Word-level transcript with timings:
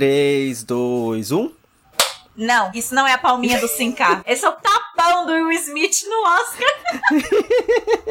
3, 0.00 0.64
2, 0.64 1.30
1. 1.30 1.52
Não, 2.34 2.70
isso 2.74 2.94
não 2.94 3.06
é 3.06 3.12
a 3.12 3.18
palminha 3.18 3.60
do 3.60 3.66
5K. 3.68 4.22
Esse 4.26 4.46
é 4.46 4.48
o 4.48 4.52
tapão 4.52 5.26
do 5.26 5.32
Will 5.32 5.52
Smith 5.52 6.04
no 6.08 6.22
Oscar. 6.22 6.68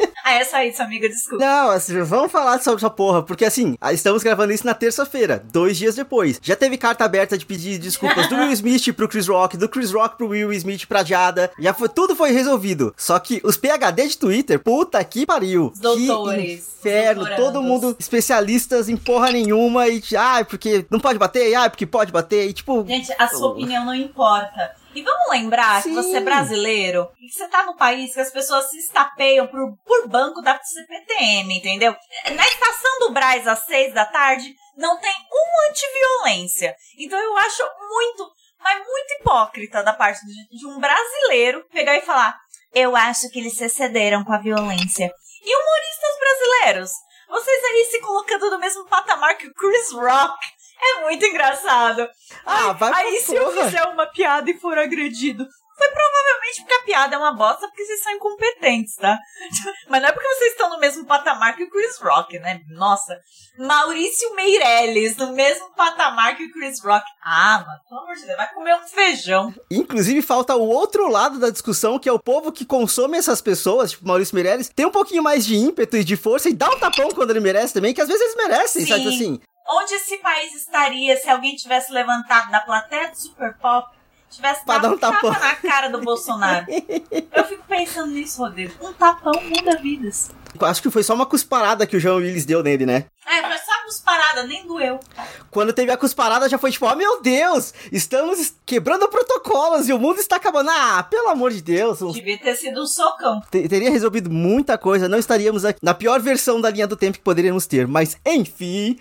ah, 0.30 0.40
é 0.40 0.44
só 0.44 0.62
isso, 0.62 0.82
amiga, 0.82 1.08
desculpa. 1.08 1.44
Não, 1.44 1.70
assim, 1.70 2.00
vamos 2.02 2.30
falar 2.30 2.60
sobre 2.60 2.78
essa 2.78 2.90
porra, 2.90 3.22
porque 3.22 3.44
assim, 3.44 3.76
estamos 3.92 4.22
gravando 4.22 4.52
isso 4.52 4.64
na 4.64 4.74
terça-feira, 4.74 5.42
dois 5.52 5.76
dias 5.76 5.96
depois. 5.96 6.38
Já 6.42 6.54
teve 6.54 6.78
carta 6.78 7.04
aberta 7.04 7.36
de 7.36 7.44
pedir 7.44 7.78
desculpas 7.78 8.28
do 8.28 8.36
Will 8.36 8.52
Smith 8.52 8.92
pro 8.94 9.08
Chris 9.08 9.26
Rock, 9.26 9.56
do 9.56 9.68
Chris 9.68 9.92
Rock 9.92 10.16
pro 10.16 10.28
Will 10.28 10.52
Smith 10.52 10.86
pra 10.86 11.02
Jada. 11.02 11.50
Já 11.58 11.74
foi, 11.74 11.88
tudo 11.88 12.14
foi 12.14 12.30
resolvido. 12.30 12.94
Só 12.96 13.18
que 13.18 13.40
os 13.44 13.56
PHD 13.56 14.08
de 14.08 14.18
Twitter, 14.18 14.58
puta 14.58 15.02
que 15.02 15.26
pariu. 15.26 15.70
Os 15.72 15.80
doutores. 15.80 16.44
Que 16.80 16.88
inferno, 16.88 17.26
todo 17.36 17.62
mundo 17.62 17.94
especialistas 17.98 18.88
em 18.88 18.96
porra 18.96 19.30
nenhuma 19.30 19.88
e, 19.88 20.02
ah, 20.16 20.44
porque 20.48 20.86
não 20.90 20.98
pode 20.98 21.18
bater, 21.18 21.54
ah, 21.54 21.68
porque 21.68 21.84
pode 21.86 22.10
bater, 22.10 22.48
e 22.48 22.52
tipo... 22.52 22.84
Gente, 22.86 23.12
a 23.18 23.28
sua 23.28 23.50
opinião 23.50 23.84
não 23.84 23.94
importa. 23.94 24.79
E 24.94 25.02
vamos 25.02 25.28
lembrar 25.30 25.82
Sim. 25.82 25.90
que 25.90 25.94
você 25.94 26.16
é 26.16 26.20
brasileiro 26.20 27.08
e 27.20 27.28
que 27.28 27.32
você 27.32 27.46
tá 27.48 27.64
no 27.64 27.76
país 27.76 28.12
que 28.12 28.20
as 28.20 28.32
pessoas 28.32 28.68
se 28.68 28.78
estapeiam 28.78 29.46
por, 29.46 29.76
por 29.86 30.08
banco 30.08 30.42
da 30.42 30.58
CPTM, 30.60 31.58
entendeu? 31.58 31.94
Na 32.34 32.44
estação 32.44 32.98
do 33.00 33.12
Braz 33.12 33.46
às 33.46 33.64
seis 33.64 33.94
da 33.94 34.04
tarde 34.04 34.52
não 34.76 34.98
tem 34.98 35.12
um 35.12 35.70
antiviolência. 35.70 36.74
Então 36.98 37.18
eu 37.18 37.36
acho 37.36 37.62
muito, 37.88 38.30
mas 38.58 38.78
muito 38.84 39.12
hipócrita 39.20 39.82
da 39.82 39.92
parte 39.92 40.20
de, 40.26 40.58
de 40.58 40.66
um 40.66 40.80
brasileiro 40.80 41.64
pegar 41.70 41.96
e 41.96 42.02
falar: 42.02 42.36
eu 42.74 42.96
acho 42.96 43.30
que 43.30 43.38
eles 43.38 43.56
se 43.56 43.64
excederam 43.64 44.24
com 44.24 44.32
a 44.32 44.38
violência. 44.38 45.12
E 45.42 45.56
humoristas 45.56 46.18
brasileiros, 46.18 46.90
vocês 47.28 47.64
aí 47.64 47.84
se 47.84 48.00
colocando 48.00 48.50
no 48.50 48.58
mesmo 48.58 48.86
patamar 48.86 49.36
que 49.36 49.46
o 49.46 49.54
Chris 49.54 49.92
Rock 49.92 50.38
é 50.82 51.00
muito 51.02 51.24
engraçado. 51.24 52.08
Ah, 52.44 52.72
vai 52.72 52.92
Aí, 52.92 53.20
se 53.20 53.34
porra. 53.34 53.40
eu 53.42 53.64
fizer 53.64 53.82
uma 53.84 54.06
piada 54.06 54.50
e 54.50 54.58
for 54.58 54.78
agredido, 54.78 55.46
foi 55.76 55.88
provavelmente 55.88 56.60
porque 56.60 56.74
a 56.74 56.82
piada 56.82 57.14
é 57.14 57.18
uma 57.18 57.32
bosta, 57.32 57.66
porque 57.66 57.84
vocês 57.84 58.02
são 58.02 58.12
incompetentes, 58.12 58.96
tá? 58.96 59.18
Mas 59.88 60.02
não 60.02 60.08
é 60.10 60.12
porque 60.12 60.28
vocês 60.28 60.52
estão 60.52 60.68
no 60.68 60.78
mesmo 60.78 61.06
patamar 61.06 61.56
que 61.56 61.64
o 61.64 61.70
Chris 61.70 61.98
Rock, 61.98 62.38
né? 62.38 62.60
Nossa. 62.70 63.18
Maurício 63.58 64.34
Meirelles, 64.34 65.16
no 65.16 65.32
mesmo 65.32 65.74
patamar 65.74 66.36
que 66.36 66.44
o 66.44 66.52
Chris 66.52 66.82
Rock. 66.82 67.04
Ah, 67.22 67.64
mano, 67.66 67.80
pelo 67.88 68.00
amor 68.02 68.14
de 68.14 68.26
Deus, 68.26 68.36
vai 68.36 68.52
comer 68.52 68.74
um 68.74 68.86
feijão. 68.86 69.54
Inclusive, 69.70 70.22
falta 70.22 70.54
o 70.54 70.68
outro 70.68 71.08
lado 71.08 71.38
da 71.38 71.50
discussão, 71.50 71.98
que 71.98 72.08
é 72.08 72.12
o 72.12 72.18
povo 72.18 72.52
que 72.52 72.64
consome 72.64 73.16
essas 73.16 73.40
pessoas, 73.40 73.92
tipo 73.92 74.06
Maurício 74.06 74.34
Meirelles, 74.34 74.68
tem 74.68 74.86
um 74.86 74.90
pouquinho 74.90 75.22
mais 75.22 75.46
de 75.46 75.56
ímpeto 75.56 75.96
e 75.96 76.04
de 76.04 76.16
força 76.16 76.48
e 76.48 76.54
dá 76.54 76.68
um 76.70 76.78
tapão 76.78 77.08
quando 77.10 77.30
ele 77.30 77.40
merece 77.40 77.72
também, 77.74 77.94
que 77.94 78.00
às 78.00 78.08
vezes 78.08 78.22
eles 78.22 78.36
merecem, 78.36 78.82
Sim. 78.82 78.88
sabe 78.88 79.08
assim? 79.08 79.40
Onde 79.72 79.94
esse 79.94 80.18
país 80.18 80.54
estaria 80.54 81.16
se 81.16 81.28
alguém 81.30 81.54
tivesse 81.54 81.92
levantado 81.92 82.50
da 82.50 82.60
plateia 82.60 83.08
do 83.08 83.16
Super 83.16 83.54
Pop, 83.54 83.88
tivesse 84.28 84.66
dado 84.66 84.88
um 84.88 84.98
tapa 84.98 85.20
tapão. 85.20 85.30
na 85.30 85.54
cara 85.54 85.88
do 85.88 86.00
Bolsonaro? 86.00 86.66
Eu 87.32 87.44
fico 87.44 87.64
pensando 87.68 88.12
nisso, 88.12 88.42
Rodrigo. 88.42 88.74
Um 88.84 88.92
tapão 88.92 89.32
muda 89.42 89.76
vidas. 89.78 90.30
Acho 90.60 90.82
que 90.82 90.90
foi 90.90 91.02
só 91.02 91.14
uma 91.14 91.26
cusparada 91.26 91.86
que 91.86 91.96
o 91.96 92.00
João 92.00 92.16
Willis 92.16 92.44
deu 92.44 92.62
nele, 92.62 92.84
né? 92.84 93.04
É, 93.26 93.40
foi 93.42 93.56
só 93.58 93.84
cusparada, 93.86 94.42
nem 94.44 94.66
doeu. 94.66 94.98
Quando 95.50 95.72
teve 95.72 95.90
a 95.92 95.96
cusparada 95.96 96.48
já 96.48 96.58
foi 96.58 96.70
tipo, 96.70 96.86
oh 96.86 96.94
meu 96.96 97.22
Deus, 97.22 97.72
estamos 97.92 98.52
quebrando 98.66 99.08
protocolos 99.08 99.88
e 99.88 99.92
o 99.92 99.98
mundo 99.98 100.18
está 100.20 100.36
acabando. 100.36 100.70
Ah, 100.70 101.02
pelo 101.08 101.28
amor 101.28 101.50
de 101.52 101.62
Deus. 101.62 101.98
Devia 102.12 102.38
ter 102.38 102.54
sido 102.56 102.82
um 102.82 102.86
socão. 102.86 103.40
te- 103.50 103.68
Teria 103.68 103.90
resolvido 103.90 104.28
muita 104.30 104.76
coisa, 104.76 105.08
não 105.08 105.18
estaríamos 105.18 105.64
aqui 105.64 105.78
na 105.82 105.94
pior 105.94 106.20
versão 106.20 106.60
da 106.60 106.70
linha 106.70 106.86
do 106.86 106.96
tempo 106.96 107.18
que 107.18 107.24
poderíamos 107.24 107.66
ter, 107.66 107.86
mas 107.86 108.16
enfim. 108.26 108.98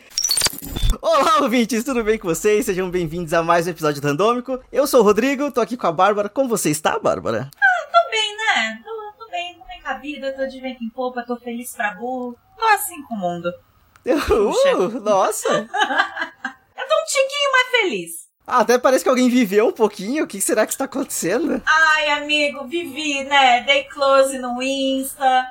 Olá, 1.01 1.39
ouvintes, 1.41 1.83
tudo 1.83 2.03
bem 2.03 2.17
com 2.17 2.27
vocês? 2.27 2.65
Sejam 2.65 2.89
bem-vindos 2.89 3.33
a 3.33 3.41
mais 3.43 3.67
um 3.67 3.71
episódio 3.71 4.01
do 4.01 4.07
Randômico. 4.07 4.59
Eu 4.71 4.85
sou 4.87 5.01
o 5.01 5.03
Rodrigo, 5.03 5.51
tô 5.51 5.61
aqui 5.61 5.75
com 5.77 5.87
a 5.87 5.91
Bárbara. 5.91 6.29
Como 6.29 6.49
você 6.49 6.69
está, 6.69 6.97
Bárbara? 6.99 7.49
Tô 7.51 8.11
bem, 8.11 8.35
né? 8.37 8.81
Tô, 8.83 9.23
tô 9.25 9.29
bem, 9.31 9.53
tô 9.59 9.65
bem 9.67 9.78
com 9.78 9.78
a 9.89 9.97
vida, 9.97 10.31
tô 10.33 10.45
de 10.45 10.59
vento 10.61 10.83
em 10.83 10.89
popa, 10.89 11.23
tô 11.25 11.35
feliz 11.35 11.73
pra 11.75 11.95
burro. 11.95 12.37
Tô 12.57 12.65
assim 12.65 13.01
com 13.03 13.15
o 13.15 13.17
mundo. 13.17 13.51
Uh, 14.05 14.99
nossa! 15.01 15.49
Eu 15.59 16.87
tô 16.87 16.95
um 16.95 17.05
tiquinho 17.05 17.51
mais 17.51 17.69
feliz. 17.69 18.11
Ah, 18.47 18.59
até 18.59 18.79
parece 18.79 19.03
que 19.03 19.09
alguém 19.09 19.29
viveu 19.29 19.67
um 19.67 19.71
pouquinho. 19.71 20.23
O 20.23 20.27
que 20.27 20.39
será 20.41 20.65
que 20.65 20.71
está 20.71 20.85
acontecendo? 20.85 21.61
Ai, 21.65 22.09
amigo, 22.11 22.65
vivi, 22.65 23.23
né? 23.25 23.61
Dei 23.61 23.83
close 23.83 24.39
no 24.39 24.59
Insta, 24.63 25.49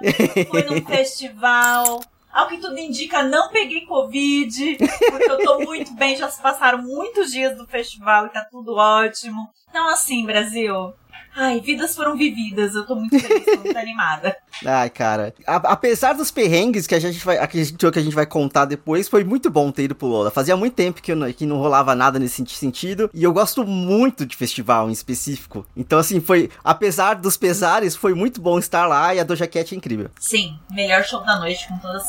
fui 0.50 0.62
num 0.64 0.82
festival. 0.86 2.00
Ao 2.32 2.48
que 2.48 2.58
tudo 2.58 2.78
indica, 2.78 3.22
não 3.22 3.50
peguei 3.50 3.86
Covid, 3.86 4.76
porque 5.10 5.30
eu 5.30 5.44
tô 5.44 5.60
muito 5.60 5.92
bem, 5.94 6.16
já 6.16 6.28
se 6.28 6.40
passaram 6.40 6.78
muitos 6.82 7.30
dias 7.30 7.56
do 7.56 7.66
festival 7.66 8.26
e 8.26 8.30
tá 8.30 8.44
tudo 8.50 8.74
ótimo. 8.74 9.48
Então, 9.68 9.88
assim, 9.88 10.24
Brasil. 10.24 10.94
Ai, 11.40 11.60
vidas 11.60 11.94
foram 11.94 12.16
vividas, 12.16 12.74
eu 12.74 12.84
tô 12.84 12.96
muito 12.96 13.16
feliz, 13.16 13.44
tô 13.44 13.56
muito 13.58 13.78
animada. 13.78 14.36
Ai, 14.66 14.90
cara. 14.90 15.32
A- 15.46 15.54
apesar 15.72 16.12
dos 16.14 16.32
perrengues 16.32 16.84
que 16.84 16.96
a 16.96 16.98
gente 16.98 17.24
vai, 17.24 17.36
que 17.46 17.60
a 17.60 17.64
gente, 17.64 17.76
que 17.92 17.98
a 17.98 18.02
gente 18.02 18.14
vai 18.14 18.26
contar 18.26 18.64
depois, 18.64 19.08
foi 19.08 19.22
muito 19.22 19.48
bom 19.48 19.70
ter 19.70 19.84
ido 19.84 19.94
pro 19.94 20.08
Lola. 20.08 20.32
Fazia 20.32 20.56
muito 20.56 20.74
tempo 20.74 21.00
que, 21.00 21.12
eu 21.12 21.16
não- 21.16 21.32
que 21.32 21.46
não 21.46 21.58
rolava 21.58 21.94
nada 21.94 22.18
nesse 22.18 22.34
senti- 22.34 22.56
sentido. 22.58 23.08
E 23.14 23.22
eu 23.22 23.32
gosto 23.32 23.64
muito 23.64 24.26
de 24.26 24.34
festival 24.36 24.88
em 24.88 24.92
específico. 24.92 25.64
Então, 25.76 26.00
assim, 26.00 26.20
foi. 26.20 26.50
Apesar 26.64 27.14
dos 27.14 27.36
pesares, 27.36 27.94
foi 27.94 28.14
muito 28.14 28.40
bom 28.40 28.58
estar 28.58 28.86
lá 28.86 29.14
e 29.14 29.20
a 29.20 29.24
Doja 29.24 29.46
Cat 29.46 29.72
é 29.72 29.76
incrível. 29.78 30.10
Sim, 30.18 30.58
melhor 30.72 31.04
show 31.04 31.24
da 31.24 31.38
noite, 31.38 31.68
com 31.68 31.78
toda, 31.78 32.00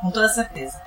com 0.00 0.10
toda 0.10 0.28
certeza. 0.30 0.80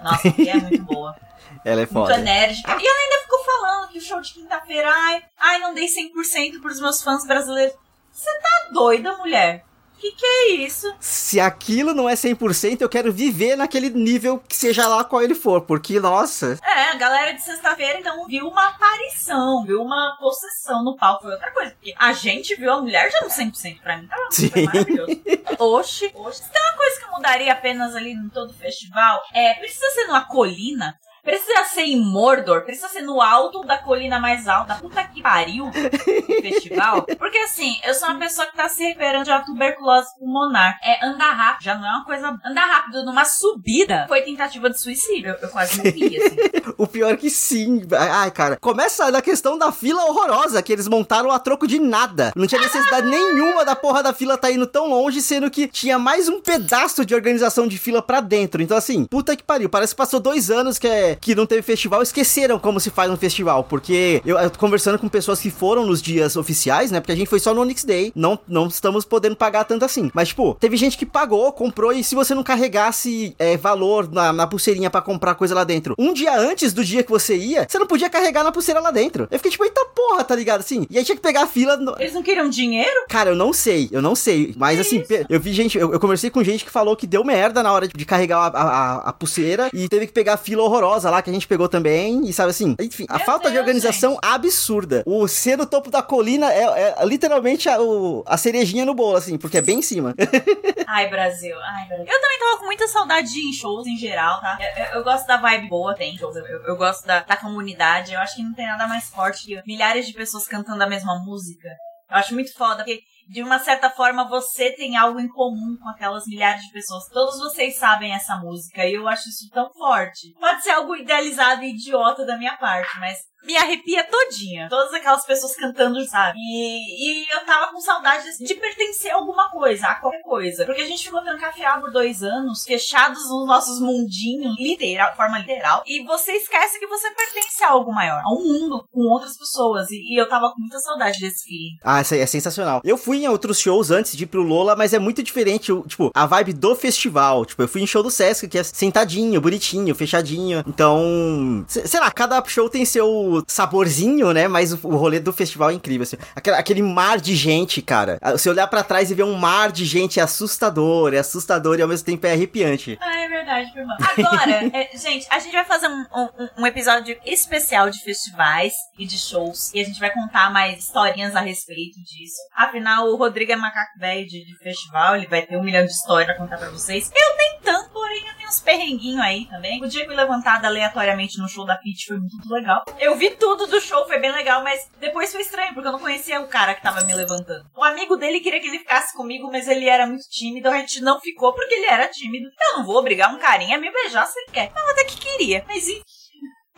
Nossa, 0.00 0.28
é 0.28 0.54
muito 0.60 0.82
boa. 0.84 1.16
Ela 1.66 1.80
é 1.82 1.84
muito 1.84 1.92
foda. 1.92 2.18
enérgica. 2.18 2.70
E 2.70 2.86
ela 2.86 2.98
ainda 2.98 3.22
ficou 3.22 3.44
falando 3.44 3.88
que 3.88 3.98
o 3.98 4.02
show 4.02 4.20
de 4.20 4.32
quinta-feira, 4.34 4.88
ai, 4.88 5.22
ai, 5.38 5.58
não 5.58 5.74
dei 5.74 5.86
100% 5.86 6.60
pros 6.60 6.80
meus 6.80 7.02
fãs 7.02 7.26
brasileiros. 7.26 7.74
Você 8.12 8.30
tá 8.40 8.68
doida, 8.72 9.16
mulher? 9.16 9.64
Que 9.98 10.12
que 10.12 10.26
é 10.26 10.50
isso? 10.56 10.94
Se 11.00 11.40
aquilo 11.40 11.94
não 11.94 12.06
é 12.08 12.12
100%, 12.14 12.82
eu 12.82 12.88
quero 12.88 13.10
viver 13.10 13.56
naquele 13.56 13.88
nível 13.88 14.38
que 14.46 14.54
seja 14.54 14.86
lá 14.86 15.02
qual 15.02 15.22
ele 15.22 15.34
for. 15.34 15.62
Porque, 15.62 15.98
nossa. 15.98 16.58
É, 16.62 16.90
a 16.90 16.94
galera 16.96 17.32
de 17.32 17.42
sexta-feira, 17.42 17.98
então, 17.98 18.26
viu 18.26 18.46
uma 18.46 18.68
aparição, 18.68 19.64
viu 19.64 19.80
uma 19.82 20.16
possessão 20.20 20.84
no 20.84 20.96
palco. 20.96 21.22
Foi 21.22 21.32
outra 21.32 21.50
coisa. 21.50 21.70
Porque 21.72 21.94
a 21.98 22.12
gente 22.12 22.54
viu 22.56 22.70
a 22.72 22.80
mulher 22.80 23.10
já 23.10 23.20
no 23.22 23.28
100% 23.28 23.80
pra 23.80 23.96
mim. 23.96 24.06
Tá, 24.06 24.16
Sim. 24.30 24.50
foi 24.50 24.62
maravilhoso. 24.66 25.22
Oxi, 25.58 26.12
oxi. 26.14 26.42
Tem 26.52 26.62
uma 26.62 26.76
coisa 26.76 26.98
que 27.00 27.04
eu 27.06 27.10
mudaria 27.12 27.52
apenas 27.52 27.96
ali 27.96 28.12
em 28.12 28.28
todo 28.28 28.50
o 28.50 28.54
festival, 28.54 29.22
é, 29.32 29.54
precisa 29.54 29.88
ser 29.92 30.06
numa 30.06 30.26
colina, 30.26 30.94
Precisa 31.26 31.64
ser 31.64 31.82
em 31.82 32.00
Mordor, 32.00 32.62
precisa 32.62 32.86
ser 32.86 33.02
no 33.02 33.20
alto 33.20 33.64
da 33.64 33.76
colina 33.76 34.20
mais 34.20 34.46
alta. 34.46 34.76
Puta 34.76 35.02
que 35.02 35.20
pariu 35.20 35.66
do 35.74 36.40
festival. 36.40 37.02
Porque 37.18 37.36
assim, 37.38 37.76
eu 37.84 37.92
sou 37.94 38.08
uma 38.10 38.20
pessoa 38.20 38.46
que 38.46 38.56
tá 38.56 38.68
se 38.68 38.84
recuperando 38.84 39.24
de 39.24 39.30
uma 39.32 39.44
tuberculose 39.44 40.16
pulmonar. 40.20 40.78
É 40.84 41.04
andar 41.04 41.32
rápido, 41.32 41.64
já 41.64 41.74
não 41.74 41.84
é 41.84 41.90
uma 41.90 42.04
coisa. 42.04 42.38
Andar 42.44 42.66
rápido 42.66 43.04
numa 43.04 43.24
subida 43.24 44.04
foi 44.06 44.22
tentativa 44.22 44.70
de 44.70 44.80
suicídio. 44.80 45.30
Eu, 45.30 45.34
eu 45.42 45.48
quase 45.48 45.78
morri, 45.78 46.16
assim. 46.16 46.36
O 46.78 46.86
pior 46.86 47.12
é 47.12 47.16
que 47.16 47.30
sim. 47.30 47.82
Ai, 47.92 48.30
cara. 48.30 48.56
Começa 48.60 49.10
na 49.10 49.22
questão 49.22 49.56
da 49.56 49.72
fila 49.72 50.04
horrorosa, 50.04 50.62
que 50.62 50.72
eles 50.72 50.86
montaram 50.86 51.30
a 51.30 51.38
troco 51.38 51.66
de 51.66 51.78
nada. 51.78 52.32
Não 52.36 52.46
tinha 52.46 52.60
necessidade 52.60 53.08
nenhuma 53.08 53.64
da 53.64 53.74
porra 53.74 54.02
da 54.02 54.12
fila 54.12 54.36
tá 54.36 54.50
indo 54.50 54.66
tão 54.66 54.86
longe, 54.88 55.22
sendo 55.22 55.50
que 55.50 55.66
tinha 55.66 55.98
mais 55.98 56.28
um 56.28 56.40
pedaço 56.40 57.04
de 57.04 57.14
organização 57.14 57.66
de 57.66 57.78
fila 57.78 58.02
pra 58.02 58.20
dentro. 58.20 58.62
Então, 58.62 58.76
assim, 58.76 59.04
puta 59.06 59.34
que 59.34 59.42
pariu. 59.42 59.68
Parece 59.70 59.94
que 59.94 59.98
passou 59.98 60.20
dois 60.20 60.50
anos 60.50 60.78
que, 60.78 60.86
é, 60.86 61.15
que 61.20 61.34
não 61.34 61.46
teve 61.46 61.62
festival. 61.62 62.02
Esqueceram 62.02 62.58
como 62.58 62.78
se 62.80 62.90
faz 62.90 63.10
um 63.10 63.16
festival. 63.16 63.64
Porque 63.64 64.22
eu, 64.24 64.38
eu 64.38 64.50
tô 64.50 64.58
conversando 64.58 64.98
com 64.98 65.08
pessoas 65.08 65.40
que 65.40 65.50
foram 65.50 65.84
nos 65.86 66.00
dias 66.02 66.36
oficiais, 66.36 66.90
né? 66.90 67.00
Porque 67.00 67.12
a 67.12 67.16
gente 67.16 67.28
foi 67.28 67.38
só 67.40 67.52
no 67.54 67.62
Onyx 67.62 67.84
Day. 67.84 68.12
Não, 68.14 68.38
não 68.46 68.66
estamos 68.68 69.04
podendo 69.04 69.36
pagar 69.36 69.64
tanto 69.64 69.84
assim. 69.84 70.10
Mas, 70.14 70.28
tipo, 70.28 70.54
teve 70.60 70.76
gente 70.76 70.96
que 70.98 71.06
pagou, 71.06 71.50
comprou, 71.52 71.92
e 71.92 72.02
se 72.04 72.14
você 72.14 72.34
não 72.34 72.42
carregasse 72.42 73.34
é, 73.38 73.56
valor 73.56 74.10
na, 74.12 74.32
na 74.32 74.46
pulseirinha 74.46 74.90
pra 74.90 75.00
comprar 75.00 75.34
coisa 75.34 75.54
lá 75.54 75.64
dentro, 75.64 75.94
um 75.98 76.12
dia 76.12 76.36
antes 76.38 76.72
do 76.72 76.84
dia 76.84 77.02
que 77.02 77.10
você 77.10 77.36
ia, 77.36 77.66
você 77.68 77.78
não 77.78 77.86
podia 77.86 78.10
carregar 78.10 78.44
na 78.44 78.52
pulseira 78.52 78.80
lá 78.80 78.90
dentro. 78.90 79.26
Eu 79.30 79.38
fiquei 79.38 79.50
tipo, 79.50 79.64
eita 79.64 79.84
porra, 79.94 80.22
tá 80.24 80.34
ligado? 80.34 80.60
Assim, 80.60 80.86
e 80.90 80.98
aí 80.98 81.04
tinha 81.04 81.16
que 81.16 81.22
pegar 81.22 81.42
a 81.42 81.46
fila. 81.46 81.76
no- 81.76 81.96
Eles 81.98 82.12
não 82.14 82.22
queriam 82.22 82.48
dinheiro? 82.48 83.04
Cara, 83.08 83.30
eu 83.30 83.36
não 83.36 83.52
sei, 83.52 83.88
eu 83.92 84.02
não 84.02 84.14
sei. 84.14 84.54
Mas 84.56 84.78
assim, 84.80 85.00
pe- 85.00 85.24
eu 85.28 85.40
vi 85.40 85.52
gente, 85.52 85.78
eu, 85.78 85.92
eu 85.92 86.00
conversei 86.00 86.30
com 86.30 86.42
gente 86.44 86.64
que 86.64 86.70
falou 86.70 86.96
que 86.96 87.06
deu 87.06 87.24
merda 87.24 87.62
na 87.62 87.72
hora 87.72 87.88
de, 87.88 87.94
de 87.94 88.04
carregar 88.04 88.38
a, 88.38 88.62
a- 88.62 88.96
a 89.08 89.12
pulseira 89.12 89.70
e 89.72 89.88
teve 89.88 90.06
que 90.06 90.12
pegar 90.12 90.34
a 90.34 90.36
fila 90.36 90.62
horrorosa 90.62 91.05
lá 91.10 91.22
que 91.22 91.30
a 91.30 91.32
gente 91.32 91.46
pegou 91.46 91.68
também. 91.68 92.26
E 92.26 92.32
sabe 92.32 92.50
assim, 92.50 92.74
enfim, 92.80 93.06
a 93.08 93.16
Meu 93.16 93.26
falta 93.26 93.48
de 93.48 93.54
Deus, 93.54 93.66
organização 93.66 94.18
absurda. 94.22 95.02
O 95.06 95.26
ser 95.28 95.56
no 95.56 95.66
topo 95.66 95.90
da 95.90 96.02
colina 96.02 96.52
é, 96.52 96.94
é 96.98 97.04
literalmente 97.04 97.68
a, 97.68 97.80
o- 97.80 98.22
a 98.26 98.36
cerejinha 98.36 98.84
no 98.84 98.94
bolo, 98.94 99.16
assim, 99.16 99.36
porque 99.38 99.58
é 99.58 99.62
bem 99.62 99.78
em 99.78 99.82
cima. 99.82 100.14
Ai, 100.86 101.08
Brasil. 101.08 101.56
Ai, 101.60 101.86
Brasil. 101.88 102.06
Eu 102.06 102.20
também 102.20 102.38
tava 102.38 102.58
com 102.58 102.64
muita 102.66 102.86
saudade 102.88 103.32
de 103.32 103.40
em 103.40 103.52
shows 103.52 103.86
em 103.86 103.96
geral, 103.96 104.40
tá? 104.40 104.58
Eu, 104.60 104.84
eu- 104.84 104.92
eu 104.96 105.04
gosto 105.04 105.26
da 105.26 105.36
vibe 105.36 105.68
boa, 105.68 105.94
tem 105.94 106.16
shows. 106.16 106.36
Eu, 106.36 106.44
eu- 106.46 106.62
eu 106.62 106.76
gosto 106.76 107.06
da, 107.06 107.20
da 107.20 107.36
comunidade. 107.36 108.12
Eu 108.12 108.20
acho 108.20 108.36
que 108.36 108.42
não 108.42 108.54
tem 108.54 108.66
nada 108.66 108.86
mais 108.86 109.08
forte 109.08 109.44
que 109.46 109.62
milhares 109.66 110.06
de 110.06 110.12
pessoas 110.12 110.46
cantando 110.46 110.82
a 110.82 110.86
mesma 110.86 111.18
música. 111.24 111.68
Eu 112.10 112.16
acho 112.18 112.34
muito 112.34 112.52
foda, 112.54 112.76
porque 112.84 113.00
de 113.28 113.42
uma 113.42 113.58
certa 113.58 113.90
forma 113.90 114.28
você 114.28 114.70
tem 114.72 114.96
algo 114.96 115.18
em 115.20 115.28
comum 115.28 115.76
com 115.80 115.88
aquelas 115.88 116.24
milhares 116.26 116.62
de 116.62 116.72
pessoas. 116.72 117.08
Todos 117.08 117.38
vocês 117.38 117.78
sabem 117.78 118.14
essa 118.14 118.36
música 118.36 118.86
e 118.86 118.94
eu 118.94 119.08
acho 119.08 119.28
isso 119.28 119.48
tão 119.52 119.72
forte. 119.72 120.32
Pode 120.38 120.62
ser 120.62 120.70
algo 120.70 120.96
idealizado 120.96 121.62
e 121.62 121.70
idiota 121.70 122.24
da 122.24 122.36
minha 122.36 122.56
parte, 122.56 122.98
mas 123.00 123.18
me 123.46 123.56
arrepia 123.56 124.04
todinha. 124.04 124.68
Todas 124.68 124.92
aquelas 124.92 125.24
pessoas 125.24 125.54
cantando, 125.54 126.04
sabe? 126.04 126.36
E, 126.36 127.22
e 127.22 127.26
eu 127.32 127.44
tava 127.46 127.72
com 127.72 127.80
saudade 127.80 128.26
de 128.38 128.54
pertencer 128.54 129.12
a 129.12 129.14
alguma 129.14 129.48
coisa, 129.50 129.86
a 129.86 129.94
qualquer 129.94 130.22
coisa. 130.22 130.64
Porque 130.66 130.82
a 130.82 130.86
gente 130.86 131.04
ficou 131.04 131.22
trancafiado 131.22 131.82
por 131.82 131.92
dois 131.92 132.22
anos, 132.22 132.64
fechados 132.64 133.22
nos 133.30 133.46
nossos 133.46 133.80
mundinhos, 133.80 134.56
literal, 134.58 135.14
forma 135.14 135.38
literal. 135.38 135.82
E 135.86 136.04
você 136.04 136.32
esquece 136.32 136.78
que 136.78 136.86
você 136.86 137.08
pertence 137.12 137.62
a 137.62 137.70
algo 137.70 137.92
maior, 137.92 138.20
a 138.20 138.34
um 138.34 138.42
mundo 138.42 138.84
com 138.90 139.00
outras 139.12 139.38
pessoas. 139.38 139.88
E, 139.90 140.14
e 140.14 140.20
eu 140.20 140.28
tava 140.28 140.50
com 140.52 140.60
muita 140.60 140.78
saudade 140.80 141.20
desse 141.20 141.44
feeling. 141.44 141.76
Ah, 141.84 142.00
isso 142.00 142.14
aí 142.14 142.20
é 142.20 142.26
sensacional. 142.26 142.80
Eu 142.84 142.98
fui 142.98 143.15
em 143.16 143.28
outros 143.28 143.60
shows 143.60 143.90
antes 143.90 144.16
de 144.16 144.24
ir 144.24 144.26
pro 144.26 144.42
Lola, 144.42 144.76
mas 144.76 144.92
é 144.92 144.98
muito 144.98 145.22
diferente, 145.22 145.72
tipo, 145.86 146.10
a 146.14 146.26
vibe 146.26 146.52
do 146.52 146.74
festival. 146.74 147.44
Tipo, 147.44 147.62
eu 147.62 147.68
fui 147.68 147.82
em 147.82 147.86
show 147.86 148.02
do 148.02 148.10
Sesc, 148.10 148.48
que 148.48 148.58
é 148.58 148.62
sentadinho, 148.62 149.40
bonitinho, 149.40 149.94
fechadinho. 149.94 150.62
Então, 150.66 151.64
sei 151.68 152.00
lá, 152.00 152.10
cada 152.10 152.42
show 152.46 152.68
tem 152.68 152.84
seu 152.84 153.42
saborzinho, 153.46 154.32
né? 154.32 154.48
Mas 154.48 154.72
o, 154.72 154.80
o 154.84 154.96
rolê 154.96 155.20
do 155.20 155.32
festival 155.32 155.70
é 155.70 155.74
incrível, 155.74 156.02
assim. 156.02 156.16
Aquele, 156.34 156.56
aquele 156.56 156.82
mar 156.82 157.20
de 157.20 157.34
gente, 157.34 157.82
cara. 157.82 158.18
Ah, 158.20 158.32
você 158.32 158.48
olhar 158.50 158.66
para 158.66 158.82
trás 158.82 159.10
e 159.10 159.14
ver 159.14 159.24
um 159.24 159.34
mar 159.34 159.72
de 159.72 159.84
gente 159.84 160.20
é 160.20 160.22
assustador, 160.22 161.14
é 161.14 161.18
assustador 161.18 161.78
e 161.78 161.82
ao 161.82 161.88
mesmo 161.88 162.06
tempo 162.06 162.26
é 162.26 162.32
arrepiante. 162.32 162.98
Ah, 163.00 163.20
é 163.20 163.28
verdade, 163.28 163.72
irmão. 163.76 163.96
Agora, 164.00 164.70
é, 164.76 164.96
gente, 164.96 165.26
a 165.30 165.38
gente 165.38 165.52
vai 165.52 165.64
fazer 165.64 165.88
um, 165.88 166.04
um, 166.14 166.48
um, 166.62 166.66
episódio 166.66 167.16
especial 167.24 167.90
de 167.90 168.02
festivais 168.02 168.72
e 168.98 169.06
de 169.06 169.18
shows. 169.18 169.72
E 169.74 169.80
a 169.80 169.84
gente 169.84 170.00
vai 170.00 170.12
contar 170.12 170.52
mais 170.52 170.78
historinhas 170.78 171.34
a 171.34 171.40
respeito 171.40 171.98
disso. 172.02 172.36
Afinal, 172.54 173.05
o 173.06 173.16
Rodrigo 173.16 173.52
é 173.52 173.56
macaco 173.56 173.98
velho 173.98 174.26
de, 174.26 174.44
de, 174.44 174.58
festival, 174.58 175.16
ele 175.16 175.26
vai 175.26 175.42
ter 175.42 175.56
um 175.56 175.62
milhão 175.62 175.84
de 175.84 175.90
histórias 175.90 176.26
pra 176.26 176.36
contar 176.36 176.58
pra 176.58 176.70
vocês. 176.70 177.10
Eu 177.14 177.36
nem 177.36 177.60
tanto, 177.62 177.90
porém 177.90 178.26
eu 178.26 178.34
tenho 178.36 178.48
uns 178.48 178.60
perrenguinhos 178.60 179.20
aí 179.20 179.46
também. 179.46 179.82
O 179.82 179.88
dia 179.88 180.04
que 180.04 180.12
eu 180.12 180.16
levantada 180.16 180.66
aleatoriamente 180.66 181.38
no 181.38 181.48
show 181.48 181.64
da 181.64 181.78
Fit 181.78 182.06
foi 182.06 182.18
muito 182.18 182.48
legal. 182.48 182.84
Eu 182.98 183.16
vi 183.16 183.30
tudo 183.30 183.66
do 183.66 183.80
show, 183.80 184.06
foi 184.06 184.18
bem 184.18 184.32
legal, 184.32 184.62
mas 184.62 184.88
depois 185.00 185.32
foi 185.32 185.42
estranho, 185.42 185.74
porque 185.74 185.88
eu 185.88 185.92
não 185.92 185.98
conhecia 185.98 186.40
o 186.40 186.48
cara 186.48 186.74
que 186.74 186.82
tava 186.82 187.02
me 187.04 187.14
levantando. 187.14 187.64
O 187.76 187.84
amigo 187.84 188.16
dele 188.16 188.40
queria 188.40 188.60
que 188.60 188.68
ele 188.68 188.78
ficasse 188.78 189.16
comigo, 189.16 189.50
mas 189.50 189.68
ele 189.68 189.88
era 189.88 190.06
muito 190.06 190.28
tímido, 190.30 190.68
a 190.68 190.78
gente 190.78 191.00
não 191.00 191.20
ficou 191.20 191.52
porque 191.52 191.74
ele 191.74 191.86
era 191.86 192.08
tímido. 192.08 192.48
Eu 192.70 192.78
não 192.78 192.84
vou 192.84 192.96
obrigar 192.96 193.34
um 193.34 193.38
carinha 193.38 193.76
a 193.76 193.80
me 193.80 193.92
beijar 193.92 194.26
se 194.26 194.38
ele 194.40 194.52
quer. 194.52 194.72
Eu 194.74 194.90
até 194.90 195.04
que 195.04 195.16
queria, 195.16 195.64
mas 195.66 195.88
enfim. 195.88 196.02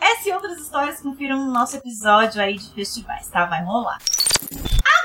Essa 0.01 0.29
e 0.29 0.33
outras 0.33 0.59
histórias 0.59 1.01
confiram 1.01 1.37
no 1.37 1.53
nosso 1.53 1.77
episódio 1.77 2.41
aí 2.41 2.57
de 2.57 2.73
festivais, 2.73 3.29
tá? 3.29 3.45
Vai 3.47 3.65
rolar. 3.65 3.99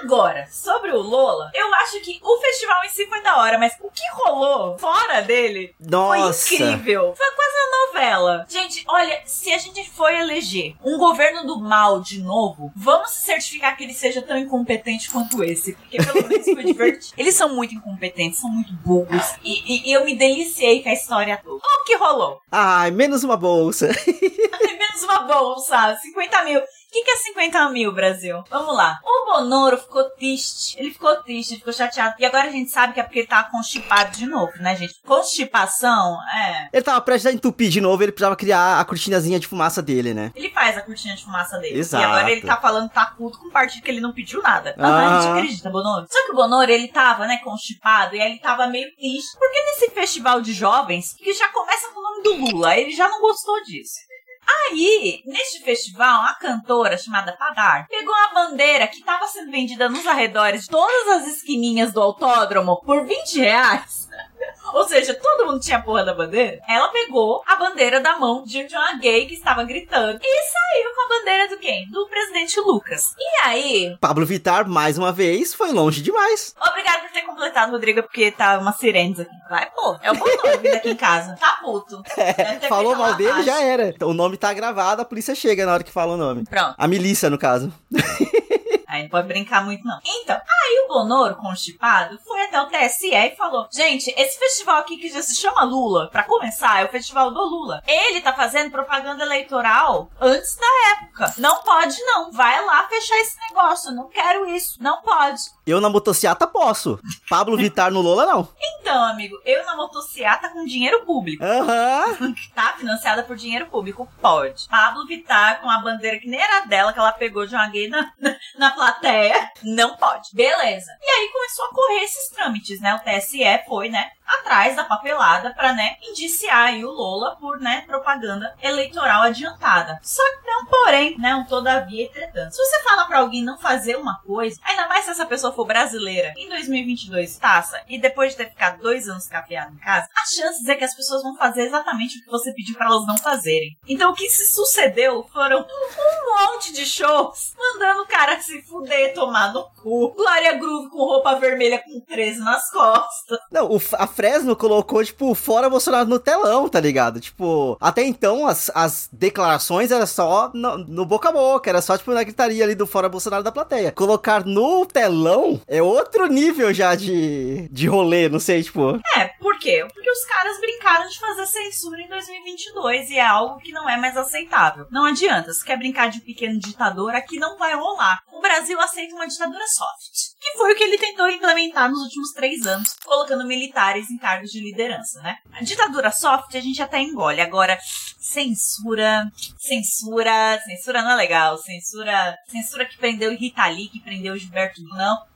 Agora, 0.04 0.46
sobre 0.52 0.92
o 0.92 1.02
Lola, 1.02 1.50
eu 1.54 1.74
acho 1.76 2.02
que 2.02 2.20
o 2.22 2.38
festival 2.38 2.76
em 2.86 2.90
si 2.90 3.08
foi 3.08 3.22
da 3.22 3.38
hora, 3.38 3.58
mas 3.58 3.74
o 3.82 3.90
que 3.90 4.04
rolou 4.12 4.78
fora 4.78 5.22
dele 5.22 5.74
Nossa. 5.80 6.50
foi 6.50 6.58
incrível. 6.58 7.14
Foi 7.16 7.32
quase 7.32 7.54
uma 7.56 7.88
novela. 7.88 8.46
Gente, 8.50 8.84
olha, 8.86 9.22
se 9.26 9.54
a 9.54 9.58
gente 9.58 9.90
for 9.90 10.14
eleger 10.14 10.76
um 10.84 10.98
governo 10.98 11.46
do 11.46 11.58
mal 11.58 12.02
de 12.02 12.22
novo, 12.22 12.70
vamos 12.76 13.12
certificar 13.12 13.78
que 13.78 13.86
ele 13.86 13.94
seja 13.94 14.22
tão 14.22 14.38
incompetente 14.38 15.10
quanto 15.10 15.42
esse, 15.42 15.74
porque 15.74 15.98
pelo 15.98 16.28
menos 16.28 16.46
foi 16.46 16.64
divertido. 16.66 17.14
Eles 17.18 17.36
são 17.36 17.56
muito 17.56 17.74
incompetentes, 17.74 18.40
são 18.40 18.50
muito 18.50 18.74
burros, 18.74 19.36
e, 19.42 19.64
e, 19.66 19.90
e 19.90 19.94
eu 19.94 20.04
me 20.04 20.16
deliciei 20.16 20.84
com 20.84 20.90
a 20.90 20.94
história 20.94 21.40
toda. 21.42 21.56
O 21.56 21.86
que 21.86 21.96
rolou? 21.96 22.42
Ai, 22.52 22.92
menos 22.92 23.24
uma 23.24 23.38
bolsa. 23.38 23.88
menos 23.88 25.04
uma 25.04 25.20
bolsa, 25.22 25.96
50 26.02 26.44
mil. 26.44 26.62
O 26.94 26.96
que, 26.96 27.06
que 27.06 27.10
é 27.10 27.16
50 27.16 27.70
mil, 27.70 27.92
Brasil? 27.92 28.44
Vamos 28.52 28.78
lá. 28.78 29.00
O 29.04 29.26
Bonoro 29.26 29.80
ficou 29.80 30.04
triste. 30.12 30.78
Ele 30.78 30.92
ficou 30.92 31.16
triste, 31.24 31.56
ficou 31.56 31.74
chateado. 31.74 32.14
E 32.20 32.26
agora 32.26 32.48
a 32.48 32.52
gente 32.52 32.70
sabe 32.70 32.94
que 32.94 33.00
é 33.00 33.04
porque 33.04 33.18
ele 33.18 33.28
tava 33.28 33.50
constipado 33.50 34.16
de 34.16 34.28
novo, 34.28 34.52
né, 34.60 34.76
gente? 34.76 35.02
Constipação, 35.04 36.20
é. 36.32 36.70
Ele 36.72 36.84
tava 36.84 37.02
prestes 37.02 37.26
a 37.26 37.34
entupir 37.34 37.72
de 37.72 37.82
novo, 37.82 38.04
ele 38.04 38.12
precisava 38.12 38.36
criar 38.36 38.80
a 38.80 38.86
cortinazinha 38.86 39.40
de 39.40 39.48
fumaça 39.48 39.82
dele, 39.82 40.14
né? 40.14 40.32
Ele 40.36 40.52
faz 40.52 40.78
a 40.78 40.82
cortina 40.82 41.16
de 41.16 41.24
fumaça 41.24 41.58
dele. 41.58 41.80
Exato. 41.80 42.04
E 42.04 42.06
agora 42.06 42.32
ele 42.32 42.42
tá 42.42 42.58
falando 42.58 42.90
que 42.90 42.94
tá 42.94 43.08
puto 43.08 43.40
com 43.40 43.48
o 43.48 43.52
partido 43.52 43.82
que 43.82 43.90
ele 43.90 44.00
não 44.00 44.14
pediu 44.14 44.40
nada. 44.44 44.76
Ah, 44.78 44.88
ah. 44.88 45.18
a 45.18 45.22
gente 45.22 45.32
acredita, 45.32 45.72
Bonoro. 45.72 46.06
Só 46.08 46.26
que 46.28 46.32
o 46.32 46.36
Bonoro, 46.36 46.70
ele 46.70 46.90
tava, 46.90 47.26
né, 47.26 47.40
constipado, 47.44 48.16
e 48.16 48.22
aí 48.22 48.34
ele 48.34 48.40
tava 48.40 48.68
meio 48.68 48.96
triste. 48.96 49.36
Porque 49.40 49.60
nesse 49.64 49.90
festival 49.90 50.42
de 50.42 50.54
jovens, 50.54 51.16
que 51.18 51.34
já 51.34 51.50
começa 51.50 51.90
com 51.90 52.00
o 52.00 52.04
nome 52.04 52.22
do 52.22 52.52
Lula, 52.52 52.78
ele 52.78 52.92
já 52.92 53.10
não 53.10 53.20
gostou 53.20 53.64
disso. 53.64 54.13
Aí, 54.48 55.22
neste 55.26 55.64
festival, 55.64 56.22
a 56.24 56.36
cantora 56.36 56.98
chamada 56.98 57.36
Padar 57.38 57.88
pegou 57.88 58.14
a 58.14 58.34
bandeira 58.34 58.88
que 58.88 58.98
estava 58.98 59.28
sendo 59.28 59.52
vendida 59.52 59.90
nos 59.90 60.06
arredores 60.06 60.64
de 60.64 60.70
todas 60.70 61.08
as 61.22 61.28
esquininhas 61.28 61.94
do 61.94 62.02
autódromo 62.02 62.82
por 62.82 63.06
20 63.06 63.40
reais. 63.40 64.03
Ou 64.74 64.88
seja, 64.88 65.14
todo 65.14 65.46
mundo 65.46 65.60
tinha 65.60 65.78
a 65.78 65.82
porra 65.82 66.04
da 66.04 66.14
bandeira. 66.14 66.60
Ela 66.68 66.88
pegou 66.90 67.44
a 67.48 67.56
bandeira 67.56 68.00
da 68.00 68.18
mão 68.18 68.44
de 68.44 68.66
uma 68.72 68.98
gay 68.98 69.26
que 69.26 69.34
estava 69.34 69.64
gritando 69.64 70.20
e 70.22 70.42
saiu 70.44 70.96
com 70.96 71.02
a 71.02 71.20
bandeira 71.20 71.50
do 71.50 71.58
quem? 71.58 71.88
Do 71.90 72.08
presidente 72.08 72.60
Lucas. 72.60 73.14
E 73.18 73.46
aí. 73.46 73.98
Pablo 74.00 74.26
Vittar, 74.26 74.68
mais 74.68 74.98
uma 74.98 75.12
vez, 75.12 75.54
foi 75.54 75.72
longe 75.72 76.02
demais. 76.02 76.56
Obrigada 76.60 77.02
por 77.02 77.12
ter 77.12 77.22
completado, 77.22 77.72
Rodrigo, 77.72 78.04
porque 78.04 78.32
tá 78.32 78.58
uma 78.58 78.72
sirenes 78.74 79.20
aqui. 79.20 79.32
Vai, 79.50 79.70
pô. 79.72 79.98
É 80.02 80.12
o 80.12 80.16
bom 80.16 80.26
nome 80.26 80.70
aqui 80.70 80.90
em 80.90 80.96
casa. 80.96 81.36
Tá 81.40 81.58
puto. 81.62 82.02
É, 82.34 82.68
falou 82.68 82.96
mal 82.96 83.16
dele, 83.16 83.44
já 83.44 83.62
era. 83.62 83.94
O 84.02 84.14
nome 84.14 84.38
tá 84.38 84.54
gravado, 84.54 85.02
a 85.02 85.06
polícia 85.06 85.36
chega 85.36 85.66
na 85.66 85.74
hora 85.74 85.84
que 85.84 85.92
fala 85.92 86.14
o 86.14 86.18
nome. 86.18 86.46
Pronto. 86.46 86.74
A 86.78 86.88
milícia, 86.88 87.30
no 87.30 87.38
caso. 87.38 87.72
Aí 88.94 89.02
não 89.02 89.10
pode 89.10 89.28
brincar 89.28 89.66
muito, 89.66 89.84
não. 89.88 90.00
Então, 90.06 90.36
aí 90.36 90.86
o 90.86 90.88
Bonoro, 90.88 91.36
constipado, 91.38 92.20
foi 92.24 92.44
até 92.44 92.62
o 92.62 92.68
TSE 92.68 93.12
e 93.12 93.36
falou: 93.36 93.68
gente, 93.74 94.14
esse 94.16 94.38
festival 94.38 94.78
aqui 94.78 94.98
que 94.98 95.10
já 95.10 95.20
se 95.20 95.36
chama 95.36 95.64
Lula, 95.64 96.12
para 96.12 96.22
começar, 96.22 96.80
é 96.80 96.86
o 96.86 96.90
festival 96.90 97.32
do 97.32 97.42
Lula. 97.42 97.82
Ele 97.88 98.22
tá 98.22 98.34
fazendo 98.34 98.70
propaganda 98.70 99.24
eleitoral 99.24 100.12
antes 100.22 100.56
da 100.58 100.92
época. 100.92 101.34
Não 101.40 101.64
pode, 101.64 102.00
não. 102.04 102.32
Vai 102.32 102.64
lá 102.64 102.88
fechar 102.88 103.18
esse 103.18 103.36
negócio. 103.50 103.92
Não 103.92 104.08
quero 104.10 104.46
isso. 104.46 104.78
Não 104.80 105.02
pode. 105.02 105.42
Eu 105.66 105.82
na 105.82 105.90
motociata 105.90 106.46
posso. 106.46 107.00
Pablo 107.28 107.58
Vittar 107.58 107.90
no 107.90 108.02
Lola, 108.02 108.28
não. 108.28 108.48
Então, 108.62 109.04
amigo, 109.06 109.36
eu 109.44 109.66
na 109.66 109.76
motociata 109.76 110.50
com 110.50 110.66
dinheiro 110.66 111.04
público. 111.04 111.44
Aham. 111.44 112.18
Uhum. 112.20 112.36
tá 112.54 112.76
financiada 112.78 113.24
por 113.24 113.36
dinheiro 113.36 113.66
público. 113.68 114.08
Pode. 114.22 114.68
Pablo 114.68 115.08
Vittar 115.08 115.62
com 115.62 115.70
a 115.70 115.80
bandeira 115.80 116.20
que 116.20 116.28
nem 116.28 116.40
era 116.40 116.66
dela, 116.68 116.94
que 116.94 117.00
ela 117.00 117.12
pegou 117.12 117.48
de 117.48 117.56
uma 117.56 117.68
gay 117.70 117.88
na, 117.88 118.12
na, 118.20 118.36
na 118.58 118.83
plateia. 118.84 119.52
Não 119.64 119.96
pode. 119.96 120.30
Beleza. 120.34 120.92
E 121.02 121.10
aí 121.10 121.30
começou 121.32 121.66
a 121.66 121.70
correr 121.70 122.04
esses 122.04 122.30
trâmites, 122.30 122.82
né? 122.82 122.96
O 122.96 123.00
TSE 123.00 123.44
foi, 123.68 123.90
né? 123.90 124.12
Atrás 124.26 124.76
da 124.76 124.84
papelada 124.84 125.54
para, 125.54 125.74
né, 125.74 125.98
indiciar 126.02 126.68
aí 126.68 126.86
o 126.86 126.92
Lola 126.92 127.36
por, 127.38 127.60
né, 127.60 127.84
propaganda 127.88 128.56
eleitoral 128.62 129.24
adiantada. 129.24 130.00
Só 130.02 130.24
que 130.24 130.48
não, 130.48 130.66
porém, 130.66 131.18
né, 131.18 131.36
um 131.36 131.46
todavia 131.46 132.06
entretanto. 132.06 132.54
Se 132.54 132.64
você 132.64 132.84
fala 132.84 133.06
para 133.06 133.20
alguém 133.20 133.44
não 133.44 133.58
fazer 133.58 133.96
uma 133.96 134.20
coisa, 134.22 134.60
ainda 134.64 134.88
mais 134.88 135.06
se 135.06 135.12
essa 135.12 135.26
pessoa 135.26 135.54
for 135.54 135.66
brasileira, 135.66 136.34
em 136.38 136.50
2022, 136.50 137.38
taça, 137.38 137.82
e 137.88 138.00
depois 138.00 138.32
de 138.32 138.38
ter 138.38 138.50
ficado 138.50 138.82
dois 138.82 139.08
anos 139.08 139.28
capeado 139.28 139.74
em 139.74 139.80
casa, 139.80 140.08
as 140.16 140.30
chances 140.30 140.68
é 140.68 140.76
que 140.76 140.84
as 140.84 140.96
pessoas 140.96 141.24
vão 141.24 141.36
fazer 141.36 141.64
exatamente 141.64 142.18
o 142.18 142.24
que 142.24 142.32
você 142.32 142.54
pediu 142.54 142.76
para 142.76 142.88
elas 142.88 143.06
não 143.06 143.18
fazerem. 143.18 143.78
Então 143.88 144.12
o 144.12 144.16
que 144.16 144.30
se 144.30 144.48
sucedeu 144.48 145.28
foram 145.32 145.62
um 145.62 146.54
monte 146.54 146.74
de 146.74 146.86
shows 146.86 147.54
mandando 147.58 148.04
o 148.04 148.08
cara 148.08 148.40
se 148.40 148.62
fuder, 148.64 149.14
tomar 149.14 149.54
no 149.54 149.64
cu. 149.82 150.14
Glória 150.14 150.54
Groove 150.54 150.90
com 150.90 150.98
roupa 150.98 151.36
vermelha 151.36 151.82
com 151.84 152.00
13 152.02 152.40
nas 152.40 152.70
costas. 152.70 153.40
Não, 153.52 153.70
a 153.94 154.08
Fresno 154.14 154.56
colocou, 154.56 155.04
tipo, 155.04 155.34
fora 155.34 155.70
Bolsonaro 155.70 156.08
no 156.08 156.20
telão, 156.20 156.70
tá 156.70 156.80
ligado? 156.80 157.20
Tipo, 157.20 157.78
até 157.80 158.04
então 158.04 158.48
as, 158.48 158.72
as 158.74 159.10
declarações 159.12 159.92
era 159.92 160.06
só 160.06 160.52
no, 160.54 160.78
no, 160.78 161.06
boca 161.06 161.30
a 161.30 161.32
boca, 161.32 161.70
era 161.70 161.82
só, 161.82 161.98
tipo, 161.98 162.14
na 162.14 162.24
gritaria 162.24 162.64
ali 162.64 162.76
do 162.76 162.88
fora 162.88 163.10
Bolsonaro 163.10 163.44
da 163.44 163.52
plateia. 163.52 163.92
Colocar 163.92 164.46
no 164.46 164.86
telão 164.86 165.60
é 165.68 165.82
outro 165.82 166.28
nível 166.28 166.74
já 166.74 166.96
de, 166.96 167.68
de 167.72 167.88
rolê, 167.88 168.30
não 168.30 168.40
sei, 168.40 168.64
tipo. 168.64 169.00
É, 169.18 169.26
por 169.40 169.53
quê? 169.64 169.88
Porque 169.94 170.12
os 170.12 170.26
caras 170.26 170.60
brincaram 170.60 171.08
de 171.08 171.18
fazer 171.18 171.46
censura 171.48 172.02
em 172.02 172.10
2022 172.10 173.10
e 173.10 173.18
é 173.18 173.26
algo 173.26 173.60
que 173.62 173.72
não 173.72 173.90
é 173.90 173.96
mais 173.96 174.18
aceitável. 174.18 174.86
Não 174.92 175.06
adianta, 175.06 175.54
se 175.54 175.64
quer 175.64 175.78
brincar 175.78 176.10
de 176.10 176.20
pequeno 176.20 176.60
ditador, 176.60 177.16
aqui 177.16 177.40
não 177.40 177.58
vai 177.58 177.74
rolar. 177.74 178.22
O 178.34 178.42
Brasil 178.42 178.80
aceita 178.82 179.16
uma 179.16 179.28
ditadura 179.28 179.66
soft. 179.68 180.34
Que 180.42 180.58
foi 180.58 180.74
o 180.74 180.76
que 180.76 180.84
ele 180.84 180.98
tentou 180.98 181.30
implementar 181.30 181.90
nos 181.90 182.02
últimos 182.02 182.32
três 182.34 182.66
anos, 182.68 182.94
colocando 183.06 183.48
militares 183.48 184.12
em 184.12 184.18
cargos 184.18 184.52
de 184.52 184.60
liderança, 184.60 185.22
né? 185.22 185.38
A 185.54 185.64
ditadura 185.64 186.12
soft 186.12 186.54
a 186.54 186.60
gente 186.60 186.82
até 186.82 187.00
engole. 187.00 187.40
Agora, 187.40 187.78
censura, 188.20 189.24
censura, 189.58 190.60
censura 190.66 191.02
não 191.02 191.12
é 191.12 191.16
legal. 191.16 191.58
Censura, 191.58 192.38
censura 192.50 192.86
que 192.86 192.98
prendeu 192.98 193.32
Rita 193.32 193.66
Lee, 193.68 193.88
que 193.88 194.02
prendeu 194.02 194.38
Gilberto, 194.38 194.82
não 194.84 195.33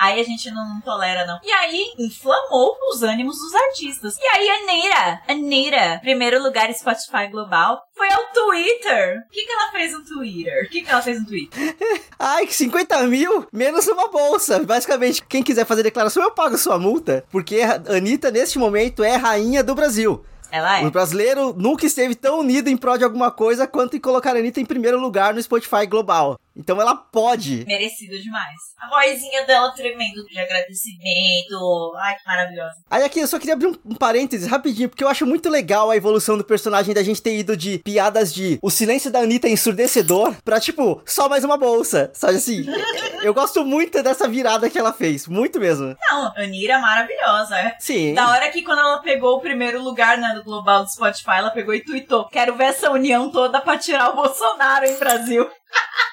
Aí 0.00 0.18
a 0.18 0.24
gente 0.24 0.50
não 0.50 0.80
tolera, 0.80 1.26
não. 1.26 1.38
E 1.44 1.50
aí, 1.50 1.92
inflamou 1.98 2.74
os 2.90 3.02
ânimos 3.02 3.36
dos 3.36 3.54
artistas. 3.54 4.16
E 4.18 4.26
aí, 4.34 4.48
a 4.48 4.54
Anitta, 4.54 5.22
Anitta, 5.28 6.00
primeiro 6.00 6.42
lugar 6.42 6.72
Spotify 6.72 7.26
Global, 7.30 7.82
foi 7.94 8.10
ao 8.10 8.24
Twitter. 8.32 9.18
O 9.26 9.30
que, 9.30 9.44
que 9.44 9.52
ela 9.52 9.70
fez 9.70 9.92
no 9.92 10.02
Twitter? 10.02 10.64
O 10.64 10.70
que, 10.70 10.80
que 10.80 10.90
ela 10.90 11.02
fez 11.02 11.20
no 11.20 11.26
Twitter? 11.26 11.76
Ai, 12.18 12.46
que 12.46 12.54
50 12.54 13.02
mil 13.08 13.46
menos 13.52 13.86
uma 13.88 14.08
bolsa. 14.08 14.58
Basicamente, 14.60 15.22
quem 15.28 15.42
quiser 15.42 15.66
fazer 15.66 15.82
declaração, 15.82 16.22
eu 16.22 16.30
pago 16.30 16.56
sua 16.56 16.78
multa. 16.78 17.22
Porque 17.30 17.60
a 17.60 17.94
Anitta, 17.94 18.30
neste 18.30 18.58
momento, 18.58 19.04
é 19.04 19.16
rainha 19.16 19.62
do 19.62 19.74
Brasil. 19.74 20.24
Ela 20.50 20.80
é. 20.80 20.86
O 20.86 20.90
brasileiro 20.90 21.54
nunca 21.56 21.86
esteve 21.86 22.14
tão 22.14 22.40
unido 22.40 22.68
em 22.68 22.76
prol 22.76 22.98
de 22.98 23.04
alguma 23.04 23.30
coisa 23.30 23.66
quanto 23.66 23.96
em 23.96 24.00
colocar 24.00 24.34
a 24.34 24.38
Anitta 24.38 24.60
em 24.60 24.64
primeiro 24.64 24.98
lugar 24.98 25.32
no 25.32 25.42
Spotify 25.42 25.86
global. 25.86 26.38
Então 26.56 26.80
ela 26.80 26.94
pode. 26.94 27.64
Merecido 27.66 28.18
demais. 28.18 28.56
A 28.78 28.88
vozinha 28.88 29.46
dela 29.46 29.70
tremendo 29.72 30.24
de 30.26 30.38
agradecimento. 30.38 31.92
Ai, 31.98 32.14
que 32.16 32.26
maravilhosa. 32.26 32.74
Aí 32.90 33.02
aqui 33.04 33.20
eu 33.20 33.26
só 33.26 33.38
queria 33.38 33.54
abrir 33.54 33.68
um, 33.68 33.74
um 33.84 33.94
parênteses 33.94 34.48
rapidinho, 34.48 34.88
porque 34.88 35.04
eu 35.04 35.08
acho 35.08 35.26
muito 35.26 35.48
legal 35.48 35.90
a 35.90 35.96
evolução 35.96 36.36
do 36.36 36.44
personagem 36.44 36.94
da 36.94 37.02
gente 37.02 37.22
ter 37.22 37.38
ido 37.38 37.56
de 37.56 37.78
piadas 37.78 38.32
de 38.32 38.58
o 38.62 38.70
silêncio 38.70 39.10
da 39.10 39.20
Anitta 39.20 39.48
é 39.48 39.50
ensurdecedor 39.50 40.34
pra, 40.44 40.60
tipo, 40.60 41.02
só 41.06 41.28
mais 41.28 41.44
uma 41.44 41.56
bolsa. 41.56 42.10
Sabe 42.14 42.36
assim? 42.36 42.66
eu 43.22 43.32
gosto 43.32 43.64
muito 43.64 44.02
dessa 44.02 44.28
virada 44.28 44.68
que 44.68 44.78
ela 44.78 44.92
fez. 44.92 45.26
Muito 45.26 45.60
mesmo. 45.60 45.96
Não, 46.08 46.32
a 46.36 46.40
Anira 46.40 46.74
é 46.74 46.78
maravilhosa. 46.78 47.74
Sim. 47.78 48.14
Da 48.14 48.28
hora 48.28 48.50
que 48.50 48.62
quando 48.62 48.80
ela 48.80 48.98
pegou 48.98 49.36
o 49.36 49.40
primeiro 49.40 49.82
lugar 49.82 50.18
né, 50.18 50.32
do 50.34 50.44
global 50.44 50.84
do 50.84 50.90
Spotify, 50.90 51.38
ela 51.38 51.50
pegou 51.50 51.74
e 51.74 51.84
tweetou: 51.84 52.26
Quero 52.28 52.56
ver 52.56 52.64
essa 52.64 52.90
união 52.90 53.30
toda 53.30 53.60
pra 53.60 53.78
tirar 53.78 54.10
o 54.10 54.16
Bolsonaro 54.16 54.84
em 54.84 54.98
Brasil. 54.98 55.48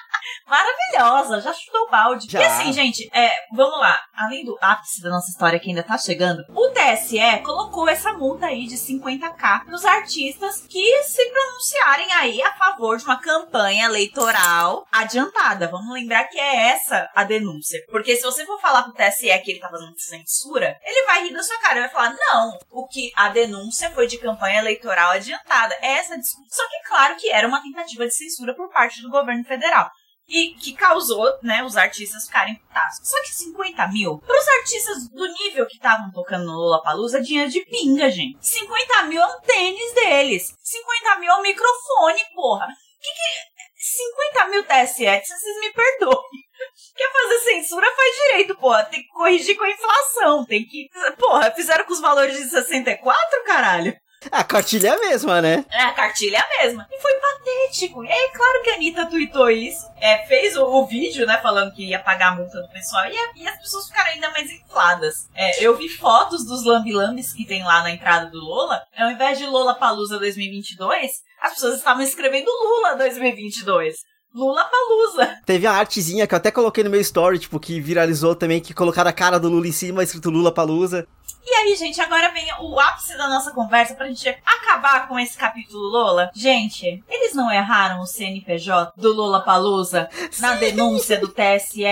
maravilhosa, 0.48 1.40
já 1.40 1.52
chutou 1.52 1.82
o 1.82 1.90
balde. 1.90 2.26
Já. 2.30 2.40
E 2.40 2.44
assim, 2.44 2.72
gente, 2.72 3.08
é, 3.12 3.30
vamos 3.52 3.78
lá. 3.78 3.98
Além 4.14 4.44
do 4.44 4.56
ápice 4.60 5.02
da 5.02 5.10
nossa 5.10 5.30
história 5.30 5.58
que 5.60 5.68
ainda 5.68 5.82
tá 5.82 5.96
chegando, 5.98 6.44
o 6.50 6.70
TSE 6.70 7.42
colocou 7.44 7.88
essa 7.88 8.12
multa 8.12 8.46
aí 8.46 8.66
de 8.66 8.76
50k 8.76 9.64
pros 9.64 9.84
artistas 9.84 10.66
que 10.68 11.02
se 11.04 11.24
pronunciarem 11.30 12.12
aí 12.14 12.42
a 12.42 12.52
favor 12.54 12.96
de 12.96 13.04
uma 13.04 13.20
campanha 13.20 13.86
eleitoral 13.86 14.86
adiantada. 14.90 15.68
Vamos 15.68 15.92
lembrar 15.92 16.24
que 16.24 16.38
é 16.38 16.70
essa 16.70 17.08
a 17.14 17.24
denúncia. 17.24 17.80
Porque 17.90 18.16
se 18.16 18.22
você 18.22 18.44
for 18.44 18.60
falar 18.60 18.84
pro 18.84 18.92
TSE 18.92 19.38
que 19.40 19.52
ele 19.52 19.60
tá 19.60 19.68
fazendo 19.68 19.98
censura, 19.98 20.78
ele 20.84 21.06
vai 21.06 21.24
rir 21.24 21.32
da 21.32 21.42
sua 21.42 21.58
cara 21.60 21.78
e 21.78 21.82
vai 21.82 21.90
falar: 21.90 22.16
não, 22.18 22.58
o 22.70 22.86
que 22.86 23.12
a 23.14 23.28
denúncia 23.28 23.90
foi 23.90 24.06
de 24.06 24.18
campanha 24.18 24.60
eleitoral 24.60 25.10
adiantada. 25.12 25.76
É 25.82 25.98
essa 25.98 26.16
discussão. 26.16 26.46
Só 26.48 26.68
que, 26.68 26.88
claro, 26.88 27.16
que 27.16 27.30
era 27.30 27.46
uma 27.46 27.62
tentativa 27.62 28.06
de 28.06 28.14
censura 28.14 28.54
por 28.54 28.70
parte 28.70 29.02
do 29.02 29.10
governo 29.10 29.44
federal 29.44 29.90
e 30.28 30.54
que 30.54 30.74
causou, 30.74 31.38
né, 31.42 31.64
os 31.64 31.76
artistas 31.76 32.26
ficarem 32.26 32.56
putados. 32.56 33.00
Só 33.02 33.20
que 33.22 33.30
50 33.30 33.88
mil, 33.88 34.18
pros 34.18 34.48
artistas 34.48 35.08
do 35.08 35.26
nível 35.26 35.66
que 35.66 35.76
estavam 35.76 36.10
tocando 36.12 36.44
no 36.44 36.52
Lollapalooza, 36.52 37.20
dinheiro 37.20 37.50
de 37.50 37.64
pinga, 37.64 38.10
gente. 38.10 38.38
50 38.40 39.02
mil 39.04 39.22
é 39.22 39.26
um 39.26 39.40
tênis 39.40 39.94
deles. 39.94 40.54
50 40.62 41.18
mil 41.20 41.30
é 41.30 41.36
um 41.36 41.42
microfone, 41.42 42.20
porra. 42.34 42.66
Que 43.00 43.08
que... 43.10 43.58
50 43.80 44.46
mil 44.48 44.64
TSE, 44.64 45.04
vocês 45.04 45.60
me 45.60 45.72
perdoem. 45.72 46.48
Quer 46.96 47.12
fazer 47.12 47.38
censura, 47.38 47.86
faz 47.94 48.16
direito, 48.16 48.56
porra. 48.56 48.84
Tem 48.84 49.00
que 49.00 49.08
corrigir 49.08 49.56
com 49.56 49.64
a 49.64 49.70
inflação. 49.70 50.44
Tem 50.44 50.66
que. 50.66 50.88
Porra, 51.16 51.52
fizeram 51.52 51.84
com 51.84 51.92
os 51.92 52.00
valores 52.00 52.36
de 52.36 52.50
64, 52.50 53.44
caralho. 53.44 53.96
A 54.32 54.42
cartilha 54.44 54.88
é 54.88 54.90
a 54.92 54.98
mesma, 54.98 55.40
né? 55.40 55.64
É, 55.70 55.82
a 55.82 55.92
cartilha 55.92 56.36
é 56.36 56.40
a 56.40 56.64
mesma. 56.64 56.86
E 56.90 57.00
foi 57.00 57.12
patético. 57.14 58.04
E 58.04 58.10
aí, 58.10 58.30
claro 58.34 58.62
que 58.62 58.70
a 58.70 58.74
Anitta 58.74 59.06
tweetou 59.06 59.48
isso. 59.50 59.86
É, 60.00 60.26
fez 60.26 60.56
o, 60.56 60.64
o 60.64 60.86
vídeo, 60.86 61.24
né, 61.26 61.38
falando 61.42 61.72
que 61.72 61.84
ia 61.86 61.98
pagar 62.00 62.32
a 62.32 62.34
multa 62.34 62.60
do 62.60 62.68
pessoal. 62.70 63.04
E, 63.06 63.16
a- 63.16 63.30
e 63.36 63.48
as 63.48 63.58
pessoas 63.60 63.86
ficaram 63.86 64.10
ainda 64.10 64.30
mais 64.30 64.50
infladas. 64.50 65.28
É, 65.34 65.62
eu 65.64 65.76
vi 65.76 65.88
fotos 65.88 66.44
dos 66.46 66.64
lambilambes 66.64 67.32
que 67.32 67.44
tem 67.46 67.62
lá 67.64 67.82
na 67.82 67.90
entrada 67.90 68.26
do 68.30 68.38
Lola. 68.38 68.82
Ao 68.96 69.10
invés 69.10 69.38
de 69.38 69.46
Lola 69.46 69.74
Palusa 69.74 70.18
2022, 70.18 71.10
as 71.42 71.54
pessoas 71.54 71.76
estavam 71.76 72.02
escrevendo 72.02 72.50
Lula 72.50 72.96
2022. 72.96 73.96
Lula 74.34 74.64
Palusa. 74.64 75.38
Teve 75.46 75.66
a 75.66 75.72
artezinha 75.72 76.26
que 76.26 76.34
eu 76.34 76.36
até 76.36 76.50
coloquei 76.50 76.84
no 76.84 76.90
meu 76.90 77.00
story, 77.00 77.38
tipo, 77.38 77.58
que 77.58 77.80
viralizou 77.80 78.34
também, 78.34 78.60
que 78.60 78.74
colocaram 78.74 79.08
a 79.08 79.12
cara 79.12 79.38
do 79.38 79.48
Lula 79.48 79.66
em 79.66 79.72
cima, 79.72 80.02
escrito 80.02 80.28
Lula 80.30 80.52
Palusa. 80.52 81.06
E 81.50 81.54
aí, 81.54 81.76
gente, 81.76 81.98
agora 81.98 82.30
vem 82.30 82.46
o 82.60 82.78
ápice 82.78 83.16
da 83.16 83.26
nossa 83.26 83.52
conversa 83.52 83.94
pra 83.94 84.06
gente 84.06 84.28
acabar 84.28 85.08
com 85.08 85.18
esse 85.18 85.34
capítulo 85.34 85.82
Lola. 85.88 86.30
Gente, 86.34 87.02
eles 87.08 87.34
não 87.34 87.50
erraram 87.50 88.02
o 88.02 88.06
CNPJ 88.06 88.92
do 88.94 89.14
Lola 89.14 89.40
Palusa 89.40 90.10
na 90.40 90.56
denúncia 90.56 91.18
do 91.18 91.28
TSE. 91.28 91.84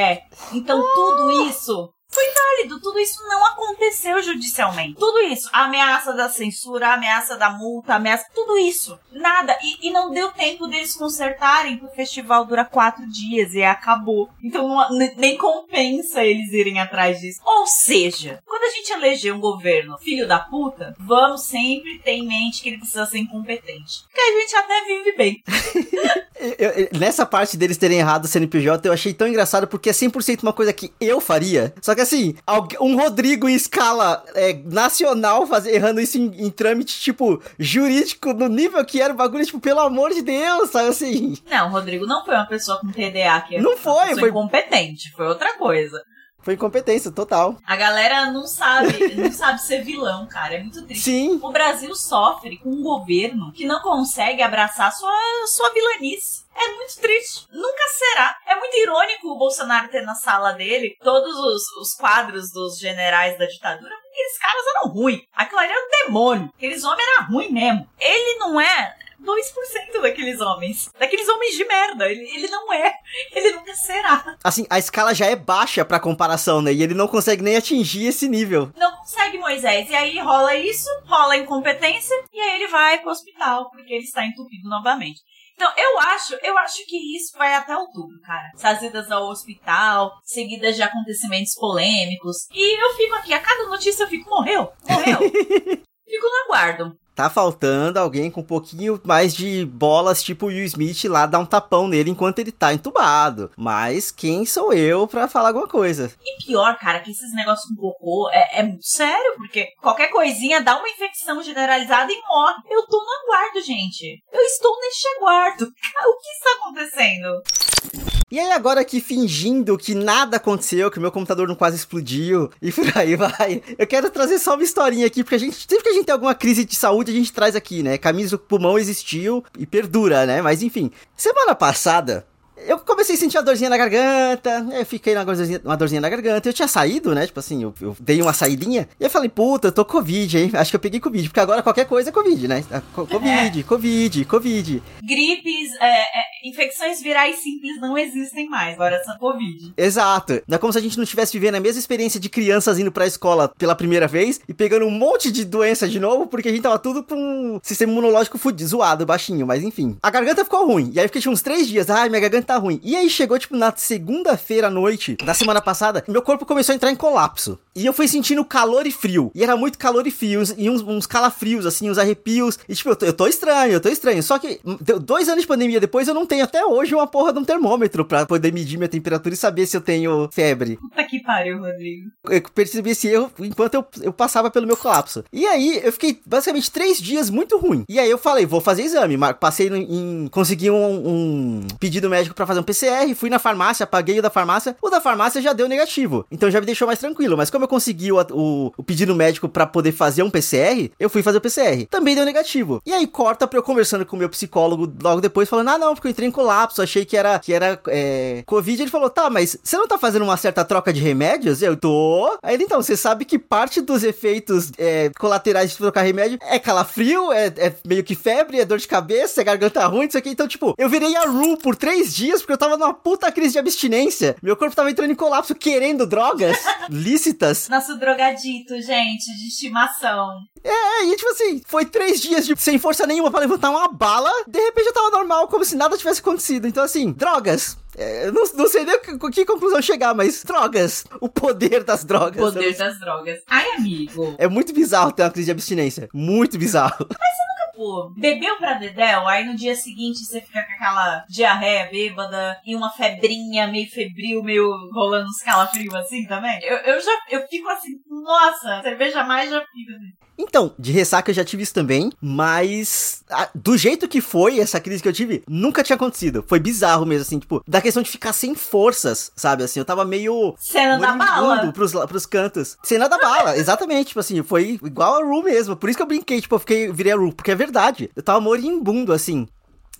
Então 0.52 0.84
tudo 0.94 1.48
isso 1.48 1.90
foi 2.16 2.24
válido, 2.32 2.80
tudo 2.80 2.98
isso 2.98 3.22
não 3.28 3.44
aconteceu 3.46 4.22
judicialmente. 4.22 4.94
Tudo 4.98 5.18
isso, 5.20 5.48
a 5.52 5.64
ameaça 5.64 6.12
da 6.14 6.28
censura, 6.30 6.88
a 6.88 6.94
ameaça 6.94 7.36
da 7.36 7.50
multa, 7.50 7.92
a 7.92 7.96
ameaça, 7.96 8.24
tudo 8.34 8.56
isso, 8.58 8.98
nada. 9.12 9.56
E, 9.62 9.88
e 9.88 9.90
não 9.92 10.10
deu 10.10 10.30
tempo 10.32 10.66
deles 10.66 10.94
consertarem, 10.94 11.76
porque 11.76 11.92
o 11.92 11.96
festival 11.96 12.44
dura 12.46 12.64
quatro 12.64 13.06
dias 13.06 13.52
e 13.52 13.62
acabou. 13.62 14.30
Então 14.42 14.66
não- 14.66 14.96
ne- 14.96 15.14
nem 15.16 15.36
compensa 15.36 16.24
eles 16.24 16.52
irem 16.52 16.80
atrás 16.80 17.20
disso. 17.20 17.40
Ou 17.44 17.66
seja, 17.66 18.40
quando 18.46 18.62
a 18.64 18.70
gente 18.70 18.90
eleger 18.92 19.34
um 19.34 19.40
governo 19.40 19.98
filho 19.98 20.26
da 20.26 20.38
puta, 20.38 20.94
vamos 20.98 21.42
sempre 21.44 21.98
ter 21.98 22.12
em 22.12 22.26
mente 22.26 22.62
que 22.62 22.70
ele 22.70 22.78
precisa 22.78 23.04
ser 23.06 23.18
incompetente. 23.18 24.04
Porque 24.04 24.20
a 24.20 24.40
gente 24.40 24.56
até 24.56 24.84
vive 24.86 25.12
bem. 25.16 25.42
Eu- 26.58 26.70
eu- 26.70 26.88
nessa 26.98 27.24
parte 27.24 27.56
deles 27.56 27.78
terem 27.78 27.98
errado 27.98 28.24
o 28.26 28.28
CNPJ, 28.28 28.86
eu 28.86 28.92
achei 28.92 29.12
tão 29.14 29.26
engraçado 29.26 29.66
porque 29.66 29.88
é 29.88 29.92
100% 29.92 30.42
uma 30.42 30.52
coisa 30.52 30.70
que 30.72 30.92
eu 31.00 31.18
faria. 31.20 31.74
Só 31.80 31.94
que 31.94 32.00
assim, 32.06 32.34
um 32.80 32.96
Rodrigo 32.96 33.48
em 33.48 33.54
escala 33.54 34.24
é, 34.34 34.54
nacional 34.64 35.46
faz- 35.46 35.66
errando 35.66 36.00
isso 36.00 36.16
em, 36.18 36.46
em 36.46 36.50
trâmite, 36.50 36.98
tipo, 37.00 37.40
jurídico, 37.58 38.32
no 38.32 38.48
nível 38.48 38.84
que 38.84 39.00
era 39.00 39.12
o 39.12 39.16
bagulho, 39.16 39.44
tipo, 39.44 39.60
pelo 39.60 39.80
amor 39.80 40.12
de 40.12 40.22
Deus, 40.22 40.70
sabe 40.70 40.88
assim? 40.88 41.36
Não, 41.50 41.70
Rodrigo 41.70 42.06
não 42.06 42.24
foi 42.24 42.34
uma 42.34 42.46
pessoa 42.46 42.78
com 42.80 42.88
TDA 42.92 43.40
que 43.46 43.58
Não 43.58 43.72
uma 43.72 43.76
foi, 43.76 44.14
foi- 44.14 44.28
incompetente, 44.30 45.10
foi 45.16 45.26
outra 45.26 45.56
coisa. 45.58 46.00
Foi 46.42 46.54
incompetência 46.54 47.10
total. 47.10 47.56
A 47.66 47.74
galera 47.74 48.30
não 48.30 48.46
sabe, 48.46 49.16
não 49.16 49.32
sabe 49.32 49.60
ser 49.60 49.82
vilão, 49.82 50.26
cara. 50.28 50.54
É 50.54 50.60
muito 50.62 50.80
triste. 50.86 51.02
Sim. 51.02 51.40
O 51.42 51.50
Brasil 51.50 51.92
sofre 51.96 52.56
com 52.58 52.70
um 52.70 52.82
governo 52.84 53.50
que 53.52 53.66
não 53.66 53.80
consegue 53.80 54.40
abraçar 54.42 54.92
sua, 54.92 55.10
sua 55.48 55.70
vilanice. 55.74 56.45
É 56.56 56.68
muito 56.74 56.96
triste. 57.00 57.46
Nunca 57.52 57.82
será. 57.88 58.36
É 58.46 58.56
muito 58.56 58.76
irônico 58.76 59.28
o 59.28 59.38
Bolsonaro 59.38 59.88
ter 59.88 60.02
na 60.02 60.14
sala 60.14 60.52
dele 60.52 60.96
todos 61.02 61.36
os, 61.36 61.62
os 61.80 61.94
quadros 61.94 62.50
dos 62.52 62.78
generais 62.78 63.38
da 63.38 63.46
ditadura, 63.46 63.94
porque 63.94 64.08
aqueles 64.08 64.38
caras 64.38 64.66
eram 64.74 64.88
ruins. 64.88 65.22
Aquilo 65.34 65.60
ali 65.60 65.70
era 65.70 65.80
um 65.80 66.06
demônio. 66.06 66.52
Aqueles 66.56 66.84
homens 66.84 67.08
eram 67.08 67.26
ruins 67.28 67.50
mesmo. 67.50 67.88
Ele 67.98 68.38
não 68.38 68.60
é 68.60 68.96
2% 69.22 70.02
daqueles 70.02 70.40
homens. 70.40 70.90
Daqueles 70.98 71.28
homens 71.28 71.54
de 71.56 71.64
merda. 71.64 72.10
Ele, 72.10 72.22
ele 72.22 72.48
não 72.48 72.72
é. 72.72 72.92
Ele 73.32 73.52
nunca 73.52 73.74
será. 73.74 74.36
Assim, 74.42 74.66
a 74.70 74.78
escala 74.78 75.14
já 75.14 75.26
é 75.26 75.36
baixa 75.36 75.84
pra 75.84 76.00
comparação, 76.00 76.62
né? 76.62 76.72
E 76.72 76.82
ele 76.82 76.94
não 76.94 77.08
consegue 77.08 77.42
nem 77.42 77.56
atingir 77.56 78.06
esse 78.06 78.28
nível. 78.28 78.70
não 78.76 78.96
consegue 78.96 79.38
Moisés. 79.38 79.88
E 79.90 79.94
aí 79.94 80.18
rola 80.18 80.54
isso, 80.54 80.88
rola 81.06 81.34
a 81.34 81.36
incompetência, 81.36 82.14
e 82.32 82.40
aí 82.40 82.56
ele 82.56 82.68
vai 82.68 83.00
pro 83.00 83.10
hospital, 83.10 83.70
porque 83.70 83.92
ele 83.92 84.04
está 84.04 84.24
entupido 84.24 84.68
novamente. 84.68 85.20
Então, 85.56 85.72
eu 85.74 85.98
acho, 86.00 86.34
eu 86.42 86.58
acho 86.58 86.84
que 86.84 87.16
isso 87.16 87.36
vai 87.36 87.54
até 87.54 87.74
outubro, 87.74 88.20
cara. 88.20 88.50
Essas 88.54 88.82
idas 88.82 89.10
ao 89.10 89.28
hospital, 89.28 90.12
seguidas 90.22 90.76
de 90.76 90.82
acontecimentos 90.82 91.54
polêmicos. 91.54 92.46
E 92.52 92.82
eu 92.82 92.94
fico 92.94 93.14
aqui, 93.14 93.32
a 93.32 93.40
cada 93.40 93.66
notícia 93.66 94.04
eu 94.04 94.08
fico, 94.08 94.28
morreu, 94.28 94.70
morreu. 94.86 95.18
fico 96.06 96.26
no 96.26 96.44
aguardo. 96.44 96.98
Tá 97.16 97.30
faltando 97.30 97.98
alguém 97.98 98.30
com 98.30 98.42
um 98.42 98.44
pouquinho 98.44 99.00
mais 99.02 99.34
de 99.34 99.64
bolas, 99.64 100.22
tipo 100.22 100.44
o 100.44 100.48
Will 100.50 100.66
Smith, 100.66 101.04
lá 101.06 101.24
dar 101.24 101.38
um 101.38 101.46
tapão 101.46 101.88
nele 101.88 102.10
enquanto 102.10 102.40
ele 102.40 102.52
tá 102.52 102.74
entubado. 102.74 103.50
Mas 103.56 104.10
quem 104.10 104.44
sou 104.44 104.70
eu 104.74 105.08
pra 105.08 105.26
falar 105.26 105.48
alguma 105.48 105.66
coisa? 105.66 106.12
E 106.22 106.44
pior, 106.44 106.76
cara, 106.78 107.00
que 107.00 107.10
esses 107.10 107.34
negócios 107.34 107.70
com 107.70 107.76
cocô 107.76 108.28
é, 108.30 108.60
é 108.60 108.62
muito 108.62 108.84
sério, 108.84 109.34
porque 109.38 109.68
qualquer 109.80 110.08
coisinha 110.08 110.60
dá 110.60 110.76
uma 110.76 110.90
infecção 110.90 111.42
generalizada 111.42 112.12
e 112.12 112.20
morre. 112.28 112.62
Eu 112.68 112.86
tô 112.86 112.98
no 112.98 113.32
aguardo, 113.32 113.62
gente. 113.62 114.22
Eu 114.30 114.42
estou 114.42 114.78
neste 114.78 115.08
aguardo. 115.16 115.72
O 116.06 116.18
que 116.18 116.28
está 116.28 116.50
acontecendo? 116.60 118.15
E 118.28 118.40
aí, 118.40 118.50
agora 118.50 118.80
aqui 118.80 119.00
fingindo 119.00 119.78
que 119.78 119.94
nada 119.94 120.36
aconteceu, 120.38 120.90
que 120.90 120.98
o 120.98 121.00
meu 121.00 121.12
computador 121.12 121.46
não 121.46 121.54
quase 121.54 121.76
explodiu, 121.76 122.50
e 122.60 122.72
por 122.72 122.98
aí 122.98 123.14
vai. 123.16 123.62
Eu 123.78 123.86
quero 123.86 124.10
trazer 124.10 124.40
só 124.40 124.54
uma 124.54 124.64
historinha 124.64 125.06
aqui, 125.06 125.22
porque 125.22 125.36
a 125.36 125.38
gente, 125.38 125.54
sempre 125.56 125.84
que 125.84 125.90
a 125.90 125.92
gente 125.92 126.06
tem 126.06 126.12
alguma 126.12 126.34
crise 126.34 126.64
de 126.64 126.74
saúde, 126.74 127.12
a 127.12 127.14
gente 127.14 127.32
traz 127.32 127.54
aqui, 127.54 127.84
né? 127.84 127.96
Camisa 127.96 128.30
do 128.30 128.40
pulmão 128.40 128.76
existiu 128.76 129.44
e 129.56 129.64
perdura, 129.64 130.26
né? 130.26 130.42
Mas 130.42 130.60
enfim, 130.60 130.90
semana 131.16 131.54
passada, 131.54 132.26
eu 132.56 132.78
comecei 132.78 133.14
a 133.14 133.18
sentir 133.18 133.36
uma 133.36 133.42
dorzinha 133.42 133.68
na 133.68 133.76
garganta, 133.76 134.66
eu 134.72 134.86
fiquei 134.86 135.14
uma 135.14 135.24
dorzinha, 135.24 135.60
uma 135.64 135.76
dorzinha 135.76 136.00
na 136.00 136.08
garganta. 136.08 136.48
Eu 136.48 136.52
tinha 136.52 136.68
saído, 136.68 137.14
né? 137.14 137.26
Tipo 137.26 137.40
assim, 137.40 137.62
eu, 137.62 137.74
eu, 137.80 137.96
dei 138.00 138.20
uma 138.22 138.32
saidinha. 138.32 138.88
E 138.98 139.04
eu 139.04 139.10
falei, 139.10 139.28
puta, 139.28 139.68
eu 139.68 139.72
tô 139.72 139.84
Covid, 139.84 140.38
hein? 140.38 140.50
Acho 140.54 140.70
que 140.70 140.76
eu 140.76 140.80
peguei 140.80 140.98
Covid, 140.98 141.28
porque 141.28 141.40
agora 141.40 141.62
qualquer 141.62 141.86
coisa 141.86 142.08
é 142.08 142.12
Covid, 142.12 142.48
né? 142.48 142.64
Covid, 142.94 143.60
é. 143.60 143.62
Covid, 143.62 144.24
Covid. 144.24 144.82
Gripes, 145.02 145.72
é, 145.80 146.00
é, 146.00 146.04
infecções 146.44 147.02
virais 147.02 147.36
simples 147.36 147.80
não 147.80 147.98
existem 147.98 148.48
mais, 148.48 148.74
agora 148.74 148.96
essa 148.96 149.16
Covid. 149.18 149.74
Exato. 149.76 150.42
Não 150.48 150.56
é 150.56 150.58
como 150.58 150.72
se 150.72 150.78
a 150.78 150.82
gente 150.82 150.96
não 150.96 151.04
estivesse 151.04 151.32
vivendo 151.32 151.56
a 151.56 151.60
mesma 151.60 151.78
experiência 151.78 152.18
de 152.18 152.28
crianças 152.28 152.78
indo 152.78 152.90
pra 152.90 153.06
escola 153.06 153.52
pela 153.58 153.74
primeira 153.74 154.08
vez 154.08 154.40
e 154.48 154.54
pegando 154.54 154.86
um 154.86 154.90
monte 154.90 155.30
de 155.30 155.44
doença 155.44 155.86
de 155.88 156.00
novo, 156.00 156.26
porque 156.26 156.48
a 156.48 156.52
gente 156.52 156.62
tava 156.62 156.78
tudo 156.78 157.02
com 157.02 157.14
um 157.16 157.60
sistema 157.62 157.92
imunológico 157.92 158.38
fudido, 158.38 158.68
zoado, 158.68 159.04
baixinho, 159.04 159.46
mas 159.46 159.62
enfim. 159.62 159.96
A 160.02 160.10
garganta 160.10 160.44
ficou 160.44 160.66
ruim. 160.66 160.90
E 160.94 160.98
aí 160.98 161.04
eu 161.04 161.08
fiquei 161.08 161.20
tipo, 161.20 161.32
uns 161.32 161.42
três 161.42 161.68
dias, 161.68 161.90
ai, 161.90 162.08
minha 162.08 162.20
garganta 162.20 162.45
tá 162.46 162.56
ruim. 162.56 162.80
E 162.82 162.96
aí 162.96 163.08
chegou, 163.10 163.38
tipo, 163.38 163.56
na 163.56 163.72
segunda-feira 163.76 164.68
à 164.68 164.70
noite 164.70 165.16
da 165.24 165.34
semana 165.34 165.60
passada, 165.60 166.04
meu 166.08 166.22
corpo 166.22 166.46
começou 166.46 166.72
a 166.72 166.76
entrar 166.76 166.90
em 166.90 166.96
colapso. 166.96 167.58
E 167.74 167.84
eu 167.84 167.92
fui 167.92 168.08
sentindo 168.08 168.44
calor 168.44 168.86
e 168.86 168.90
frio. 168.90 169.30
E 169.34 169.42
era 169.42 169.56
muito 169.56 169.78
calor 169.78 170.06
e 170.06 170.10
frio, 170.10 170.42
e 170.56 170.70
uns, 170.70 170.80
uns 170.82 171.06
calafrios, 171.06 171.66
assim, 171.66 171.90
uns 171.90 171.98
arrepios. 171.98 172.58
E 172.68 172.74
tipo, 172.74 172.90
eu 172.90 172.96
tô, 172.96 173.06
eu 173.06 173.12
tô 173.12 173.26
estranho, 173.26 173.72
eu 173.72 173.80
tô 173.80 173.88
estranho. 173.88 174.22
Só 174.22 174.38
que 174.38 174.60
dois 175.02 175.28
anos 175.28 175.42
de 175.42 175.46
pandemia 175.46 175.80
depois, 175.80 176.08
eu 176.08 176.14
não 176.14 176.26
tenho 176.26 176.44
até 176.44 176.64
hoje 176.64 176.94
uma 176.94 177.06
porra 177.06 177.32
de 177.32 177.38
um 177.38 177.44
termômetro 177.44 178.04
pra 178.04 178.24
poder 178.24 178.52
medir 178.52 178.76
minha 178.76 178.88
temperatura 178.88 179.34
e 179.34 179.36
saber 179.38 179.66
se 179.66 179.76
eu 179.76 179.80
tenho 179.80 180.28
febre. 180.32 180.76
Puta 180.76 181.04
que 181.04 181.20
pariu, 181.20 181.58
Rodrigo. 181.58 182.10
Eu 182.28 182.42
percebi 182.54 182.90
esse 182.90 183.08
erro 183.08 183.30
enquanto 183.40 183.74
eu, 183.74 183.84
eu 184.02 184.12
passava 184.12 184.50
pelo 184.50 184.66
meu 184.66 184.76
colapso. 184.76 185.24
E 185.32 185.46
aí, 185.46 185.80
eu 185.82 185.92
fiquei 185.92 186.20
basicamente 186.24 186.70
três 186.70 186.98
dias 186.98 187.30
muito 187.30 187.58
ruim. 187.58 187.84
E 187.88 187.98
aí 187.98 188.10
eu 188.10 188.18
falei, 188.18 188.46
vou 188.46 188.60
fazer 188.60 188.82
exame. 188.82 189.16
Passei 189.38 189.68
em. 189.68 190.28
Consegui 190.28 190.70
um, 190.70 191.08
um 191.08 191.66
pedido 191.78 192.08
médico 192.08 192.34
para 192.36 192.46
fazer 192.46 192.60
um 192.60 192.62
PCR, 192.62 193.12
fui 193.14 193.30
na 193.30 193.38
farmácia, 193.38 193.86
paguei 193.86 194.18
o 194.18 194.22
da 194.22 194.30
farmácia. 194.30 194.76
O 194.80 194.90
da 194.90 195.00
farmácia 195.00 195.40
já 195.40 195.52
deu 195.52 195.66
negativo. 195.66 196.24
Então 196.30 196.50
já 196.50 196.60
me 196.60 196.66
deixou 196.66 196.86
mais 196.86 196.98
tranquilo. 196.98 197.36
Mas 197.36 197.50
como 197.50 197.64
eu 197.64 197.68
consegui 197.68 198.12
o, 198.12 198.20
o, 198.30 198.72
o 198.76 198.82
pedido 198.82 199.14
médico 199.14 199.48
para 199.48 199.66
poder 199.66 199.92
fazer 199.92 200.22
um 200.22 200.30
PCR, 200.30 200.90
eu 201.00 201.10
fui 201.10 201.22
fazer 201.22 201.38
o 201.38 201.40
PCR. 201.40 201.86
Também 201.90 202.14
deu 202.14 202.24
negativo. 202.24 202.80
E 202.86 202.92
aí 202.92 203.06
corta 203.06 203.46
pra 203.46 203.58
eu 203.58 203.62
conversando 203.62 204.04
com 204.04 204.14
o 204.16 204.18
meu 204.18 204.28
psicólogo 204.28 204.92
logo 205.02 205.20
depois, 205.20 205.48
falando: 205.48 205.70
Ah, 205.70 205.78
não, 205.78 205.94
porque 205.94 206.08
eu 206.08 206.10
entrei 206.10 206.28
em 206.28 206.32
colapso, 206.32 206.82
achei 206.82 207.04
que 207.04 207.16
era, 207.16 207.38
que 207.38 207.52
era 207.52 207.80
é, 207.88 208.42
Covid. 208.46 208.82
Ele 208.82 208.90
falou: 208.90 209.08
Tá, 209.08 209.30
mas 209.30 209.56
você 209.62 209.76
não 209.76 209.88
tá 209.88 209.98
fazendo 209.98 210.22
uma 210.22 210.36
certa 210.36 210.64
troca 210.64 210.92
de 210.92 211.00
remédios? 211.00 211.62
Eu 211.62 211.76
tô. 211.76 212.38
Aí 212.42 212.54
ele, 212.54 212.64
então, 212.64 212.82
você 212.82 212.96
sabe 212.96 213.24
que 213.24 213.38
parte 213.38 213.80
dos 213.80 214.04
efeitos 214.04 214.70
é, 214.78 215.10
colaterais 215.18 215.70
de 215.70 215.78
trocar 215.78 216.02
remédio 216.02 216.38
é 216.42 216.58
calafrio, 216.58 217.32
é, 217.32 217.46
é, 217.56 217.74
meio 217.86 218.04
que 218.04 218.14
febre, 218.14 218.60
é 218.60 218.64
dor 218.64 218.78
de 218.78 218.88
cabeça, 218.88 219.40
é 219.40 219.44
garganta 219.44 219.86
ruim, 219.86 220.06
isso 220.06 220.18
aqui. 220.18 220.30
Então, 220.30 220.46
tipo, 220.46 220.74
eu 220.76 220.88
virei 220.88 221.16
a 221.16 221.22
Ru 221.22 221.56
por 221.56 221.76
três 221.76 222.14
dias 222.14 222.25
porque 222.34 222.52
eu 222.52 222.58
tava 222.58 222.76
numa 222.76 222.94
puta 222.94 223.30
crise 223.30 223.52
de 223.52 223.58
abstinência. 223.58 224.36
Meu 224.42 224.56
corpo 224.56 224.74
tava 224.74 224.90
entrando 224.90 225.10
em 225.10 225.16
colapso 225.16 225.54
querendo 225.54 226.06
drogas 226.06 226.56
lícitas. 226.90 227.68
Nosso 227.68 227.96
drogadito, 227.98 228.80
gente, 228.80 229.24
de 229.38 229.48
estimação. 229.48 230.30
É, 230.62 231.04
e 231.04 231.16
tipo 231.16 231.30
assim, 231.30 231.62
foi 231.66 231.84
três 231.84 232.20
dias 232.20 232.46
de, 232.46 232.54
sem 232.56 232.78
força 232.78 233.06
nenhuma 233.06 233.30
para 233.30 233.40
levantar 233.40 233.70
uma 233.70 233.88
bala, 233.88 234.30
de 234.48 234.58
repente 234.58 234.86
eu 234.86 234.92
tava 234.92 235.10
normal, 235.10 235.46
como 235.48 235.64
se 235.64 235.76
nada 235.76 235.96
tivesse 235.96 236.20
acontecido. 236.20 236.66
Então, 236.66 236.82
assim, 236.82 237.12
drogas. 237.12 237.76
É, 237.98 238.30
não, 238.30 238.42
não 238.54 238.68
sei 238.68 238.84
nem 238.84 239.00
que, 239.00 239.18
que 239.30 239.46
conclusão 239.46 239.80
chegar, 239.80 240.14
mas 240.14 240.42
drogas. 240.44 241.04
O 241.20 241.28
poder 241.28 241.82
das 241.82 242.04
drogas. 242.04 242.36
O 242.36 242.52
poder 242.52 242.76
das 242.76 242.98
drogas. 243.00 243.40
Ai, 243.46 243.70
amigo. 243.76 244.34
É 244.38 244.46
muito 244.46 244.72
bizarro 244.74 245.12
ter 245.12 245.22
uma 245.22 245.30
crise 245.30 245.46
de 245.46 245.52
abstinência. 245.52 246.08
Muito 246.12 246.58
bizarro. 246.58 247.06
Mas 247.08 247.36
você 247.36 247.55
tipo, 247.76 248.10
bebeu 248.16 248.56
pra 248.56 248.74
dedéu, 248.74 249.28
aí 249.28 249.44
no 249.44 249.54
dia 249.54 249.76
seguinte 249.76 250.24
você 250.24 250.40
fica 250.40 250.64
com 250.64 250.72
aquela 250.72 251.24
diarreia 251.28 251.88
bêbada 251.90 252.58
e 252.64 252.74
uma 252.74 252.90
febrinha 252.90 253.66
meio 253.66 253.88
febril, 253.90 254.42
meio 254.42 254.70
rolando 254.92 255.28
uns 255.28 255.42
calafrios 255.42 255.94
assim 255.94 256.24
também. 256.24 256.58
Eu, 256.62 256.78
eu 256.78 257.00
já 257.00 257.12
eu 257.30 257.46
fico 257.46 257.68
assim, 257.68 258.00
nossa, 258.08 258.82
cerveja 258.82 259.22
mais 259.22 259.50
já 259.50 259.60
fica 259.60 259.94
assim. 259.94 260.26
Então, 260.38 260.74
de 260.78 260.92
ressaca 260.92 261.30
eu 261.30 261.34
já 261.34 261.44
tive 261.44 261.62
isso 261.62 261.72
também, 261.72 262.12
mas 262.20 263.24
a, 263.30 263.48
do 263.54 263.76
jeito 263.76 264.06
que 264.06 264.20
foi 264.20 264.60
essa 264.60 264.78
crise 264.78 265.02
que 265.02 265.08
eu 265.08 265.12
tive, 265.12 265.42
nunca 265.48 265.82
tinha 265.82 265.96
acontecido. 265.96 266.44
Foi 266.46 266.60
bizarro 266.60 267.06
mesmo, 267.06 267.22
assim, 267.22 267.38
tipo, 267.38 267.62
da 267.66 267.80
questão 267.80 268.02
de 268.02 268.10
ficar 268.10 268.32
sem 268.32 268.54
forças, 268.54 269.32
sabe? 269.34 269.64
Assim, 269.64 269.80
eu 269.80 269.84
tava 269.84 270.04
meio. 270.04 270.54
Cena 270.58 270.98
da 270.98 271.12
bala. 271.12 271.72
Pros, 271.72 271.92
pros 271.92 272.26
cantos. 272.26 272.76
Cena 272.82 273.08
da 273.08 273.18
bala, 273.18 273.56
exatamente. 273.58 274.08
Tipo 274.08 274.20
assim, 274.20 274.42
foi 274.42 274.78
igual 274.84 275.16
a 275.16 275.24
Ru 275.24 275.42
mesmo. 275.42 275.74
Por 275.74 275.88
isso 275.88 275.96
que 275.96 276.02
eu 276.02 276.06
brinquei, 276.06 276.40
tipo, 276.40 276.54
eu 276.54 276.58
fiquei, 276.58 276.92
virei 276.92 277.12
a 277.12 277.16
Ru, 277.16 277.32
porque 277.32 277.50
é 277.50 277.54
verdade. 277.66 278.10
Eu 278.14 278.22
tava 278.22 278.40
moribundo, 278.40 279.12
assim. 279.12 279.46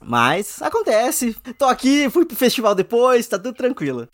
Mas 0.01 0.63
acontece. 0.63 1.35
Tô 1.59 1.67
aqui, 1.67 2.09
fui 2.11 2.25
pro 2.25 2.37
festival 2.37 2.75
depois, 2.75 3.27
tá 3.27 3.39
tudo 3.39 3.55
tranquilo. 3.55 4.09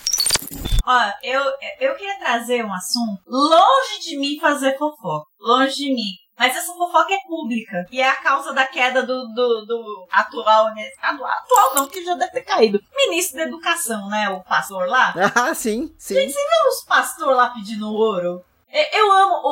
Ó, 0.84 1.12
eu, 1.22 1.42
eu 1.80 1.94
queria 1.94 2.18
trazer 2.18 2.64
um 2.64 2.72
assunto 2.72 3.20
longe 3.26 4.00
de 4.02 4.18
mim 4.18 4.38
fazer 4.40 4.76
fofoca. 4.76 5.26
Longe 5.40 5.76
de 5.76 5.94
mim. 5.94 6.12
Mas 6.38 6.56
essa 6.56 6.72
fofoca 6.72 7.12
é 7.12 7.18
pública. 7.28 7.84
E 7.90 8.00
é 8.00 8.08
a 8.08 8.16
causa 8.16 8.52
da 8.52 8.66
queda 8.66 9.02
do, 9.02 9.28
do, 9.28 9.66
do 9.66 10.06
atual. 10.10 10.74
Né? 10.74 10.88
Atual 11.00 11.74
não, 11.74 11.86
que 11.86 12.04
já 12.04 12.14
deve 12.14 12.32
ter 12.32 12.42
caído. 12.42 12.80
Ministro 12.96 13.38
da 13.38 13.44
Educação, 13.44 14.08
né? 14.08 14.28
O 14.30 14.42
pastor 14.42 14.88
lá. 14.88 15.14
Ah, 15.34 15.54
sim, 15.54 15.94
sim. 15.98 16.14
Gente, 16.14 16.32
você 16.32 16.38
viu 16.38 16.68
os 16.68 16.84
pastores 16.84 17.36
lá 17.36 17.50
pedindo 17.50 17.92
ouro? 17.92 18.44
Eu 18.92 19.12
amo. 19.12 19.42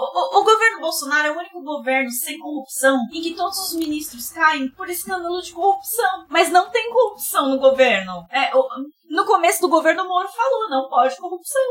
O, 0.00 0.38
o, 0.38 0.44
governo 0.44 0.80
Bolsonaro 0.80 1.26
é 1.26 1.30
o 1.32 1.38
único 1.38 1.60
governo 1.60 2.08
sem 2.12 2.38
corrupção 2.38 3.00
em 3.12 3.20
que 3.20 3.34
todos 3.34 3.58
os 3.58 3.74
ministros 3.74 4.30
caem 4.30 4.70
por 4.70 4.88
escândalo 4.88 5.42
de 5.42 5.52
corrupção. 5.52 6.24
Mas 6.28 6.50
não 6.50 6.70
tem 6.70 6.92
corrupção 6.92 7.48
no 7.48 7.58
governo. 7.58 8.24
É, 8.30 8.54
o, 8.54 8.64
no 9.08 9.24
começo 9.24 9.60
do 9.60 9.68
governo, 9.68 10.04
o 10.04 10.08
Moro 10.08 10.28
falou: 10.28 10.68
não 10.70 10.88
pode 10.88 11.16
corrupção. 11.16 11.62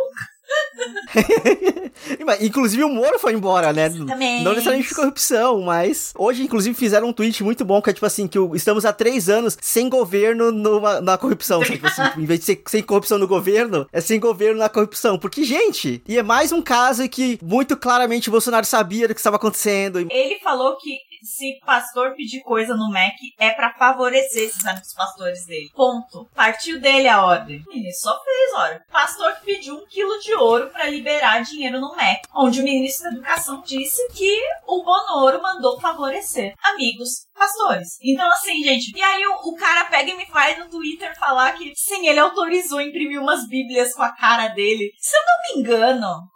inclusive 2.41 2.84
o 2.84 2.89
Moro 2.89 3.19
foi 3.19 3.34
embora, 3.34 3.73
né? 3.73 3.88
Exatamente. 3.88 4.43
Não 4.43 4.52
necessariamente 4.52 4.95
corrupção, 4.95 5.62
mas 5.62 6.13
hoje, 6.17 6.43
inclusive, 6.43 6.76
fizeram 6.76 7.10
um 7.10 7.13
tweet 7.13 7.43
muito 7.43 7.65
bom 7.65 7.82
que 7.82 7.89
é 7.89 7.93
tipo 7.93 8.06
assim: 8.06 8.28
que 8.28 8.39
estamos 8.56 8.86
há 8.86 8.93
três 8.93 9.30
anos 9.30 9.58
sem 9.62 9.89
governo 9.89 10.52
numa, 10.52 11.02
na 11.02 11.17
corrupção. 11.17 11.62
tipo 11.63 11.88
assim, 11.88 12.02
em 12.17 12.26
vez 12.26 12.39
de 12.39 12.45
ser 12.45 12.63
sem 12.67 12.82
corrupção 12.82 13.17
no 13.17 13.28
governo, 13.28 13.88
é 13.91 14.02
sem 14.02 14.19
governo 14.19 14.60
na 14.60 14.69
corrupção. 14.69 15.19
Porque, 15.19 15.43
gente, 15.43 16.02
e 16.08 16.17
é 16.17 16.23
mais 16.23 16.52
um 16.52 16.62
caso 16.62 17.08
que 17.08 17.38
muito 17.43 17.78
claramente 17.78 18.30
o 18.30 18.32
Bolsonaro 18.32 18.65
sabia 18.65 19.08
do 19.08 19.13
que 19.13 19.19
estava 19.19 19.36
acontecendo. 19.36 20.00
Ele 20.00 20.39
falou 20.39 20.78
que 20.78 20.97
se 21.28 21.60
pastor 21.66 22.16
pedir 22.16 22.42
coisa 22.42 22.76
no 22.76 22.90
Mac 22.90 23.16
é 23.38 23.52
para 23.52 23.74
favorecer 23.74 24.44
esses 24.44 24.66
amigos 24.66 24.94
pastores 24.94 25.46
dele. 25.46 25.70
Ponto. 25.76 26.30
Partiu 26.34 26.80
dele 26.80 27.08
a 27.08 27.24
ordem. 27.24 27.62
Ministro 27.68 28.12
só 28.12 28.24
fez, 28.24 28.54
olha. 28.56 28.82
Pastor 28.92 29.34
que 29.36 29.46
pediu 29.46 29.76
um 29.76 29.86
quilo 29.86 30.20
de 30.20 30.34
ouro 30.36 30.70
para 30.70 30.90
liberar 30.90 31.44
dinheiro 31.44 31.80
no 31.80 31.96
MEC, 31.96 32.22
onde 32.34 32.62
o 32.62 32.63
ministro 32.63 33.10
da 33.10 33.18
Educação 33.18 33.62
disse 33.66 34.08
que 34.13 34.42
o 34.66 34.84
Bonoro 34.84 35.42
mandou 35.42 35.80
favorecer 35.80 36.54
amigos 36.63 37.28
pastores. 37.34 37.98
Então, 38.02 38.28
assim, 38.32 38.63
gente, 38.63 38.96
e 38.96 39.02
aí 39.02 39.26
o, 39.28 39.50
o, 39.50 39.56
cara 39.56 39.86
pega 39.86 40.12
e 40.12 40.18
me 40.18 40.26
faz 40.28 40.58
no 40.58 40.70
Twitter 40.70 41.18
falar 41.18 41.54
que 41.54 41.74
sim, 41.76 42.08
ele 42.08 42.20
autorizou 42.20 42.82
imprimir 42.82 43.22
umas 43.22 43.48
bíblias 43.48 43.94
com 43.94 44.02
a 44.02 44.16
cara 44.16 44.48
dele. 44.50 44.92
Se 44.98 45.16
eu 45.16 45.22
não 45.22 45.56
me 45.56 45.62
engano, 45.62 46.28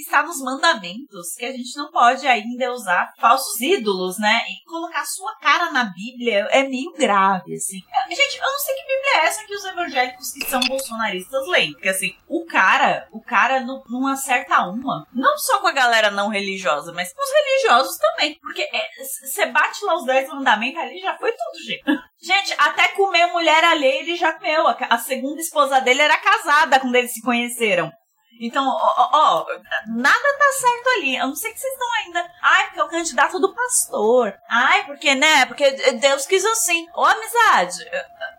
está 0.00 0.22
nos 0.22 0.40
mandamentos 0.40 1.34
que 1.36 1.44
a 1.44 1.52
gente 1.52 1.76
não 1.76 1.90
pode 1.90 2.26
ainda 2.26 2.72
usar 2.72 3.12
falsos 3.18 3.60
ídolos, 3.60 4.18
né? 4.18 4.40
E 4.50 4.64
colocar 4.68 5.04
sua 5.04 5.34
cara 5.36 5.70
na 5.70 5.84
Bíblia 5.84 6.48
é 6.50 6.62
meio 6.62 6.92
grave, 6.92 7.54
assim. 7.54 7.80
Gente, 8.08 8.38
eu 8.38 8.50
não 8.50 8.58
sei 8.58 8.74
que 8.74 8.82
Bíblia 8.82 9.14
é 9.14 9.26
essa 9.26 9.46
que 9.46 9.54
os 9.54 9.64
evangélicos 9.64 10.32
que 10.32 10.46
são 10.46 10.60
bolsonaristas 10.60 11.46
leem. 11.48 11.72
Porque, 11.72 11.88
assim, 11.88 12.14
o 12.28 12.44
cara, 12.46 13.08
o 13.12 13.20
cara 13.20 13.60
não, 13.60 13.82
não 13.88 14.06
acerta 14.06 14.62
uma. 14.62 15.06
Não 15.12 15.36
só 15.38 15.60
com 15.60 15.68
a 15.68 15.72
galera 15.72 16.10
não 16.10 16.28
religiosa, 16.28 16.92
mas 16.92 17.12
com 17.12 17.22
os 17.22 17.32
religiosos 17.32 17.96
também. 17.98 18.38
Porque 18.40 18.66
você 19.24 19.42
é, 19.42 19.52
bate 19.52 19.84
lá 19.84 19.96
os 19.96 20.04
dez 20.04 20.28
mandamentos 20.28 20.80
ali 20.80 21.00
já 21.00 21.16
foi 21.16 21.32
tudo, 21.32 21.64
gente. 21.64 21.84
Gente, 22.18 22.54
até 22.58 22.88
comer 22.88 23.26
mulher 23.26 23.62
alheia 23.62 24.00
ele 24.00 24.16
já 24.16 24.32
comeu. 24.32 24.66
A 24.66 24.98
segunda 24.98 25.40
esposa 25.40 25.80
dele 25.80 26.02
era 26.02 26.16
casada 26.16 26.80
quando 26.80 26.96
eles 26.96 27.12
se 27.12 27.22
conheceram. 27.22 27.92
Então, 28.40 28.66
ó, 28.66 29.08
ó, 29.12 29.46
nada 29.86 30.38
tá 30.38 30.52
certo 30.52 30.88
ali. 30.96 31.16
Eu 31.16 31.28
não 31.28 31.34
sei 31.34 31.52
que 31.52 31.60
vocês 31.60 31.72
estão 31.72 31.88
ainda. 32.00 32.30
Ai, 32.42 32.64
porque 32.66 32.80
é 32.80 32.84
o 32.84 32.88
candidato 32.88 33.38
do 33.38 33.54
pastor. 33.54 34.34
Ai, 34.48 34.84
porque, 34.84 35.14
né? 35.14 35.46
Porque 35.46 35.70
Deus 35.70 36.26
quis 36.26 36.44
assim. 36.44 36.86
Ô, 36.94 37.04
amizade, 37.04 37.78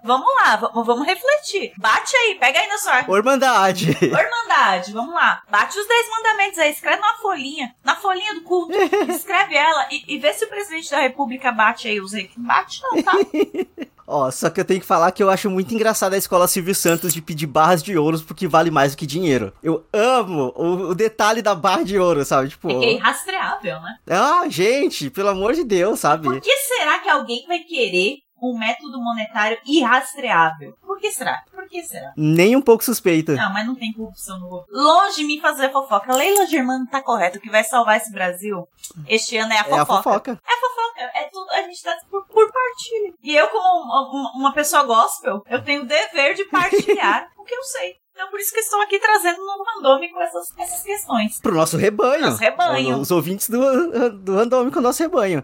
vamos 0.03 0.27
lá, 0.35 0.55
vamos 0.55 1.05
refletir. 1.05 1.73
Bate 1.77 2.15
aí, 2.15 2.35
pega 2.35 2.59
aí 2.59 2.67
na 2.67 2.77
sua. 2.77 3.17
Irmandade. 3.17 3.89
Irmandade, 4.01 4.93
vamos 4.93 5.13
lá. 5.13 5.41
Bate 5.49 5.77
os 5.77 5.87
10 5.87 6.09
mandamentos 6.09 6.59
aí, 6.59 6.71
escreve 6.71 7.01
na 7.01 7.17
folhinha. 7.17 7.75
Na 7.83 7.95
folhinha 7.95 8.33
do 8.35 8.43
culto. 8.43 8.73
escreve 9.09 9.55
ela 9.55 9.87
e, 9.91 10.15
e 10.15 10.17
vê 10.17 10.33
se 10.33 10.45
o 10.45 10.49
presidente 10.49 10.91
da 10.91 10.99
república 10.99 11.51
bate 11.51 11.87
aí 11.87 11.99
os 11.99 12.13
reis. 12.13 12.31
Bate 12.37 12.81
não, 12.83 13.03
tá? 13.03 13.13
Ó, 14.07 14.31
só 14.31 14.49
que 14.49 14.61
eu 14.61 14.65
tenho 14.65 14.79
que 14.79 14.85
falar 14.85 15.11
que 15.11 15.21
eu 15.21 15.29
acho 15.29 15.49
muito 15.49 15.73
engraçado 15.73 16.13
a 16.13 16.17
escola 16.17 16.47
Silvio 16.47 16.73
Santos 16.73 17.13
de 17.13 17.21
pedir 17.21 17.45
barras 17.45 17.83
de 17.83 17.97
ouros 17.97 18.21
porque 18.21 18.47
vale 18.47 18.71
mais 18.71 18.93
do 18.93 18.97
que 18.97 19.05
dinheiro. 19.05 19.51
Eu 19.61 19.85
amo 19.91 20.53
o, 20.55 20.91
o 20.91 20.95
detalhe 20.95 21.41
da 21.41 21.53
barra 21.53 21.83
de 21.83 21.99
ouro, 21.99 22.23
sabe? 22.23 22.47
Tipo. 22.47 22.69
É, 22.69 22.85
é 22.85 22.93
irrastreável, 22.93 23.81
né? 23.81 23.97
Ah, 24.09 24.45
gente, 24.47 25.09
pelo 25.09 25.29
amor 25.29 25.53
de 25.53 25.65
Deus, 25.65 25.99
sabe? 25.99 26.23
Por 26.23 26.39
que 26.39 26.55
será 26.55 26.99
que 26.99 27.09
alguém 27.09 27.45
vai 27.47 27.59
querer 27.59 28.19
um 28.41 28.57
método 28.57 28.97
monetário 29.01 29.57
irrastreável? 29.65 30.73
Por 30.81 30.99
que 30.99 31.11
será? 31.11 31.41
Por 31.51 31.67
que 31.67 31.83
será? 31.83 32.13
Nem 32.15 32.55
um 32.55 32.61
pouco 32.61 32.83
suspeita. 32.83 33.33
Não, 33.33 33.51
mas 33.51 33.65
não 33.65 33.75
tem 33.75 33.91
corrupção 33.91 34.39
no 34.39 34.47
governo. 34.47 34.67
Longe 34.71 35.17
de 35.17 35.23
mim 35.25 35.41
fazer 35.41 35.71
fofoca. 35.71 36.15
Leila 36.15 36.45
Germano 36.45 36.87
tá 36.87 37.01
correto. 37.01 37.39
O 37.39 37.41
que 37.41 37.49
vai 37.49 37.63
salvar 37.63 37.97
esse 37.97 38.11
Brasil 38.11 38.67
este 39.07 39.35
ano 39.37 39.51
é 39.51 39.57
a 39.57 39.63
fofoca. 39.63 39.77
É 39.77 39.81
a 39.81 39.85
fofoca. 39.85 40.31
É 40.31 40.53
a 40.53 40.59
fofoca. 40.59 41.11
É 41.15 41.26
gente 41.67 41.83
tá 41.83 41.95
por, 42.09 42.25
por 42.27 42.51
partilha. 42.51 43.13
E 43.21 43.35
eu, 43.35 43.47
como 43.47 44.31
uma, 44.35 44.53
pessoa 44.53 44.83
gospel, 44.83 45.41
eu 45.49 45.63
tenho 45.63 45.83
o 45.83 45.85
dever 45.85 46.33
de 46.35 46.45
partilhar 46.45 47.29
o 47.37 47.43
que 47.43 47.55
eu 47.55 47.63
sei. 47.63 47.95
Então, 48.11 48.29
por 48.29 48.39
isso 48.39 48.51
que 48.51 48.59
estou 48.59 48.81
aqui 48.81 48.99
trazendo 48.99 49.37
no 49.37 49.63
randômico 49.63 50.19
essas, 50.19 50.47
essas 50.57 50.81
questões. 50.81 51.39
Pro 51.39 51.53
nosso 51.53 51.77
rebanho. 51.77 52.21
Nosso 52.21 52.39
rebanho. 52.39 52.97
Os 52.97 53.11
ouvintes 53.11 53.47
do, 53.47 54.11
do 54.11 54.35
randômico, 54.35 54.81
nosso 54.81 55.03
rebanho. 55.03 55.43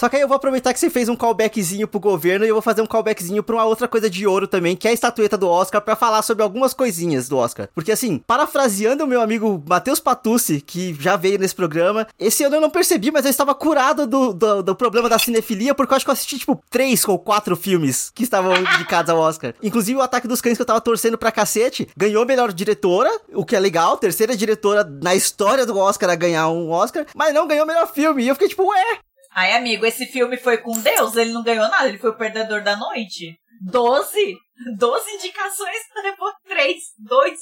Só 0.00 0.08
que 0.08 0.16
aí 0.16 0.22
eu 0.22 0.28
vou 0.28 0.36
aproveitar 0.36 0.72
que 0.72 0.80
você 0.80 0.88
fez 0.88 1.10
um 1.10 1.14
callbackzinho 1.14 1.86
pro 1.86 2.00
governo 2.00 2.46
e 2.46 2.48
eu 2.48 2.54
vou 2.54 2.62
fazer 2.62 2.80
um 2.80 2.86
callbackzinho 2.86 3.42
pra 3.42 3.56
uma 3.56 3.66
outra 3.66 3.86
coisa 3.86 4.08
de 4.08 4.26
ouro 4.26 4.48
também, 4.48 4.74
que 4.74 4.88
é 4.88 4.92
a 4.92 4.94
estatueta 4.94 5.36
do 5.36 5.46
Oscar, 5.46 5.82
pra 5.82 5.94
falar 5.94 6.22
sobre 6.22 6.42
algumas 6.42 6.72
coisinhas 6.72 7.28
do 7.28 7.36
Oscar. 7.36 7.68
Porque 7.74 7.92
assim, 7.92 8.16
parafraseando 8.16 9.04
o 9.04 9.06
meu 9.06 9.20
amigo 9.20 9.62
Matheus 9.68 10.00
Patucci, 10.00 10.62
que 10.62 10.96
já 10.98 11.18
veio 11.18 11.38
nesse 11.38 11.54
programa, 11.54 12.06
esse 12.18 12.42
ano 12.42 12.56
eu 12.56 12.62
não 12.62 12.70
percebi, 12.70 13.10
mas 13.10 13.26
eu 13.26 13.30
estava 13.30 13.54
curado 13.54 14.06
do, 14.06 14.32
do, 14.32 14.62
do 14.62 14.74
problema 14.74 15.06
da 15.06 15.18
cinefilia, 15.18 15.74
porque 15.74 15.92
eu 15.92 15.96
acho 15.96 16.06
que 16.06 16.10
eu 16.10 16.14
assisti, 16.14 16.38
tipo, 16.38 16.58
três 16.70 17.06
ou 17.06 17.18
quatro 17.18 17.54
filmes 17.54 18.10
que 18.14 18.22
estavam 18.22 18.56
indicados 18.56 19.10
ao 19.10 19.18
Oscar. 19.18 19.52
Inclusive 19.62 19.98
o 19.98 20.02
Ataque 20.02 20.26
dos 20.26 20.40
Cães, 20.40 20.56
que 20.56 20.62
eu 20.62 20.66
tava 20.66 20.80
torcendo 20.80 21.18
pra 21.18 21.30
cacete, 21.30 21.86
ganhou 21.94 22.24
melhor 22.24 22.54
diretora, 22.54 23.10
o 23.34 23.44
que 23.44 23.54
é 23.54 23.60
legal, 23.60 23.98
terceira 23.98 24.34
diretora 24.34 24.82
na 24.82 25.14
história 25.14 25.66
do 25.66 25.76
Oscar 25.76 26.08
a 26.08 26.14
ganhar 26.14 26.48
um 26.48 26.70
Oscar, 26.70 27.04
mas 27.14 27.34
não 27.34 27.46
ganhou 27.46 27.66
melhor 27.66 27.92
filme. 27.92 28.24
E 28.24 28.28
eu 28.28 28.34
fiquei 28.34 28.48
tipo, 28.48 28.66
ué, 28.66 28.98
Ai, 29.32 29.52
amigo, 29.52 29.86
esse 29.86 30.06
filme 30.06 30.36
foi 30.36 30.58
com 30.58 30.72
Deus, 30.80 31.16
ele 31.16 31.32
não 31.32 31.42
ganhou 31.42 31.68
nada, 31.68 31.88
ele 31.88 31.98
foi 31.98 32.10
o 32.10 32.16
perdedor 32.16 32.62
da 32.62 32.76
noite. 32.76 33.38
Doze? 33.60 34.36
Doze 34.76 35.10
indicações, 35.12 35.78
levou 36.02 36.32
três, 36.46 36.78
dois. 36.98 37.38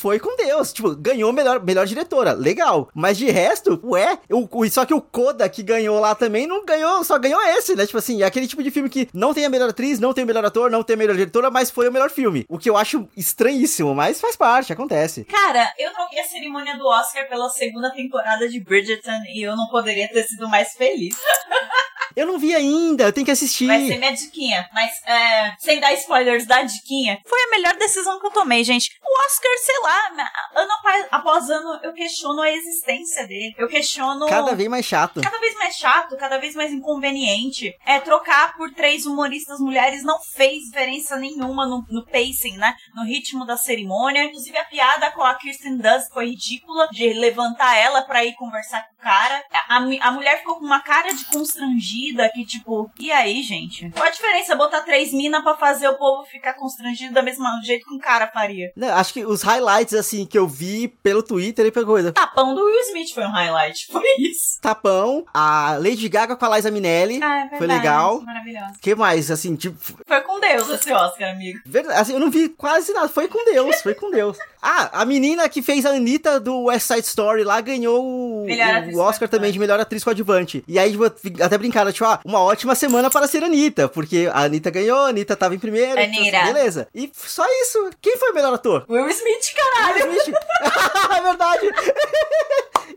Foi 0.00 0.18
com 0.18 0.34
Deus. 0.36 0.72
Tipo, 0.72 0.94
ganhou 0.96 1.32
melhor, 1.32 1.62
melhor 1.62 1.86
diretora. 1.86 2.32
Legal. 2.32 2.88
Mas 2.94 3.18
de 3.18 3.30
resto, 3.30 3.80
ué, 3.84 4.18
o, 4.30 4.48
só 4.70 4.86
que 4.86 4.94
o 4.94 5.00
Koda 5.00 5.48
que 5.48 5.62
ganhou 5.62 6.00
lá 6.00 6.14
também 6.14 6.46
não 6.46 6.64
ganhou, 6.64 7.04
só 7.04 7.18
ganhou 7.18 7.40
esse, 7.42 7.76
né? 7.76 7.84
Tipo 7.84 7.98
assim, 7.98 8.22
é 8.22 8.26
aquele 8.26 8.46
tipo 8.46 8.62
de 8.62 8.70
filme 8.70 8.88
que 8.88 9.08
não 9.12 9.34
tem 9.34 9.44
a 9.44 9.50
melhor 9.50 9.68
atriz, 9.68 10.00
não 10.00 10.14
tem 10.14 10.24
o 10.24 10.26
melhor 10.26 10.44
ator, 10.44 10.70
não 10.70 10.82
tem 10.82 10.94
a 10.94 10.96
melhor 10.96 11.16
diretora, 11.16 11.50
mas 11.50 11.70
foi 11.70 11.88
o 11.88 11.92
melhor 11.92 12.10
filme. 12.10 12.46
O 12.48 12.58
que 12.58 12.70
eu 12.70 12.76
acho 12.76 13.06
estranhíssimo, 13.16 13.94
mas 13.94 14.20
faz 14.20 14.36
parte, 14.36 14.72
acontece. 14.72 15.24
Cara, 15.24 15.72
eu 15.78 15.90
vi 16.10 16.18
a 16.18 16.24
cerimônia 16.24 16.78
do 16.78 16.86
Oscar 16.86 17.28
pela 17.28 17.48
segunda 17.50 17.90
temporada 17.90 18.48
de 18.48 18.58
Bridgerton 18.60 19.10
e 19.34 19.42
eu 19.42 19.56
não 19.56 19.68
poderia 19.68 20.08
ter 20.08 20.24
sido 20.24 20.48
mais 20.48 20.72
feliz. 20.72 21.14
Eu 22.16 22.26
não 22.26 22.38
vi 22.38 22.54
ainda, 22.54 23.04
eu 23.04 23.12
tenho 23.12 23.24
que 23.24 23.30
assistir. 23.30 23.66
Vai 23.66 23.86
ser 23.86 23.98
minha 23.98 24.12
diquinha. 24.12 24.68
Mas, 24.72 24.90
é, 25.06 25.54
sem 25.58 25.80
dar 25.80 25.92
spoilers 25.94 26.46
da 26.46 26.62
diquinha, 26.62 27.18
foi 27.26 27.40
a 27.42 27.50
melhor 27.50 27.76
decisão 27.76 28.18
que 28.20 28.26
eu 28.26 28.30
tomei, 28.30 28.62
gente. 28.64 28.90
O 29.02 29.24
Oscar, 29.24 29.50
sei 29.64 29.80
lá, 29.80 30.08
ano 30.56 30.70
após- 31.10 31.50
ano, 31.50 31.80
eu 31.82 31.92
questiono 31.92 32.40
a 32.42 32.50
existência 32.50 33.26
dele. 33.26 33.54
Eu 33.58 33.68
questiono. 33.68 34.26
Cada 34.26 34.54
vez 34.54 34.68
mais 34.68 34.84
chato. 34.86 35.20
Cada 35.20 35.38
vez 35.38 35.54
mais 35.54 35.76
chato, 35.76 36.16
cada 36.16 36.38
vez 36.38 36.54
mais 36.54 36.72
inconveniente. 36.72 37.74
É, 37.84 37.98
trocar 38.00 38.56
por 38.56 38.70
três 38.72 39.06
humoristas 39.06 39.58
mulheres 39.60 40.02
não 40.04 40.18
fez 40.20 40.64
diferença 40.64 41.16
nenhuma 41.16 41.66
no, 41.66 41.84
no 41.90 42.04
pacing, 42.06 42.56
né? 42.56 42.74
No 42.94 43.04
ritmo 43.04 43.44
da 43.44 43.56
cerimônia. 43.56 44.24
Inclusive, 44.24 44.56
a 44.58 44.64
piada 44.64 45.10
com 45.12 45.22
a 45.22 45.34
Kirsten 45.34 45.76
Dunst 45.78 46.12
foi 46.12 46.26
ridícula, 46.30 46.88
de 46.92 47.12
levantar 47.12 47.76
ela 47.76 48.02
pra 48.02 48.24
ir 48.24 48.34
conversar 48.34 48.86
com 48.86 48.94
o 48.94 48.98
cara. 48.98 49.42
A, 49.52 49.76
a, 49.76 50.08
a 50.08 50.12
mulher 50.12 50.38
ficou 50.38 50.56
com 50.58 50.64
uma 50.64 50.80
cara 50.80 51.12
de 51.12 51.24
constrangida, 51.26 51.99
que 52.32 52.44
tipo, 52.44 52.90
e 52.98 53.10
aí, 53.10 53.42
gente? 53.42 53.90
Qual 53.90 54.06
a 54.06 54.10
diferença 54.10 54.56
botar 54.56 54.80
três 54.82 55.12
minas 55.12 55.42
pra 55.42 55.56
fazer 55.56 55.88
o 55.88 55.94
povo 55.96 56.24
ficar 56.24 56.54
constrangido 56.54 57.12
da 57.14 57.22
mesma 57.22 57.50
jeito 57.64 57.86
que 57.86 57.94
um 57.94 57.98
cara 57.98 58.26
faria? 58.26 58.72
Não, 58.76 58.88
acho 58.94 59.12
que 59.12 59.24
os 59.24 59.42
highlights, 59.42 59.94
assim, 59.94 60.24
que 60.24 60.38
eu 60.38 60.46
vi 60.46 60.88
pelo 60.88 61.22
Twitter 61.22 61.66
e 61.66 61.70
pela 61.70 61.86
coisa. 61.86 62.12
Tapão 62.12 62.54
do 62.54 62.64
Will 62.64 62.80
Smith 62.88 63.12
foi 63.12 63.24
um 63.24 63.30
highlight. 63.30 63.86
Foi 63.90 64.02
isso. 64.18 64.60
Tapão, 64.60 65.24
a 65.34 65.76
Lady 65.76 66.08
Gaga 66.08 66.36
com 66.36 66.44
a 66.44 66.56
Liza 66.56 66.70
Minelli. 66.70 67.20
Ah, 67.22 67.48
é 67.52 67.58
Foi 67.58 67.66
legal. 67.66 68.20
Maravilhoso. 68.22 68.72
que 68.80 68.94
mais? 68.94 69.30
Assim, 69.30 69.56
tipo, 69.56 69.76
Foi 70.06 70.20
com 70.22 70.40
Deus 70.40 70.68
esse 70.70 70.92
Oscar, 70.92 71.30
amigo. 71.30 71.58
Verdade, 71.66 72.00
assim, 72.00 72.12
eu 72.12 72.20
não 72.20 72.30
vi 72.30 72.48
quase 72.48 72.92
nada. 72.92 73.08
Foi 73.08 73.28
com 73.28 73.44
Deus, 73.44 73.82
foi 73.82 73.94
com 73.94 74.10
Deus. 74.10 74.38
Ah, 74.62 74.90
a 75.00 75.04
menina 75.04 75.48
que 75.48 75.62
fez 75.62 75.86
a 75.86 75.90
Anitta 75.90 76.38
do 76.38 76.64
West 76.64 76.86
Side 76.86 77.06
Story 77.06 77.44
lá 77.44 77.60
ganhou 77.60 78.04
o, 78.04 78.46
o 78.94 78.98
Oscar 78.98 79.28
também 79.28 79.50
de 79.52 79.58
melhor 79.58 79.80
atriz 79.80 80.04
coadjuvante. 80.04 80.62
E 80.68 80.78
aí, 80.78 80.90
tipo, 80.92 81.04
até 81.42 81.56
brincaram, 81.56 81.90
tipo, 81.92 82.04
ah, 82.04 82.20
uma 82.24 82.40
ótima 82.40 82.74
semana 82.74 83.10
para 83.10 83.26
ser 83.26 83.42
Anitta, 83.42 83.88
porque 83.88 84.28
a 84.32 84.42
Anitta 84.44 84.70
ganhou, 84.70 84.98
a 84.98 85.08
Anitta 85.08 85.34
tava 85.36 85.54
em 85.54 85.58
primeiro. 85.58 85.98
então, 85.98 86.04
assim, 86.04 86.28
Anitta. 86.28 86.52
beleza. 86.52 86.88
E 86.94 87.10
só 87.14 87.44
isso. 87.62 87.90
Quem 88.00 88.16
foi 88.18 88.30
o 88.30 88.34
melhor 88.34 88.52
ator? 88.54 88.84
Will 88.88 89.08
Smith, 89.08 89.54
caralho. 89.54 90.10
Will 90.10 90.20
Smith. 90.20 90.36
é 91.16 91.22
verdade. 91.22 91.70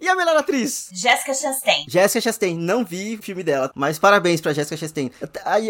e 0.04 0.10
a 0.10 0.16
melhor 0.16 0.36
atriz? 0.36 0.90
Jessica 0.92 1.34
Chastain. 1.34 1.86
Jessica 1.88 2.20
Chastain, 2.20 2.58
não 2.58 2.84
vi 2.84 3.16
o 3.16 3.24
filme 3.24 3.42
dela, 3.42 3.72
mas 3.74 3.98
parabéns 3.98 4.42
pra 4.42 4.52
Jessica 4.52 4.76
Chastain. 4.76 5.10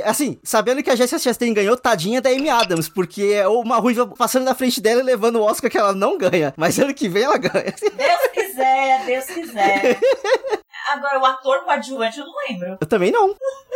Assim, 0.03 0.39
sabendo 0.43 0.81
que 0.81 0.89
a 0.89 0.95
Jessica 0.95 1.19
Chastain 1.19 1.53
ganhou, 1.53 1.77
tadinha 1.77 2.19
da 2.19 2.31
Amy 2.31 2.49
Adams, 2.49 2.89
porque 2.89 3.21
é 3.35 3.47
uma 3.47 3.77
ruiva 3.77 4.07
passando 4.07 4.45
na 4.45 4.55
frente 4.55 4.81
dela 4.81 5.01
e 5.01 5.03
levando 5.03 5.35
o 5.35 5.43
Oscar 5.43 5.69
que 5.69 5.77
ela 5.77 5.93
não 5.93 6.17
ganha, 6.17 6.51
mas 6.57 6.79
ano 6.79 6.95
que 6.95 7.07
vem 7.07 7.23
ela 7.23 7.37
ganha. 7.37 7.75
Deus 7.79 8.27
quiser, 8.33 9.05
Deus 9.05 9.25
quiser. 9.25 9.99
Agora, 10.89 11.19
o 11.19 11.25
ator 11.25 11.63
coadjuvante 11.63 12.19
eu 12.19 12.25
não 12.25 12.33
lembro. 12.49 12.77
Eu 12.81 12.87
também 12.87 13.11
não, 13.11 13.35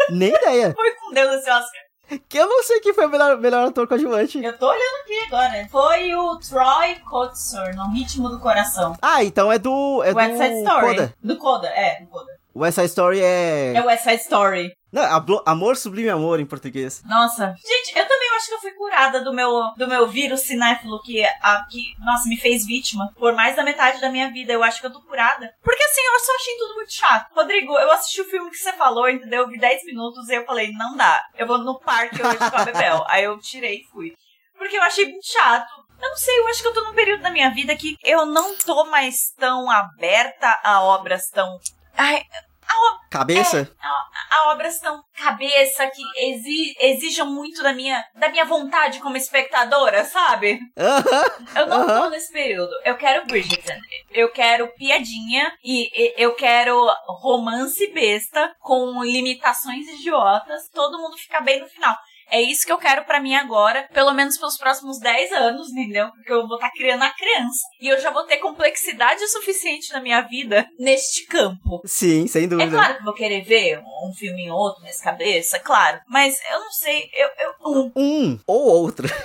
nem 0.09 0.33
ideia. 0.33 0.73
Foi 0.75 0.91
com 0.95 1.13
Deus 1.13 1.35
esse 1.35 1.49
Oscar. 1.49 1.86
Que 2.29 2.37
eu 2.37 2.47
não 2.47 2.63
sei 2.63 2.79
quem 2.79 2.93
foi 2.93 3.05
o 3.05 3.09
melhor, 3.09 3.37
melhor 3.37 3.67
ator 3.67 3.87
coadjuvante. 3.87 4.43
Eu 4.43 4.57
tô 4.57 4.67
olhando 4.67 5.01
aqui 5.03 5.19
agora. 5.27 5.67
Foi 5.69 6.15
o 6.15 6.37
Troy 6.37 6.95
Kotsur, 7.07 7.75
no 7.75 7.91
Ritmo 7.91 8.29
do 8.29 8.39
Coração. 8.39 8.95
Ah, 9.01 9.23
então 9.23 9.51
é 9.51 9.59
do. 9.59 10.03
É 10.03 10.13
West 10.13 10.31
do 10.31 10.37
Side 10.37 10.59
Story. 10.59 10.85
Coda. 10.87 11.13
Do 11.23 11.37
Coda, 11.37 11.67
é, 11.67 12.01
do 12.01 12.07
Coda. 12.07 12.31
West 12.55 12.75
Side 12.75 12.87
Story 12.87 13.19
é. 13.21 13.73
É 13.75 13.81
West 13.81 14.03
Side 14.03 14.21
Story. 14.21 14.77
Não, 14.97 15.41
Amor 15.45 15.77
Sublime 15.77 16.09
Amor 16.09 16.39
em 16.39 16.45
português. 16.45 17.03
Nossa. 17.05 17.53
Gente, 17.63 17.95
eu 17.95 18.07
também 18.07 18.29
acho 18.35 18.47
que 18.47 18.53
eu 18.55 18.59
fui 18.59 18.71
curada 18.71 19.23
do 19.23 19.31
meu, 19.31 19.51
do 19.77 19.87
meu 19.87 20.07
vírus 20.07 20.41
cinéfilo 20.41 21.01
que, 21.03 21.23
a, 21.23 21.65
que, 21.69 21.93
nossa, 21.99 22.27
me 22.27 22.35
fez 22.35 22.65
vítima 22.65 23.13
por 23.15 23.33
mais 23.33 23.55
da 23.55 23.63
metade 23.63 24.01
da 24.01 24.09
minha 24.09 24.31
vida. 24.31 24.53
Eu 24.53 24.63
acho 24.63 24.81
que 24.81 24.87
eu 24.87 24.93
tô 24.93 25.01
curada. 25.01 25.53
Porque 25.63 25.83
assim, 25.83 26.01
eu 26.01 26.19
só 26.19 26.35
achei 26.35 26.57
tudo 26.57 26.75
muito 26.75 26.93
chato. 26.93 27.31
Rodrigo, 27.35 27.77
eu 27.77 27.91
assisti 27.91 28.21
o 28.21 28.29
filme 28.29 28.49
que 28.49 28.57
você 28.57 28.73
falou, 28.73 29.07
entendeu? 29.07 29.43
Eu 29.43 29.49
vi 29.49 29.59
10 29.59 29.85
minutos 29.85 30.27
e 30.29 30.35
eu 30.35 30.45
falei, 30.45 30.71
não 30.71 30.95
dá. 30.95 31.23
Eu 31.37 31.45
vou 31.45 31.59
no 31.59 31.79
parque 31.79 32.21
hoje 32.21 32.37
com 32.37 32.57
a 32.57 32.65
Bebel. 32.65 33.03
Aí 33.09 33.23
eu 33.23 33.37
tirei 33.39 33.81
e 33.81 33.83
fui. 33.91 34.15
Porque 34.57 34.77
eu 34.77 34.81
achei 34.81 35.05
muito 35.05 35.27
chato. 35.27 35.85
Eu 36.01 36.09
não 36.09 36.17
sei, 36.17 36.39
eu 36.39 36.47
acho 36.47 36.61
que 36.61 36.67
eu 36.67 36.73
tô 36.73 36.83
num 36.83 36.93
período 36.93 37.21
da 37.21 37.31
minha 37.31 37.49
vida 37.51 37.75
que 37.75 37.97
eu 38.03 38.25
não 38.25 38.55
tô 38.55 38.85
mais 38.85 39.31
tão 39.37 39.69
aberta 39.69 40.59
a 40.63 40.81
obras 40.81 41.29
tão. 41.29 41.59
Ai, 41.95 42.23
Cabeça? 43.09 43.71
a 44.29 44.51
obras 44.51 44.79
tão 44.79 45.01
cabeça 45.15 45.87
que 45.87 46.03
exi 46.29 46.75
exijam 46.79 47.25
muito 47.25 47.63
da 47.63 47.73
minha, 47.73 48.03
da 48.15 48.29
minha 48.29 48.45
vontade 48.45 48.99
como 48.99 49.17
espectadora, 49.17 50.03
sabe? 50.05 50.59
Aham. 50.77 51.23
Eu 51.55 51.67
não 51.67 51.85
tô 51.85 51.91
Aham. 51.91 52.09
nesse 52.09 52.31
período. 52.31 52.71
Eu 52.83 52.97
quero 52.97 53.25
Bridgerton. 53.25 53.73
Eu 54.11 54.31
quero 54.31 54.67
piadinha 54.75 55.51
e, 55.63 55.89
e 55.93 56.13
eu 56.17 56.35
quero 56.35 56.85
romance 57.21 57.87
besta 57.91 58.53
com 58.59 59.03
limitações 59.03 59.87
idiotas. 59.87 60.69
Todo 60.69 60.99
mundo 60.99 61.17
fica 61.17 61.41
bem 61.41 61.61
no 61.61 61.67
final. 61.67 61.95
É 62.29 62.41
isso 62.41 62.65
que 62.65 62.71
eu 62.71 62.77
quero 62.77 63.05
pra 63.05 63.21
mim 63.21 63.35
agora, 63.35 63.87
pelo 63.93 64.13
menos 64.13 64.37
pelos 64.37 64.57
próximos 64.57 64.99
10 64.99 65.31
anos, 65.31 65.69
entendeu? 65.69 66.09
Porque 66.11 66.31
eu 66.31 66.47
vou 66.47 66.57
estar 66.57 66.71
criando 66.71 67.03
a 67.03 67.09
criança. 67.13 67.61
E 67.79 67.87
eu 67.87 67.99
já 67.99 68.11
vou 68.11 68.25
ter 68.25 68.37
complexidade 68.37 69.25
suficiente 69.29 69.93
na 69.93 70.01
minha 70.01 70.21
vida 70.21 70.67
neste 70.77 71.25
campo. 71.25 71.81
Sim, 71.85 72.27
sem 72.27 72.43
É 72.43 72.47
dúvida. 72.47 72.71
claro 72.71 72.97
que 72.97 73.03
vou 73.03 73.13
querer 73.13 73.41
ver 73.43 73.79
um 73.79 74.13
filme 74.13 74.49
ou 74.49 74.57
outro 74.57 74.83
nesse 74.83 75.03
cabeça, 75.03 75.59
claro. 75.59 75.99
Mas 76.07 76.37
eu 76.51 76.59
não 76.59 76.71
sei, 76.71 77.09
eu. 77.13 77.29
eu 77.39 77.53
um. 77.65 77.91
Um 77.95 78.39
ou 78.45 78.67
outro. 78.67 79.07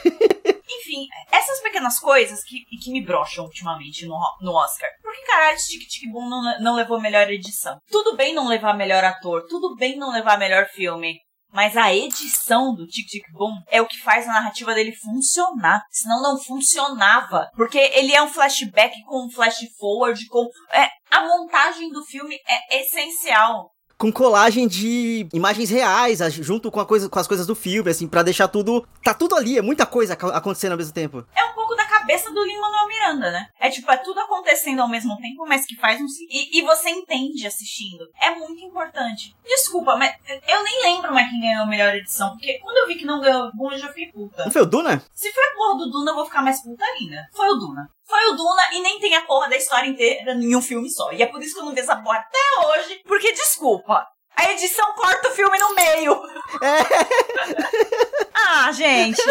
Enfim, 0.75 1.07
essas 1.31 1.61
pequenas 1.61 1.99
coisas 1.99 2.43
que, 2.45 2.65
que 2.83 2.91
me 2.91 3.05
brocham 3.05 3.45
ultimamente 3.45 4.07
no, 4.07 4.19
no 4.41 4.53
Oscar. 4.53 4.89
Por 5.03 5.13
que 5.13 5.23
caralho 5.27 5.59
Tic 5.59 5.87
Tic 5.89 6.11
Boom 6.11 6.29
não, 6.29 6.61
não 6.61 6.75
levou 6.75 7.01
melhor 7.01 7.31
edição? 7.31 7.79
Tudo 7.91 8.17
bem 8.17 8.35
não 8.35 8.49
levar 8.49 8.75
melhor 8.75 9.05
ator, 9.05 9.47
tudo 9.49 9.77
bem 9.77 9.97
não 9.97 10.11
levar 10.13 10.39
melhor 10.39 10.67
filme. 10.67 11.19
Mas 11.53 11.77
a 11.77 11.95
edição 11.95 12.75
do 12.75 12.87
Tic 12.87 13.07
Tic 13.07 13.25
Boom 13.33 13.53
é 13.71 13.81
o 13.83 13.87
que 13.87 14.01
faz 14.01 14.27
a 14.27 14.33
narrativa 14.33 14.75
dele 14.75 14.93
funcionar. 14.97 15.83
Senão 15.91 16.23
não 16.23 16.39
funcionava. 16.39 17.49
Porque 17.57 17.79
ele 17.79 18.15
é 18.15 18.23
um 18.23 18.29
flashback 18.29 18.95
com 19.05 19.27
um 19.27 19.31
flash 19.31 19.59
forward, 19.79 20.27
com. 20.29 20.49
É, 20.73 20.89
a 21.11 21.27
montagem 21.27 21.91
do 21.91 22.03
filme 22.05 22.37
é 22.49 22.81
essencial. 22.81 23.71
com 23.99 24.11
colagem 24.11 24.67
de 24.67 25.29
imagens 25.33 25.71
reais, 25.71 26.19
junto 26.35 26.71
com, 26.73 26.81
a 26.81 26.87
coisa, 26.87 27.09
com 27.09 27.19
as 27.21 27.27
coisas 27.29 27.47
do 27.47 27.55
filme, 27.55 27.89
assim, 27.91 28.09
pra 28.09 28.23
deixar 28.25 28.49
tudo. 28.49 28.85
Tá 29.05 29.15
tudo 29.15 29.37
ali, 29.37 29.57
é 29.59 29.63
muita 29.63 29.87
coisa 29.87 30.15
ac- 30.15 30.25
acontecendo 30.35 30.73
ao 30.73 30.79
mesmo 30.79 30.93
tempo. 30.95 31.25
É 31.37 31.45
um 31.45 31.53
pouco 31.55 31.72
cabeça 32.03 32.33
do 32.33 32.43
Lin-Manuel 32.43 32.89
Miranda, 32.89 33.31
né? 33.31 33.49
É 33.61 33.71
tipo, 33.71 33.91
é 33.91 33.97
tudo 33.97 34.21
acontecendo 34.21 34.81
ao 34.81 34.89
mesmo 34.89 35.17
tempo, 35.19 35.47
mas 35.47 35.65
que 35.65 35.77
faz 35.77 36.01
um... 36.01 36.07
E, 36.29 36.59
e 36.59 36.63
você 36.63 36.91
entende 36.91 37.47
assistindo. 37.47 38.09
É 38.21 38.31
muito 38.31 38.61
importante. 38.65 39.35
Desculpa, 39.45 39.97
mas 39.97 40.15
eu 40.49 40.63
nem 40.65 40.83
lembro 40.83 41.15
mais 41.15 41.31
quem 41.31 41.41
ganhou 41.41 41.63
a 41.63 41.67
melhor 41.67 41.95
edição, 41.95 42.31
porque 42.31 42.59
quando 42.59 42.77
eu 42.79 42.87
vi 42.89 42.97
que 42.97 43.07
não 43.07 43.21
ganhou 43.21 43.51
o 43.57 43.73
eu 43.73 43.79
já 43.79 43.89
fiquei 43.89 44.11
puta. 44.11 44.45
Não 44.45 44.51
foi 44.51 44.63
o 44.63 44.67
Duna? 44.67 45.03
Se 45.15 45.33
foi 45.33 45.45
a 45.45 45.55
porra 45.55 45.79
do 45.79 45.91
Duna, 45.91 46.11
eu 46.11 46.15
vou 46.17 46.27
ficar 46.27 46.43
mais 46.43 46.61
puta 46.63 46.85
ainda. 46.85 47.29
Foi 47.33 47.49
o 47.49 47.55
Duna. 47.55 47.89
Foi 48.05 48.27
o 48.27 48.33
Duna 48.33 48.63
e 48.73 48.81
nem 48.81 48.99
tem 48.99 49.15
a 49.15 49.23
porra 49.23 49.49
da 49.49 49.57
história 49.57 49.89
inteira 49.89 50.33
em 50.33 50.57
um 50.57 50.63
filme 50.63 50.91
só. 50.91 51.13
E 51.13 51.23
é 51.23 51.27
por 51.27 51.41
isso 51.41 51.55
que 51.55 51.61
eu 51.61 51.65
não 51.65 51.73
vi 51.73 51.81
essa 51.81 51.97
porra 51.97 52.19
até 52.19 52.39
hoje, 52.67 53.01
porque 53.07 53.33
desculpa. 53.33 54.07
A 54.35 54.51
edição 54.51 54.93
corta 54.95 55.29
o 55.29 55.33
filme 55.33 55.59
no 55.59 55.75
meio. 55.75 56.15
É. 56.63 56.79
ah, 58.35 58.73
gente. 58.73 59.23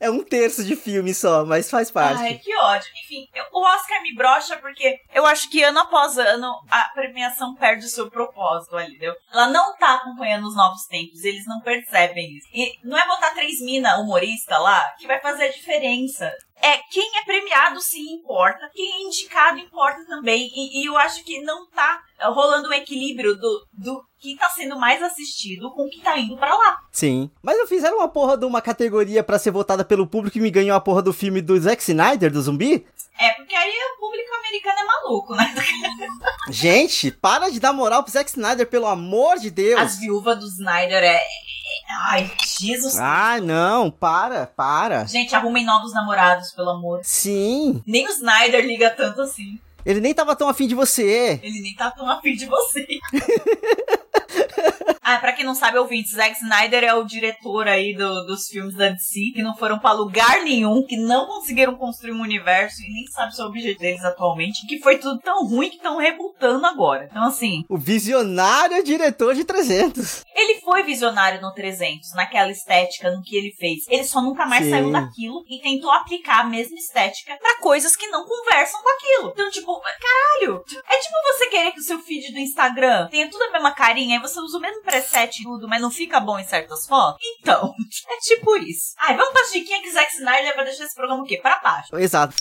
É 0.00 0.10
um 0.10 0.22
terço 0.22 0.64
de 0.64 0.76
filme 0.76 1.12
só, 1.12 1.44
mas 1.44 1.70
faz 1.70 1.90
parte. 1.90 2.22
Ai, 2.22 2.38
que 2.38 2.54
ódio. 2.56 2.90
Enfim, 3.04 3.28
eu, 3.34 3.44
o 3.52 3.64
Oscar 3.64 4.02
me 4.02 4.14
brocha 4.14 4.56
porque 4.58 5.00
eu 5.12 5.26
acho 5.26 5.50
que 5.50 5.62
ano 5.62 5.80
após 5.80 6.18
ano 6.18 6.52
a 6.70 6.84
premiação 6.94 7.54
perde 7.54 7.86
o 7.86 7.88
seu 7.88 8.10
propósito 8.10 8.76
ali, 8.76 8.90
entendeu? 8.90 9.14
Ela 9.32 9.48
não 9.48 9.76
tá 9.76 9.94
acompanhando 9.94 10.46
os 10.46 10.56
novos 10.56 10.86
tempos, 10.86 11.24
eles 11.24 11.46
não 11.46 11.60
percebem 11.60 12.36
isso. 12.36 12.48
E 12.52 12.78
não 12.84 12.96
é 12.96 13.06
botar 13.06 13.30
três 13.30 13.60
mina 13.60 13.98
humorista 13.98 14.58
lá 14.58 14.82
que 14.98 15.06
vai 15.06 15.20
fazer 15.20 15.44
a 15.44 15.52
diferença 15.52 16.32
é 16.60 16.78
quem 16.90 17.10
é 17.18 17.24
premiado 17.24 17.80
sim 17.80 18.14
importa, 18.14 18.68
quem 18.74 18.84
é 18.84 19.06
indicado 19.06 19.58
importa 19.58 20.04
também. 20.06 20.50
E, 20.54 20.82
e 20.82 20.86
eu 20.88 20.96
acho 20.96 21.24
que 21.24 21.40
não 21.42 21.68
tá 21.68 22.00
rolando 22.20 22.68
um 22.68 22.72
equilíbrio 22.72 23.36
do, 23.36 23.66
do 23.72 24.02
que 24.18 24.36
tá 24.36 24.48
sendo 24.48 24.78
mais 24.78 25.02
assistido 25.02 25.70
com 25.72 25.84
o 25.84 25.88
que 25.88 26.00
tá 26.00 26.18
indo 26.18 26.36
para 26.36 26.54
lá. 26.54 26.76
Sim. 26.90 27.30
Mas 27.40 27.56
eu 27.58 27.66
fizeram 27.66 27.98
uma 27.98 28.08
porra 28.08 28.36
de 28.36 28.44
uma 28.44 28.60
categoria 28.60 29.22
para 29.22 29.38
ser 29.38 29.52
votada 29.52 29.84
pelo 29.88 30.06
público 30.06 30.38
e 30.38 30.40
me 30.40 30.50
ganhou 30.50 30.76
a 30.76 30.80
porra 30.80 31.02
do 31.02 31.12
filme 31.12 31.40
do 31.40 31.58
Zack 31.58 31.82
Snyder, 31.82 32.30
do 32.30 32.42
zumbi? 32.42 32.86
É, 33.18 33.32
porque 33.32 33.54
aí 33.54 33.72
o 33.96 34.00
público 34.00 34.30
americano 34.34 34.78
é 34.78 34.84
maluco, 34.84 35.34
né? 35.34 35.54
Gente, 36.50 37.10
para 37.10 37.50
de 37.50 37.58
dar 37.58 37.72
moral 37.72 38.04
pro 38.04 38.12
Zack 38.12 38.30
Snyder, 38.30 38.66
pelo 38.66 38.86
amor 38.86 39.38
de 39.38 39.50
Deus. 39.50 39.80
As 39.80 39.98
viúvas 39.98 40.38
do 40.38 40.46
Snyder 40.46 41.02
é. 41.02 41.20
Ai, 42.10 42.30
Jesus. 42.60 42.98
Ai, 42.98 43.40
não, 43.40 43.90
para, 43.90 44.46
para. 44.46 45.04
Gente, 45.06 45.34
arrumem 45.34 45.64
novos 45.64 45.92
namorados, 45.92 46.52
pelo 46.52 46.70
amor. 46.70 47.00
Sim. 47.02 47.82
Nem 47.86 48.06
o 48.06 48.10
Snyder 48.10 48.64
liga 48.64 48.90
tanto 48.90 49.22
assim. 49.22 49.58
Ele 49.84 50.00
nem 50.00 50.14
tava 50.14 50.36
tão 50.36 50.48
afim 50.48 50.68
de 50.68 50.74
você. 50.74 51.40
Ele 51.42 51.60
nem 51.60 51.74
tava 51.74 51.96
tão 51.96 52.10
afim 52.10 52.34
de 52.34 52.46
você. 52.46 52.86
Ah, 55.10 55.16
pra 55.18 55.32
quem 55.32 55.42
não 55.42 55.54
sabe, 55.54 55.78
ouvintes, 55.78 56.12
Zack 56.12 56.36
Snyder 56.36 56.84
é 56.84 56.92
o 56.92 57.02
diretor 57.02 57.66
aí 57.66 57.94
do, 57.96 58.26
dos 58.26 58.46
filmes 58.46 58.74
da 58.74 58.90
DC, 58.90 59.32
que 59.34 59.42
não 59.42 59.56
foram 59.56 59.78
pra 59.78 59.92
lugar 59.92 60.42
nenhum, 60.42 60.84
que 60.86 60.98
não 60.98 61.26
conseguiram 61.26 61.76
construir 61.76 62.12
um 62.12 62.20
universo 62.20 62.82
e 62.82 62.92
nem 62.92 63.06
sabe 63.06 63.32
o 63.40 63.46
objetivo 63.46 63.80
deles 63.80 64.04
atualmente, 64.04 64.66
que 64.66 64.78
foi 64.80 64.98
tudo 64.98 65.18
tão 65.20 65.46
ruim 65.46 65.70
que 65.70 65.76
estão 65.76 65.96
rebutando 65.96 66.66
agora. 66.66 67.08
Então, 67.10 67.22
assim... 67.22 67.64
O 67.70 67.78
visionário 67.78 68.84
diretor 68.84 69.34
de 69.34 69.44
300. 69.44 70.26
Ele 70.34 70.60
foi 70.60 70.82
visionário 70.82 71.40
no 71.40 71.54
300, 71.54 72.12
naquela 72.12 72.50
estética, 72.50 73.10
no 73.10 73.22
que 73.22 73.34
ele 73.34 73.56
fez. 73.58 73.88
Ele 73.88 74.04
só 74.04 74.20
nunca 74.20 74.44
mais 74.44 74.64
Sim. 74.64 74.70
saiu 74.70 74.92
daquilo 74.92 75.42
e 75.48 75.58
tentou 75.62 75.90
aplicar 75.90 76.40
a 76.40 76.44
mesma 76.44 76.76
estética 76.76 77.34
para 77.40 77.60
coisas 77.60 77.96
que 77.96 78.08
não 78.08 78.26
conversam 78.26 78.78
com 78.82 78.90
aquilo. 78.90 79.30
Então, 79.30 79.50
tipo, 79.50 79.80
caralho, 79.80 80.62
é 80.86 80.98
tipo 80.98 81.14
você 81.32 81.46
querer 81.46 81.72
que 81.72 81.80
o 81.80 81.82
seu 81.82 81.98
feed 81.98 82.30
do 82.30 82.38
Instagram 82.38 83.08
tenha 83.08 83.30
tudo 83.30 83.42
a 83.44 83.52
mesma 83.52 83.72
carinha, 83.72 84.16
aí 84.18 84.22
você 84.22 84.38
usa 84.38 84.58
o 84.58 84.60
mesmo 84.60 84.82
preset 85.00 85.42
tudo, 85.42 85.68
mas 85.68 85.80
não 85.80 85.90
fica 85.90 86.20
bom 86.20 86.38
em 86.38 86.44
certas 86.44 86.86
fotos? 86.86 87.20
Então, 87.40 87.74
é 88.08 88.16
tipo 88.20 88.56
isso. 88.56 88.94
Ai, 88.98 89.16
vamos 89.16 89.32
pra 89.32 89.42
diquinha 89.52 89.82
que 89.82 89.90
Zack 89.90 90.12
Snyder 90.14 90.56
vai 90.56 90.64
deixar 90.64 90.84
esse 90.84 90.94
programa 90.94 91.22
o 91.22 91.26
quê? 91.26 91.38
Pra 91.40 91.60
baixo. 91.60 91.96
Exato. 91.96 92.34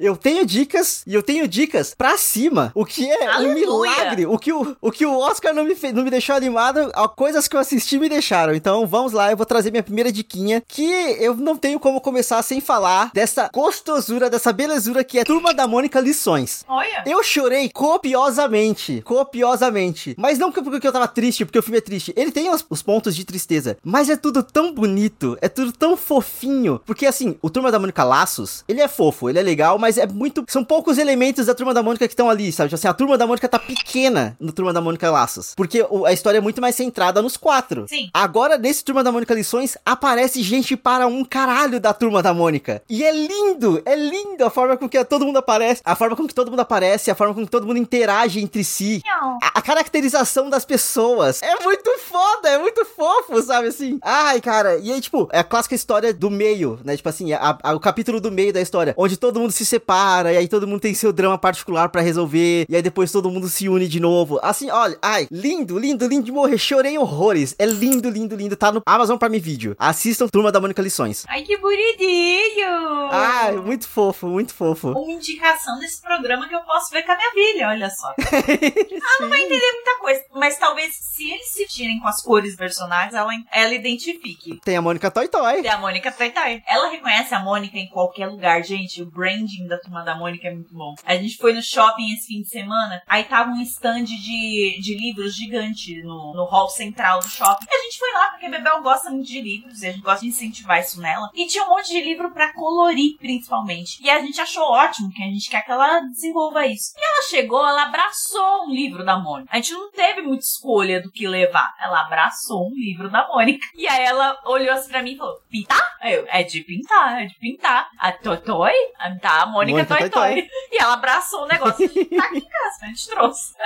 Eu 0.00 0.16
tenho 0.16 0.44
dicas 0.44 1.02
e 1.06 1.14
eu 1.14 1.22
tenho 1.22 1.46
dicas 1.46 1.94
pra 1.96 2.16
cima. 2.16 2.72
O 2.74 2.84
que 2.84 3.08
é 3.10 3.26
Aleluia. 3.26 3.52
um 3.52 3.82
milagre. 3.82 4.26
O 4.26 4.38
que 4.38 4.52
o, 4.52 4.76
o, 4.80 4.90
que 4.90 5.06
o 5.06 5.18
Oscar 5.18 5.54
não 5.54 5.64
me, 5.64 5.74
fez, 5.74 5.92
não 5.94 6.02
me 6.04 6.10
deixou 6.10 6.34
animado, 6.34 6.90
coisas 7.16 7.46
que 7.46 7.56
eu 7.56 7.60
assisti 7.60 7.98
me 7.98 8.08
deixaram. 8.08 8.54
Então 8.54 8.86
vamos 8.86 9.12
lá, 9.12 9.30
eu 9.30 9.36
vou 9.36 9.46
trazer 9.46 9.70
minha 9.70 9.82
primeira 9.82 10.10
diquinha. 10.10 10.62
Que 10.66 10.84
eu 11.20 11.34
não 11.36 11.56
tenho 11.56 11.78
como 11.78 12.00
começar 12.00 12.42
sem 12.42 12.60
falar 12.60 13.10
dessa 13.14 13.48
gostosura, 13.52 14.28
dessa 14.28 14.52
belezura 14.52 15.04
que 15.04 15.18
é 15.18 15.24
Turma 15.24 15.54
da 15.54 15.66
Mônica 15.66 16.00
Lições. 16.00 16.64
Olha. 16.68 17.02
Eu 17.06 17.22
chorei 17.22 17.68
copiosamente. 17.68 19.02
Copiosamente. 19.02 20.14
Mas 20.18 20.38
não 20.38 20.50
porque 20.50 20.86
eu 20.86 20.92
tava 20.92 21.08
triste, 21.08 21.44
porque 21.44 21.58
o 21.58 21.62
filme 21.62 21.78
é 21.78 21.80
triste. 21.80 22.12
Ele 22.16 22.30
tem 22.30 22.50
os, 22.50 22.64
os 22.68 22.82
pontos 22.82 23.14
de 23.14 23.24
tristeza. 23.24 23.76
Mas 23.82 24.08
é 24.08 24.16
tudo 24.16 24.42
tão 24.42 24.72
bonito. 24.72 25.36
É 25.40 25.48
tudo 25.48 25.72
tão 25.72 25.96
fofinho. 25.96 26.80
Porque 26.84 27.06
assim, 27.06 27.36
o 27.42 27.50
Turma 27.50 27.70
da 27.70 27.78
Mônica 27.78 28.02
Laços, 28.04 28.64
ele 28.68 28.80
é 28.80 28.88
fofo, 28.88 29.28
ele 29.28 29.38
é 29.38 29.42
legal, 29.42 29.78
mas 29.84 29.98
é 29.98 30.06
muito. 30.06 30.42
São 30.48 30.64
poucos 30.64 30.96
elementos 30.96 31.44
da 31.44 31.54
Turma 31.54 31.74
da 31.74 31.82
Mônica 31.82 32.08
que 32.08 32.14
estão 32.14 32.30
ali, 32.30 32.50
sabe? 32.50 32.70
Tipo 32.70 32.76
assim, 32.76 32.88
a 32.88 32.94
Turma 32.94 33.18
da 33.18 33.26
Mônica 33.26 33.46
tá 33.46 33.58
pequena 33.58 34.34
no 34.40 34.50
Turma 34.50 34.72
da 34.72 34.80
Mônica 34.80 35.10
Laços. 35.10 35.52
Porque 35.54 35.86
a 36.06 36.12
história 36.12 36.38
é 36.38 36.40
muito 36.40 36.58
mais 36.58 36.74
centrada 36.74 37.20
nos 37.20 37.36
quatro. 37.36 37.86
Sim. 37.86 38.08
Agora, 38.14 38.56
nesse 38.56 38.82
Turma 38.82 39.04
da 39.04 39.12
Mônica 39.12 39.34
Lições, 39.34 39.76
aparece 39.84 40.42
gente 40.42 40.74
para 40.74 41.06
um 41.06 41.22
caralho 41.22 41.78
da 41.78 41.92
Turma 41.92 42.22
da 42.22 42.32
Mônica. 42.32 42.82
E 42.88 43.04
é 43.04 43.12
lindo, 43.12 43.82
é 43.84 43.94
lindo 43.94 44.42
a 44.42 44.48
forma 44.48 44.74
com 44.78 44.88
que 44.88 45.04
todo 45.04 45.26
mundo 45.26 45.36
aparece, 45.36 45.82
a 45.84 45.94
forma 45.94 46.16
com 46.16 46.26
que 46.26 46.34
todo 46.34 46.50
mundo 46.50 46.60
aparece, 46.60 47.10
a 47.10 47.14
forma 47.14 47.34
com 47.34 47.44
que 47.44 47.50
todo 47.50 47.66
mundo 47.66 47.78
interage 47.78 48.40
entre 48.40 48.64
si. 48.64 49.02
A, 49.42 49.58
a 49.58 49.60
caracterização 49.60 50.48
das 50.48 50.64
pessoas. 50.64 51.42
É 51.42 51.62
muito 51.62 51.90
foda, 51.98 52.48
é 52.48 52.58
muito 52.58 52.86
fofo, 52.86 53.42
sabe 53.42 53.68
assim? 53.68 53.98
Ai, 54.00 54.40
cara. 54.40 54.78
E 54.78 54.90
aí, 54.90 55.00
tipo, 55.02 55.28
é 55.30 55.40
a 55.40 55.44
clássica 55.44 55.74
história 55.74 56.14
do 56.14 56.30
meio, 56.30 56.80
né? 56.82 56.96
Tipo 56.96 57.10
assim, 57.10 57.34
a, 57.34 57.58
a, 57.62 57.74
o 57.74 57.80
capítulo 57.80 58.18
do 58.18 58.32
meio 58.32 58.50
da 58.50 58.62
história, 58.62 58.94
onde 58.96 59.18
todo 59.18 59.38
mundo 59.38 59.52
se 59.52 59.73
separa, 59.74 60.32
e 60.32 60.36
aí 60.36 60.48
todo 60.48 60.66
mundo 60.66 60.80
tem 60.80 60.94
seu 60.94 61.12
drama 61.12 61.36
particular 61.36 61.88
para 61.88 62.00
resolver, 62.00 62.64
e 62.68 62.76
aí 62.76 62.82
depois 62.82 63.10
todo 63.10 63.30
mundo 63.30 63.48
se 63.48 63.68
une 63.68 63.88
de 63.88 63.98
novo. 63.98 64.38
Assim, 64.42 64.70
olha, 64.70 64.96
ai, 65.02 65.26
lindo, 65.30 65.78
lindo, 65.78 66.06
lindo 66.06 66.24
de 66.24 66.32
morrer. 66.32 66.58
Chorei 66.58 66.96
horrores. 66.96 67.54
É 67.58 67.66
lindo, 67.66 68.08
lindo, 68.08 68.36
lindo. 68.36 68.56
Tá 68.56 68.70
no 68.70 68.82
Amazon 68.86 69.16
Prime 69.16 69.40
Video. 69.40 69.74
Assistam 69.78 70.28
Turma 70.28 70.52
da 70.52 70.60
Mônica 70.60 70.80
Lições. 70.80 71.24
Ai, 71.28 71.42
que 71.42 71.56
bonitinho! 71.56 73.08
Ai, 73.10 73.56
muito 73.56 73.88
fofo, 73.88 74.26
muito 74.28 74.54
fofo. 74.54 74.90
Uma 74.90 75.12
indicação 75.12 75.78
desse 75.80 76.00
programa 76.00 76.48
que 76.48 76.54
eu 76.54 76.60
posso 76.60 76.90
ver 76.90 77.02
com 77.02 77.12
a 77.12 77.16
minha 77.16 77.30
filha, 77.32 77.68
olha 77.68 77.90
só. 77.90 78.14
ela 78.18 79.20
não 79.20 79.28
vai 79.28 79.42
entender 79.42 79.72
muita 79.72 79.98
coisa, 80.00 80.24
mas 80.34 80.58
talvez 80.58 80.94
se 80.94 81.30
eles 81.30 81.48
se 81.48 81.66
tirem 81.66 81.98
com 82.00 82.08
as 82.08 82.22
cores 82.22 82.54
personagens, 82.56 83.14
ela, 83.14 83.30
ela 83.52 83.74
identifique. 83.74 84.60
Tem 84.64 84.76
a 84.76 84.82
Mônica 84.82 85.10
Toy 85.10 85.28
Toy. 85.28 85.62
Tem 85.62 85.70
a 85.70 85.78
Mônica 85.78 86.12
Toy 86.12 86.30
Toy. 86.30 86.62
Ela 86.68 86.90
reconhece 86.90 87.34
a 87.34 87.40
Mônica 87.40 87.76
em 87.76 87.88
qualquer 87.88 88.28
lugar, 88.28 88.62
gente. 88.62 89.02
O 89.02 89.06
branding 89.06 89.63
da 89.68 89.78
turma 89.78 90.02
da 90.02 90.14
Mônica 90.14 90.48
é 90.48 90.54
muito 90.54 90.74
bom. 90.74 90.94
A 91.04 91.16
gente 91.16 91.36
foi 91.36 91.52
no 91.52 91.62
shopping 91.62 92.12
esse 92.12 92.26
fim 92.26 92.42
de 92.42 92.48
semana, 92.48 93.02
aí 93.06 93.24
tava 93.24 93.50
um 93.50 93.60
stand 93.62 94.04
de, 94.04 94.80
de 94.80 94.96
livros 94.96 95.34
gigante 95.34 96.02
no, 96.02 96.32
no 96.34 96.44
hall 96.44 96.68
central 96.68 97.20
do 97.20 97.28
shopping. 97.28 97.66
E 97.70 97.74
a 97.74 97.82
gente 97.82 97.98
foi 97.98 98.12
lá, 98.12 98.30
porque 98.30 98.46
a 98.46 98.50
Bebel 98.50 98.82
gosta 98.82 99.10
muito 99.10 99.26
de 99.26 99.40
livros 99.40 99.82
e 99.82 99.86
a 99.86 99.92
gente 99.92 100.02
gosta 100.02 100.20
de 100.20 100.28
incentivar 100.28 100.80
isso 100.80 101.00
nela. 101.00 101.30
E 101.34 101.46
tinha 101.46 101.64
um 101.64 101.68
monte 101.68 101.88
de 101.88 102.00
livro 102.00 102.30
para 102.32 102.52
colorir, 102.52 103.16
principalmente. 103.18 104.02
E 104.02 104.10
a 104.10 104.20
gente 104.20 104.40
achou 104.40 104.64
ótimo, 104.64 105.10
que 105.10 105.22
a 105.22 105.26
gente 105.26 105.50
quer 105.50 105.64
que 105.64 105.70
ela 105.70 106.00
desenvolva 106.00 106.66
isso. 106.66 106.92
E 106.96 107.04
ela 107.04 107.22
chegou, 107.28 107.66
ela 107.66 107.84
abraçou 107.84 108.66
um 108.66 108.70
livro 108.70 109.04
da 109.04 109.18
Mônica. 109.18 109.50
A 109.52 109.56
gente 109.56 109.72
não 109.72 109.90
teve 109.90 110.22
muita 110.22 110.44
escolha 110.44 111.02
do 111.02 111.10
que 111.10 111.26
levar. 111.26 111.74
Ela 111.80 112.02
abraçou 112.02 112.68
um 112.68 112.74
livro 112.74 113.10
da 113.10 113.26
Mônica. 113.28 113.66
E 113.74 113.86
aí 113.86 114.04
ela 114.04 114.38
olhou 114.46 114.72
assim 114.72 114.88
pra 114.88 115.02
mim 115.02 115.12
e 115.12 115.16
falou: 115.16 115.36
Pintar? 115.50 115.94
Eu, 116.02 116.26
é 116.28 116.42
de 116.42 116.62
pintar, 116.62 117.22
é 117.22 117.26
de 117.26 117.34
pintar. 117.38 117.88
A 117.98 118.12
Totoy? 118.12 118.72
Tá, 119.20 119.46
Mônica, 119.54 119.76
Mônica 119.78 119.96
Toy, 119.96 120.10
Toy 120.10 120.10
Toy. 120.10 120.48
E 120.72 120.82
ela 120.82 120.94
abraçou 120.94 121.44
o 121.44 121.46
negócio. 121.46 121.88
tá 121.88 122.24
aqui 122.26 122.38
em 122.38 122.48
casa, 122.48 122.78
a 122.82 122.86
gente 122.86 123.08
trouxe. 123.08 123.54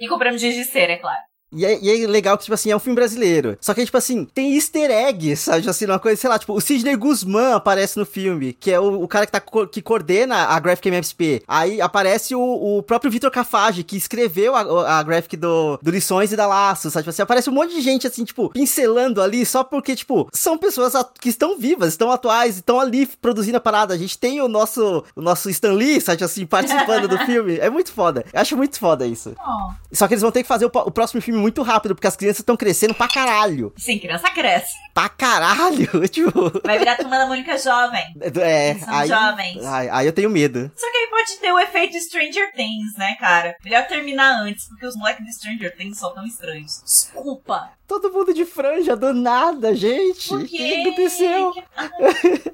E 0.00 0.08
compramos 0.08 0.40
giz 0.40 0.54
de 0.54 0.64
cera, 0.64 0.94
é 0.94 0.96
claro. 0.96 1.20
E 1.52 1.64
é, 1.64 1.78
e 1.80 2.04
é, 2.04 2.06
legal 2.06 2.36
que, 2.36 2.44
tipo 2.44 2.54
assim, 2.54 2.70
é 2.70 2.76
um 2.76 2.80
filme 2.80 2.96
brasileiro. 2.96 3.56
Só 3.60 3.72
que, 3.72 3.84
tipo 3.84 3.96
assim, 3.96 4.24
tem 4.24 4.54
easter 4.54 4.90
eggs, 4.90 5.42
sabe? 5.42 5.68
Assim, 5.68 5.86
uma 5.86 5.98
coisa, 5.98 6.20
sei 6.20 6.28
lá, 6.28 6.38
tipo, 6.38 6.52
o 6.52 6.60
Sidney 6.60 6.96
Guzman 6.96 7.52
aparece 7.54 7.98
no 7.98 8.04
filme, 8.04 8.52
que 8.52 8.72
é 8.72 8.80
o, 8.80 9.02
o 9.02 9.08
cara 9.08 9.26
que, 9.26 9.32
tá, 9.32 9.42
que 9.70 9.80
coordena 9.80 10.36
a 10.36 10.58
Graphic 10.58 10.88
MSP. 10.88 11.42
Aí 11.46 11.80
aparece 11.80 12.34
o, 12.34 12.78
o 12.78 12.82
próprio 12.82 13.10
Vitor 13.10 13.30
Cafage, 13.30 13.84
que 13.84 13.96
escreveu 13.96 14.54
a, 14.54 14.98
a 14.98 15.02
Graphic 15.02 15.36
do, 15.36 15.78
do 15.80 15.90
Lições 15.90 16.32
e 16.32 16.36
da 16.36 16.46
Laço, 16.46 16.90
sabe? 16.90 17.04
Tipo 17.04 17.10
assim, 17.10 17.22
aparece 17.22 17.48
um 17.48 17.54
monte 17.54 17.74
de 17.74 17.80
gente, 17.80 18.06
assim, 18.06 18.24
tipo, 18.24 18.50
pincelando 18.50 19.22
ali, 19.22 19.46
só 19.46 19.62
porque, 19.62 19.94
tipo, 19.94 20.28
são 20.32 20.58
pessoas 20.58 20.94
que 21.20 21.28
estão 21.28 21.56
vivas, 21.58 21.90
estão 21.90 22.10
atuais, 22.10 22.56
estão 22.56 22.80
ali 22.80 23.06
produzindo 23.06 23.56
a 23.56 23.60
parada. 23.60 23.94
A 23.94 23.98
gente 23.98 24.18
tem 24.18 24.40
o 24.40 24.48
nosso, 24.48 25.04
o 25.14 25.22
nosso 25.22 25.48
Stan 25.50 25.72
Lee, 25.72 26.00
sabe? 26.00 26.24
Assim, 26.24 26.44
participando 26.44 27.06
do 27.06 27.18
filme. 27.24 27.58
É 27.58 27.70
muito 27.70 27.92
foda. 27.92 28.24
Eu 28.32 28.40
acho 28.40 28.56
muito 28.56 28.78
foda 28.78 29.06
isso. 29.06 29.34
Oh. 29.38 29.72
Só 29.92 30.08
que 30.08 30.14
eles 30.14 30.22
vão 30.22 30.32
ter 30.32 30.42
que 30.42 30.48
fazer 30.48 30.66
o, 30.66 30.70
o 30.74 30.90
próximo 30.90 31.22
filme 31.22 31.45
muito 31.46 31.62
rápido, 31.62 31.94
porque 31.94 32.08
as 32.08 32.16
crianças 32.16 32.40
estão 32.40 32.56
crescendo 32.56 32.92
pra 32.92 33.06
caralho. 33.06 33.72
Sim, 33.76 33.98
criança 34.00 34.28
cresce. 34.30 34.74
Pra 34.92 35.08
caralho, 35.08 35.86
tipo... 36.08 36.30
Vai 36.64 36.78
virar 36.78 36.96
turma 36.96 37.18
da 37.18 37.26
Mônica 37.26 37.56
jovem. 37.56 38.02
É, 38.40 38.70
Eles 38.70 38.82
são 38.82 38.94
aí, 38.94 39.08
jovens. 39.08 39.64
aí, 39.64 39.88
aí 39.90 40.06
eu 40.06 40.12
tenho 40.12 40.28
medo. 40.28 40.70
Só 40.74 40.90
que 40.90 40.96
aí 40.96 41.06
pode 41.08 41.36
ter 41.38 41.52
o 41.52 41.58
efeito 41.58 41.96
Stranger 42.00 42.52
Things, 42.54 42.96
né, 42.98 43.14
cara? 43.20 43.54
Melhor 43.64 43.86
terminar 43.86 44.40
antes, 44.42 44.66
porque 44.68 44.86
os 44.86 44.96
moleques 44.96 45.24
de 45.24 45.32
Stranger 45.34 45.76
Things 45.76 45.98
são 45.98 46.12
tão 46.12 46.24
estranhos. 46.26 46.82
Desculpa. 46.82 47.70
Todo 47.86 48.10
mundo 48.12 48.34
de 48.34 48.44
franja, 48.44 48.96
do 48.96 49.12
nada, 49.14 49.72
gente. 49.72 50.28
Por 50.28 50.40
O 50.40 50.44
que 50.44 50.80
aconteceu? 50.82 51.52
Ah, 51.76 51.88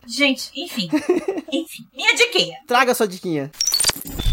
Gente, 0.06 0.50
enfim. 0.54 0.90
Enfim. 1.50 1.86
Minha 1.94 2.14
diquinha. 2.14 2.58
Traga 2.66 2.94
sua 2.94 3.08
diquinha. 3.08 3.50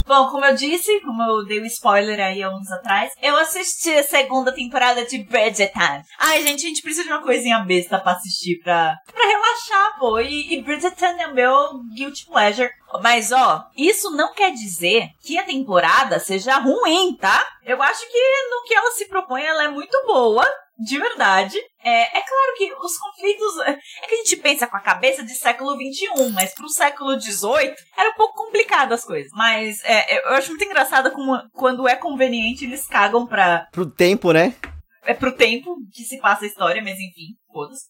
Bom, 0.06 0.28
como 0.30 0.44
eu 0.44 0.56
disse, 0.56 1.00
como 1.02 1.22
eu 1.22 1.46
dei 1.46 1.60
o 1.60 1.66
spoiler 1.68 2.20
aí 2.20 2.42
há 2.42 2.50
uns 2.50 2.72
atrás, 2.72 3.14
eu 3.22 3.38
assisti 3.38 3.92
a 3.94 4.04
segunda 4.04 4.52
temporada 4.52 5.06
de 5.06 5.20
Bridgerton. 5.20 6.02
Ai, 6.18 6.42
gente, 6.42 6.66
a 6.66 6.70
gente 6.70 6.82
precisa 6.82 7.04
de 7.04 7.10
uma 7.10 7.22
coisinha 7.22 7.60
besta 7.60 8.00
pra 8.00 8.14
assistir, 8.14 8.60
pra, 8.64 8.96
pra 9.06 9.28
relaxar, 9.28 10.00
pô. 10.00 10.20
E, 10.20 10.54
e 10.54 10.64
Bridgerton 10.64 11.06
é 11.06 11.28
meu 11.28 11.84
guilty 11.94 12.26
pleasure. 12.26 12.72
Mas, 13.04 13.32
ó, 13.32 13.66
isso 13.78 14.10
não 14.12 14.34
quer 14.34 14.52
dizer 14.52 15.10
que 15.22 15.38
a 15.38 15.44
temporada 15.44 16.20
seja 16.20 16.58
ruim, 16.58 17.16
tá? 17.16 17.46
Eu 17.64 17.82
acho 17.84 18.02
que 18.12 18.50
no 18.50 18.64
que 18.64 18.74
ela 18.74 18.92
se 18.92 19.08
propõe, 19.08 19.44
ela 19.44 19.66
é 19.66 19.68
muito 19.68 19.96
boa. 20.08 20.44
De 20.80 20.98
verdade. 20.98 21.58
É, 21.84 22.18
é 22.18 22.22
claro 22.22 22.56
que 22.58 22.74
os 22.74 22.98
conflitos. 22.98 23.58
É 23.60 24.08
que 24.08 24.16
a 24.16 24.18
gente 24.18 24.38
pensa 24.38 24.66
com 24.68 24.78
a 24.78 24.82
cabeça 24.82 25.24
de 25.24 25.36
século 25.36 25.76
XXI, 25.76 26.32
mas 26.34 26.54
pro 26.54 26.70
século 26.70 27.20
XVIII 27.20 27.74
era 27.98 28.10
um 28.12 28.16
pouco 28.16 28.46
complicado 28.46 28.94
as 28.94 29.04
coisas. 29.04 29.32
Mas 29.34 29.84
é, 29.84 30.28
eu 30.30 30.36
acho 30.36 30.50
muito 30.50 30.64
engraçado 30.64 31.12
como 31.12 31.38
quando 31.54 31.88
é 31.88 31.96
conveniente 31.96 32.66
eles 32.66 32.88
cagam 32.88 33.28
pra, 33.28 33.68
Pro 33.72 33.86
tempo, 33.90 34.32
né? 34.32 34.56
é 35.04 35.14
pro 35.14 35.36
tempo 35.36 35.76
que 35.94 36.04
se 36.04 36.20
passa 36.20 36.46
a 36.46 36.48
história, 36.48 36.82
mas 36.82 36.94
enfim, 37.00 37.36
foda-se. 37.52 37.86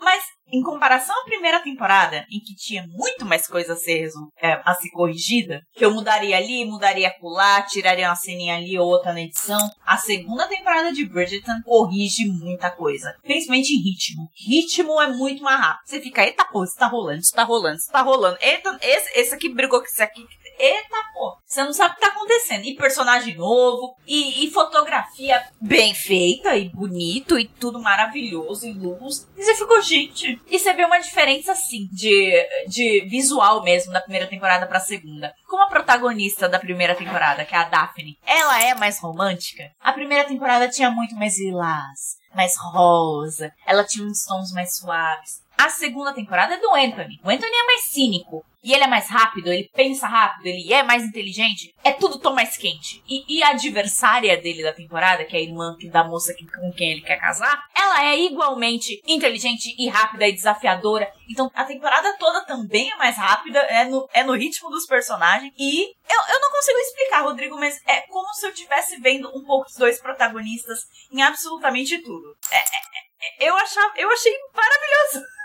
Mas, 0.00 0.24
em 0.50 0.62
comparação 0.62 1.14
à 1.20 1.24
primeira 1.24 1.60
temporada, 1.60 2.24
em 2.30 2.40
que 2.40 2.54
tinha 2.54 2.86
muito 2.88 3.26
mais 3.26 3.46
coisa 3.46 3.74
a 3.74 3.76
ser, 3.76 4.08
é, 4.40 4.60
a 4.64 4.74
ser 4.74 4.90
corrigida, 4.90 5.60
que 5.74 5.84
eu 5.84 5.92
mudaria 5.92 6.36
ali, 6.36 6.64
mudaria 6.64 7.08
acolá, 7.08 7.62
tiraria 7.62 8.08
uma 8.08 8.16
ceninha 8.16 8.56
ali 8.56 8.78
ou 8.78 8.86
outra 8.86 9.12
na 9.12 9.20
edição, 9.20 9.58
a 9.84 9.96
segunda 9.96 10.48
temporada 10.48 10.92
de 10.92 11.04
Bridgerton 11.04 11.60
corrige 11.64 12.26
muita 12.26 12.70
coisa. 12.70 13.14
Principalmente 13.22 13.76
ritmo. 13.76 14.28
Ritmo 14.46 15.00
é 15.00 15.08
muito 15.08 15.42
mais 15.42 15.60
rápido. 15.60 15.86
Você 15.86 16.00
fica, 16.00 16.24
eita 16.24 16.44
pô, 16.44 16.64
isso 16.64 16.76
tá 16.76 16.86
rolando, 16.86 17.20
isso 17.20 17.32
tá 17.32 17.42
rolando, 17.42 17.76
isso 17.76 17.90
tá 17.90 18.02
rolando. 18.02 18.38
Eita, 18.40 18.78
esse, 18.80 19.18
esse 19.18 19.34
aqui 19.34 19.52
brigou 19.52 19.80
com 19.80 19.86
esse 19.86 20.02
aqui. 20.02 20.24
Eita 20.58 20.98
pô, 21.18 21.36
você 21.44 21.62
não 21.64 21.72
sabe 21.72 21.92
o 21.92 21.94
que 21.96 22.00
tá 22.00 22.08
acontecendo. 22.08 22.64
E 22.64 22.76
personagem 22.76 23.36
novo, 23.36 23.96
e, 24.06 24.44
e 24.44 24.50
fotografia 24.50 25.42
bem 25.60 25.92
feita, 25.94 26.56
e 26.56 26.68
bonito, 26.68 27.38
e 27.38 27.46
tudo 27.46 27.80
maravilhoso, 27.80 28.66
e 28.66 28.72
luz. 28.72 29.28
E 29.36 29.42
você 29.42 29.54
ficou, 29.54 29.82
gente. 29.82 30.40
E 30.48 30.58
você 30.58 30.72
vê 30.72 30.84
uma 30.84 31.00
diferença, 31.00 31.52
assim, 31.52 31.88
de, 31.92 32.46
de 32.68 33.06
visual 33.08 33.62
mesmo, 33.62 33.92
da 33.92 34.00
primeira 34.00 34.26
temporada 34.26 34.66
pra 34.66 34.80
segunda. 34.80 35.34
Como 35.46 35.62
a 35.62 35.68
protagonista 35.68 36.48
da 36.48 36.58
primeira 36.58 36.94
temporada, 36.94 37.44
que 37.44 37.54
é 37.54 37.58
a 37.58 37.64
Daphne, 37.64 38.18
ela 38.24 38.62
é 38.62 38.74
mais 38.74 39.00
romântica. 39.00 39.70
A 39.80 39.92
primeira 39.92 40.26
temporada 40.26 40.68
tinha 40.68 40.90
muito 40.90 41.16
mais 41.16 41.38
lilás, 41.38 42.16
mais 42.34 42.54
rosa, 42.56 43.52
ela 43.66 43.84
tinha 43.84 44.06
uns 44.06 44.24
tons 44.24 44.52
mais 44.52 44.76
suaves. 44.76 45.42
A 45.56 45.70
segunda 45.70 46.14
temporada 46.14 46.54
é 46.54 46.60
do 46.60 46.70
Anthony. 46.72 47.18
O 47.24 47.28
Anthony 47.28 47.52
é 47.52 47.66
mais 47.66 47.82
cínico. 47.90 48.44
E 48.68 48.74
ele 48.74 48.84
é 48.84 48.86
mais 48.86 49.08
rápido, 49.08 49.50
ele 49.50 49.70
pensa 49.74 50.06
rápido, 50.06 50.46
ele 50.46 50.70
é 50.70 50.82
mais 50.82 51.02
inteligente. 51.02 51.74
É 51.82 51.90
tudo 51.90 52.18
tão 52.18 52.34
mais 52.34 52.54
quente. 52.58 53.02
E, 53.08 53.38
e 53.38 53.42
a 53.42 53.48
adversária 53.52 54.36
dele 54.36 54.62
da 54.62 54.74
temporada, 54.74 55.24
que 55.24 55.34
é 55.34 55.38
a 55.38 55.42
irmã 55.42 55.74
da 55.90 56.04
moça 56.04 56.34
que- 56.34 56.44
com 56.46 56.70
quem 56.72 56.90
ele 56.92 57.00
quer 57.00 57.16
casar, 57.18 57.64
ela 57.74 58.04
é 58.04 58.18
igualmente 58.18 59.00
inteligente 59.06 59.74
e 59.78 59.88
rápida 59.88 60.28
e 60.28 60.32
desafiadora. 60.34 61.10
Então 61.30 61.50
a 61.54 61.64
temporada 61.64 62.14
toda 62.18 62.44
também 62.44 62.90
é 62.92 62.96
mais 62.96 63.16
rápida, 63.16 63.58
é 63.60 63.86
no, 63.86 64.06
é 64.12 64.22
no 64.22 64.34
ritmo 64.34 64.68
dos 64.68 64.84
personagens. 64.84 65.50
E 65.58 65.84
eu, 65.86 66.34
eu 66.34 66.40
não 66.40 66.50
consigo 66.50 66.78
explicar, 66.78 67.22
Rodrigo, 67.22 67.56
mas 67.58 67.80
é 67.86 68.02
como 68.02 68.28
se 68.34 68.44
eu 68.44 68.50
estivesse 68.50 69.00
vendo 69.00 69.30
um 69.34 69.44
pouco 69.46 69.66
os 69.66 69.76
dois 69.76 69.98
protagonistas 69.98 70.80
em 71.10 71.22
absolutamente 71.22 71.96
tudo. 72.02 72.36
É- 72.50 72.56
é- 72.56 73.44
é- 73.46 73.48
eu, 73.48 73.56
achava, 73.56 73.92
eu 73.96 74.12
achei 74.12 74.32
maravilhoso. 74.54 75.37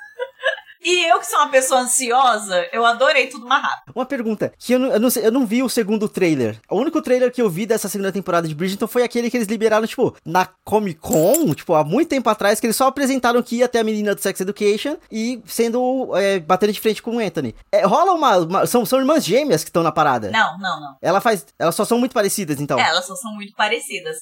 E 0.84 1.10
eu 1.10 1.20
que 1.20 1.26
sou 1.26 1.40
uma 1.40 1.50
pessoa 1.50 1.82
ansiosa, 1.82 2.68
eu 2.74 2.86
adorei 2.86 3.28
tudo 3.28 3.48
mais 3.48 3.62
rápido. 3.64 3.94
Uma 3.96 4.06
pergunta, 4.06 4.52
que 4.60 4.74
eu 4.74 4.80
não, 4.80 4.88
eu, 4.92 5.00
não 5.00 5.10
eu 5.16 5.32
não 5.32 5.46
vi 5.46 5.64
o 5.64 5.70
segundo 5.70 6.10
trailer. 6.10 6.60
O 6.70 6.76
único 6.78 7.02
trailer 7.02 7.32
que 7.32 7.42
eu 7.42 7.50
vi 7.50 7.66
dessa 7.66 7.88
segunda 7.88 8.12
temporada 8.12 8.48
de 8.48 8.54
Bridgerton 8.54 8.88
foi 8.88 9.04
aquele 9.04 9.30
que 9.30 9.38
eles 9.38 9.48
liberaram, 9.48 9.88
tipo, 9.88 10.16
na 10.26 10.46
Comic 10.66 11.00
Con, 11.00 11.54
tipo, 11.54 11.74
há 11.74 11.84
muito 11.84 12.10
tempo 12.10 12.30
atrás, 12.30 12.60
que 12.60 12.66
eles 12.66 12.76
só 12.76 12.88
apresentaram 12.88 13.42
que 13.42 13.58
ia 13.58 13.68
ter 13.70 13.80
a 13.80 13.84
menina 13.84 14.14
do 14.14 14.22
Sex 14.22 14.40
Education 14.42 14.98
e 15.12 15.42
sendo, 15.46 16.12
é, 16.18 16.40
batendo 16.40 16.74
de 16.74 16.80
frente 16.82 17.02
com 17.02 17.16
o 17.16 17.20
Anthony. 17.20 17.56
É, 17.72 17.86
rola 17.86 18.12
uma, 18.14 18.38
uma- 18.38 18.66
são, 18.68 18.86
são 18.86 19.00
irmãs 19.00 19.24
gêmeas 19.24 19.64
que 19.64 19.70
estão 19.70 19.84
na 19.84 19.92
parada. 19.92 20.30
Não, 20.32 20.58
não, 20.58 20.82
não. 20.82 20.98
Ela 21.02 21.22
faz, 21.22 21.46
elas 21.58 21.76
só 21.76 21.86
são 21.86 21.98
muito 21.98 22.14
parecidas, 22.14 22.60
então. 22.60 22.78
É, 22.78 22.90
elas 22.90 23.06
só 23.06 23.16
são 23.16 23.34
muito 23.34 23.54
parecidas. 23.56 24.18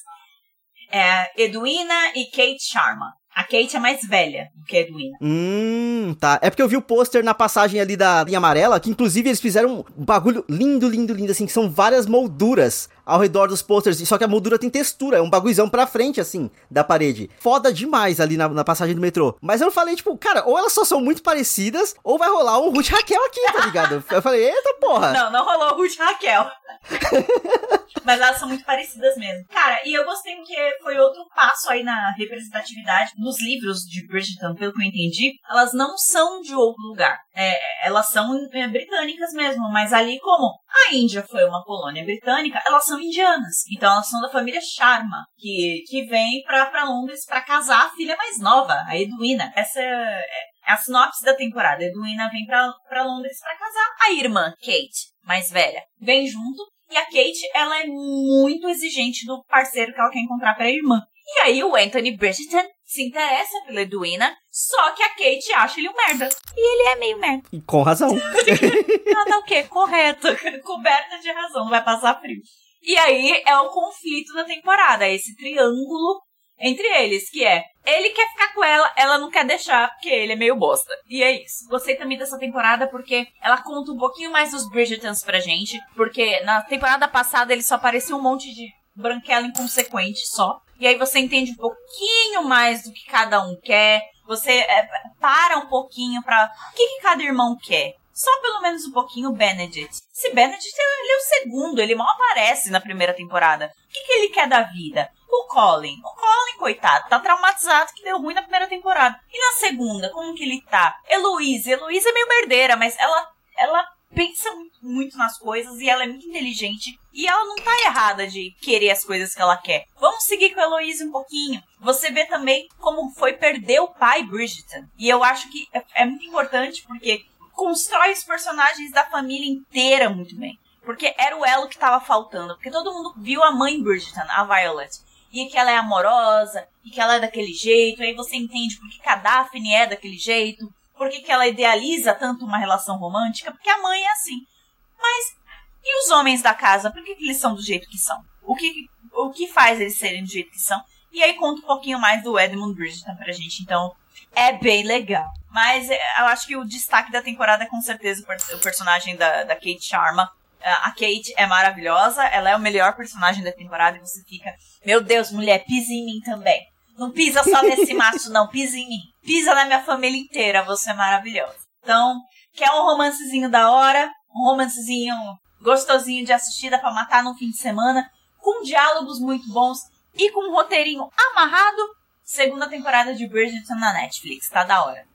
É 0.92 1.42
Edwina 1.44 2.12
e 2.14 2.26
Kate 2.26 2.62
Sharma. 2.62 3.12
A 3.34 3.44
Kate 3.44 3.76
é 3.76 3.80
mais 3.80 4.06
velha 4.06 4.50
do 4.54 4.64
que 4.64 4.76
a 4.76 4.80
Edwina. 4.80 5.16
Hum, 5.20 6.14
tá. 6.20 6.38
É 6.42 6.50
porque 6.50 6.62
eu 6.62 6.68
vi 6.68 6.76
o 6.76 6.82
pôster 6.82 7.24
na 7.24 7.32
passagem 7.32 7.80
ali 7.80 7.96
da 7.96 8.24
linha 8.24 8.38
amarela, 8.38 8.78
que 8.78 8.90
inclusive 8.90 9.28
eles 9.28 9.40
fizeram 9.40 9.84
um 9.96 10.04
bagulho 10.04 10.44
lindo, 10.48 10.88
lindo, 10.88 11.14
lindo, 11.14 11.32
assim, 11.32 11.46
que 11.46 11.52
são 11.52 11.70
várias 11.70 12.06
molduras 12.06 12.90
ao 13.04 13.20
redor 13.20 13.48
dos 13.48 13.62
posters, 13.62 14.06
só 14.06 14.18
que 14.18 14.24
a 14.24 14.28
moldura 14.28 14.58
tem 14.58 14.70
textura, 14.70 15.18
é 15.18 15.22
um 15.22 15.30
bagulhozão 15.30 15.68
pra 15.68 15.86
frente, 15.86 16.20
assim, 16.20 16.50
da 16.70 16.84
parede. 16.84 17.30
Foda 17.38 17.72
demais 17.72 18.20
ali 18.20 18.36
na, 18.36 18.48
na 18.48 18.64
passagem 18.64 18.94
do 18.94 19.00
metrô. 19.00 19.36
Mas 19.40 19.60
eu 19.60 19.70
falei, 19.70 19.96
tipo, 19.96 20.16
cara, 20.16 20.44
ou 20.46 20.58
elas 20.58 20.72
só 20.72 20.84
são 20.84 21.00
muito 21.00 21.22
parecidas, 21.22 21.94
ou 22.02 22.18
vai 22.18 22.28
rolar 22.28 22.60
um 22.60 22.70
Ruth 22.70 22.88
Raquel 22.88 23.24
aqui, 23.26 23.40
tá 23.52 23.66
ligado? 23.66 24.04
Eu 24.10 24.22
falei, 24.22 24.44
eita 24.44 24.74
porra. 24.80 25.12
Não, 25.12 25.30
não 25.32 25.44
rolou 25.44 25.76
Ruth 25.76 25.96
Raquel. 25.98 26.50
Mas 28.04 28.20
elas 28.20 28.38
são 28.38 28.48
muito 28.48 28.64
parecidas 28.64 29.16
mesmo. 29.16 29.46
Cara, 29.48 29.80
e 29.84 29.94
eu 29.94 30.04
gostei 30.04 30.34
porque 30.36 30.56
foi 30.82 30.98
outro 30.98 31.24
passo 31.34 31.70
aí 31.70 31.84
na 31.84 32.12
representatividade. 32.16 33.12
Nos 33.16 33.40
livros 33.40 33.80
de 33.80 34.06
Bridgerton, 34.06 34.54
pelo 34.54 34.72
que 34.72 34.82
eu 34.82 34.86
entendi, 34.86 35.34
elas 35.48 35.72
não 35.72 35.96
são 35.96 36.40
de 36.40 36.54
outro 36.54 36.82
lugar. 36.82 37.20
É, 37.34 37.86
elas 37.86 38.10
são 38.10 38.30
é, 38.52 38.68
britânicas 38.68 39.32
mesmo, 39.32 39.70
mas 39.70 39.92
ali 39.92 40.18
como 40.20 40.52
a 40.68 40.94
Índia 40.94 41.22
foi 41.22 41.44
uma 41.44 41.64
colônia 41.64 42.04
britânica, 42.04 42.62
elas 42.66 42.84
são 42.84 43.00
indianas. 43.00 43.64
Então 43.74 43.92
elas 43.92 44.08
são 44.08 44.20
da 44.20 44.30
família 44.30 44.60
Sharma, 44.60 45.24
que, 45.38 45.82
que 45.88 46.04
vem 46.04 46.42
pra 46.42 46.84
Londres 46.84 47.24
pra 47.26 47.40
casar 47.40 47.86
a 47.86 47.90
filha 47.90 48.16
mais 48.16 48.38
nova, 48.38 48.74
a 48.86 48.96
Edwina. 48.96 49.50
Essa 49.56 49.80
é, 49.80 50.26
é 50.66 50.72
a 50.72 50.76
sinopse 50.76 51.24
da 51.24 51.34
temporada. 51.34 51.82
A 51.82 51.86
Edwina 51.86 52.30
vem 52.30 52.44
pra 52.44 53.02
Londres 53.02 53.38
pra 53.40 53.56
casar. 53.56 53.88
A 54.02 54.12
irmã, 54.12 54.52
Kate, 54.60 55.08
mais 55.24 55.50
velha, 55.50 55.82
vem 56.00 56.26
junto. 56.26 56.70
E 56.90 56.96
a 56.96 57.06
Kate, 57.06 57.50
ela 57.54 57.80
é 57.80 57.86
muito 57.86 58.68
exigente 58.68 59.24
do 59.24 59.42
parceiro 59.44 59.94
que 59.94 59.98
ela 59.98 60.10
quer 60.10 60.20
encontrar 60.20 60.54
pra 60.54 60.70
irmã. 60.70 61.00
E 61.24 61.40
aí 61.40 61.64
o 61.64 61.74
Anthony 61.74 62.16
Bridgerton 62.16 62.68
se 62.92 63.02
interessa 63.02 63.60
pela 63.66 63.80
Edwina, 63.80 64.36
só 64.50 64.92
que 64.92 65.02
a 65.02 65.08
Kate 65.10 65.52
acha 65.54 65.80
ele 65.80 65.88
um 65.88 65.94
merda. 65.94 66.28
E 66.56 66.60
ele 66.60 66.88
é 66.88 66.96
meio 66.96 67.18
merda. 67.18 67.48
E 67.52 67.60
com 67.66 67.82
razão. 67.82 68.10
Ela 68.10 69.24
tá 69.24 69.38
o 69.38 69.44
quê? 69.44 69.62
Correta. 69.64 70.36
Coberta 70.62 71.18
de 71.18 71.32
razão, 71.32 71.64
não 71.64 71.70
vai 71.70 71.82
passar 71.82 72.20
frio. 72.20 72.40
E 72.82 72.96
aí 72.98 73.42
é 73.46 73.56
o 73.58 73.70
conflito 73.70 74.32
da 74.34 74.44
temporada, 74.44 75.06
é 75.06 75.14
esse 75.14 75.36
triângulo 75.36 76.20
entre 76.58 76.86
eles, 76.86 77.28
que 77.30 77.44
é 77.44 77.64
ele 77.84 78.10
quer 78.10 78.28
ficar 78.28 78.54
com 78.54 78.62
ela, 78.62 78.92
ela 78.96 79.18
não 79.18 79.30
quer 79.30 79.44
deixar, 79.44 79.90
porque 79.90 80.08
ele 80.08 80.32
é 80.32 80.36
meio 80.36 80.54
bosta. 80.54 80.92
E 81.08 81.22
é 81.22 81.42
isso. 81.42 81.66
Gostei 81.68 81.96
também 81.96 82.16
dessa 82.16 82.38
temporada 82.38 82.86
porque 82.86 83.26
ela 83.42 83.60
conta 83.60 83.90
um 83.90 83.98
pouquinho 83.98 84.30
mais 84.30 84.52
dos 84.52 84.68
Bridgertons 84.68 85.24
pra 85.24 85.40
gente, 85.40 85.80
porque 85.96 86.40
na 86.40 86.62
temporada 86.62 87.08
passada 87.08 87.52
ele 87.52 87.62
só 87.62 87.74
aparecia 87.74 88.14
um 88.14 88.22
monte 88.22 88.52
de 88.54 88.68
branquela 88.94 89.46
inconsequente 89.46 90.20
só. 90.28 90.60
E 90.82 90.86
aí 90.88 90.98
você 90.98 91.20
entende 91.20 91.52
um 91.52 91.54
pouquinho 91.54 92.42
mais 92.42 92.82
do 92.82 92.92
que 92.92 93.06
cada 93.06 93.40
um 93.40 93.54
quer. 93.54 94.02
Você 94.26 94.50
é, 94.50 94.88
para 95.20 95.58
um 95.58 95.66
pouquinho 95.66 96.20
pra. 96.24 96.50
O 96.72 96.74
que, 96.74 96.84
que 96.88 97.00
cada 97.00 97.22
irmão 97.22 97.56
quer? 97.56 97.94
Só 98.12 98.28
pelo 98.40 98.60
menos 98.60 98.84
um 98.86 98.90
pouquinho 98.90 99.28
o 99.28 99.32
Benedict. 99.32 100.02
Esse 100.12 100.34
Benedict, 100.34 100.74
ele 100.76 101.12
é 101.12 101.16
o 101.16 101.20
segundo, 101.20 101.80
ele 101.80 101.94
mal 101.94 102.08
aparece 102.10 102.68
na 102.68 102.80
primeira 102.80 103.14
temporada. 103.14 103.66
O 103.66 103.92
que, 103.92 104.00
que 104.00 104.12
ele 104.12 104.28
quer 104.30 104.48
da 104.48 104.62
vida? 104.62 105.08
O 105.30 105.46
Colin. 105.46 106.00
O 106.00 106.16
Colin, 106.16 106.58
coitado, 106.58 107.08
tá 107.08 107.20
traumatizado 107.20 107.92
que 107.94 108.02
deu 108.02 108.20
ruim 108.20 108.34
na 108.34 108.42
primeira 108.42 108.66
temporada. 108.66 109.20
E 109.32 109.38
na 109.38 109.60
segunda, 109.60 110.10
como 110.10 110.34
que 110.34 110.42
ele 110.42 110.62
tá? 110.62 110.96
Heloísa. 111.08 111.70
Heloísa 111.70 112.08
é 112.08 112.12
meio 112.12 112.26
merdeira, 112.26 112.76
mas 112.76 112.98
ela, 112.98 113.30
ela 113.56 113.88
pensa 114.14 114.48
muito, 114.80 115.16
nas 115.16 115.38
coisas 115.38 115.78
e 115.80 115.88
ela 115.88 116.04
é 116.04 116.06
muito 116.06 116.26
inteligente. 116.26 116.98
E 117.12 117.26
ela 117.26 117.44
não 117.44 117.56
tá 117.56 117.70
errada 117.84 118.26
de 118.26 118.54
querer 118.60 118.90
as 118.90 119.04
coisas 119.04 119.34
que 119.34 119.42
ela 119.42 119.56
quer. 119.56 119.84
Vamos 119.98 120.24
seguir 120.24 120.54
com 120.54 120.60
a 120.60 120.64
Heloísa 120.64 121.04
um 121.04 121.12
pouquinho. 121.12 121.62
Você 121.80 122.10
vê 122.10 122.24
também 122.26 122.68
como 122.78 123.10
foi 123.10 123.34
perder 123.34 123.80
o 123.80 123.88
pai 123.88 124.22
Bridgerton. 124.22 124.86
E 124.98 125.08
eu 125.08 125.22
acho 125.22 125.50
que 125.50 125.66
é, 125.72 125.82
é 125.94 126.04
muito 126.04 126.24
importante 126.24 126.82
porque 126.86 127.24
constrói 127.52 128.12
os 128.12 128.24
personagens 128.24 128.90
da 128.92 129.04
família 129.06 129.48
inteira 129.48 130.08
muito 130.10 130.34
bem. 130.36 130.58
Porque 130.84 131.14
era 131.16 131.36
o 131.36 131.44
elo 131.44 131.68
que 131.68 131.78
tava 131.78 132.04
faltando. 132.04 132.54
Porque 132.54 132.70
todo 132.70 132.92
mundo 132.92 133.14
viu 133.18 133.42
a 133.42 133.52
mãe 133.52 133.80
Bridgerton, 133.80 134.24
a 134.28 134.44
Violet. 134.44 134.98
e 135.32 135.46
que 135.46 135.56
ela 135.56 135.70
é 135.70 135.76
amorosa, 135.76 136.66
e 136.84 136.90
que 136.90 137.00
ela 137.00 137.16
é 137.16 137.20
daquele 137.20 137.52
jeito, 137.52 138.02
aí 138.02 138.14
você 138.14 138.36
entende 138.36 138.76
por 138.76 138.88
que 138.90 139.08
a 139.08 139.16
Daphne 139.16 139.74
é 139.74 139.86
daquele 139.86 140.18
jeito, 140.18 140.72
por 141.02 141.10
que, 141.10 141.20
que 141.20 141.32
ela 141.32 141.48
idealiza 141.48 142.14
tanto 142.14 142.44
uma 142.44 142.58
relação 142.58 142.96
romântica, 142.96 143.50
porque 143.50 143.68
a 143.68 143.82
mãe 143.82 144.00
é 144.00 144.12
assim. 144.12 144.46
Mas 144.96 145.36
e 145.82 146.04
os 146.04 146.10
homens 146.12 146.40
da 146.42 146.54
casa, 146.54 146.92
por 146.92 147.02
que, 147.02 147.16
que 147.16 147.24
eles 147.24 147.38
são 147.38 147.56
do 147.56 147.60
jeito 147.60 147.88
que 147.88 147.98
são? 147.98 148.24
O 148.40 148.54
que, 148.54 148.88
o 149.12 149.30
que 149.30 149.48
faz 149.48 149.80
eles 149.80 149.98
serem 149.98 150.22
do 150.22 150.30
jeito 150.30 150.52
que 150.52 150.60
são? 150.60 150.80
E 151.10 151.20
aí 151.20 151.34
conta 151.34 151.60
um 151.60 151.66
pouquinho 151.66 151.98
mais 151.98 152.22
do 152.22 152.38
Edmund 152.38 152.76
Bridgerton 152.76 153.16
pra 153.16 153.32
gente, 153.32 153.64
então 153.64 153.92
é 154.32 154.52
bem 154.52 154.84
legal. 154.84 155.28
Mas 155.50 155.90
é, 155.90 155.98
eu 156.20 156.26
acho 156.26 156.46
que 156.46 156.56
o 156.56 156.64
destaque 156.64 157.10
da 157.10 157.20
temporada 157.20 157.64
é 157.64 157.66
com 157.66 157.80
certeza 157.80 158.24
o 158.54 158.58
personagem 158.60 159.16
da, 159.16 159.42
da 159.42 159.56
Kate 159.56 159.82
Sharma. 159.82 160.30
A 160.62 160.90
Kate 160.92 161.34
é 161.36 161.46
maravilhosa, 161.46 162.24
ela 162.26 162.48
é 162.48 162.54
o 162.54 162.60
melhor 162.60 162.94
personagem 162.94 163.42
da 163.42 163.50
temporada 163.50 163.96
e 163.96 164.00
você 164.00 164.22
fica, 164.22 164.54
meu 164.86 165.00
Deus, 165.02 165.32
mulher, 165.32 165.64
pisa 165.64 165.92
em 165.92 166.06
mim 166.06 166.20
também. 166.20 166.71
Não 166.98 167.10
pisa 167.10 167.42
só 167.42 167.62
nesse 167.62 167.94
macho, 167.94 168.30
não, 168.30 168.48
pisa 168.48 168.76
em 168.76 168.88
mim. 168.88 169.00
Pisa 169.22 169.54
na 169.54 169.64
minha 169.64 169.82
família 169.82 170.18
inteira, 170.18 170.62
você 170.62 170.90
é 170.90 170.94
maravilhosa. 170.94 171.56
Então, 171.82 172.20
quer 172.54 172.70
um 172.72 172.84
romancezinho 172.84 173.50
da 173.50 173.70
hora, 173.70 174.10
um 174.34 174.44
romancezinho 174.44 175.14
gostosinho 175.60 176.24
de 176.24 176.32
assistir, 176.32 176.70
dá 176.70 176.78
pra 176.78 176.92
matar 176.92 177.22
no 177.22 177.34
fim 177.34 177.50
de 177.50 177.56
semana, 177.56 178.10
com 178.38 178.62
diálogos 178.62 179.20
muito 179.20 179.48
bons 179.52 179.78
e 180.14 180.30
com 180.30 180.48
um 180.48 180.52
roteirinho 180.52 181.08
amarrado. 181.16 181.82
Segunda 182.24 182.68
temporada 182.68 183.14
de 183.14 183.26
Bridgerton 183.26 183.74
na 183.74 183.92
Netflix, 183.92 184.48
tá 184.48 184.64
da 184.64 184.84
hora. 184.84 185.11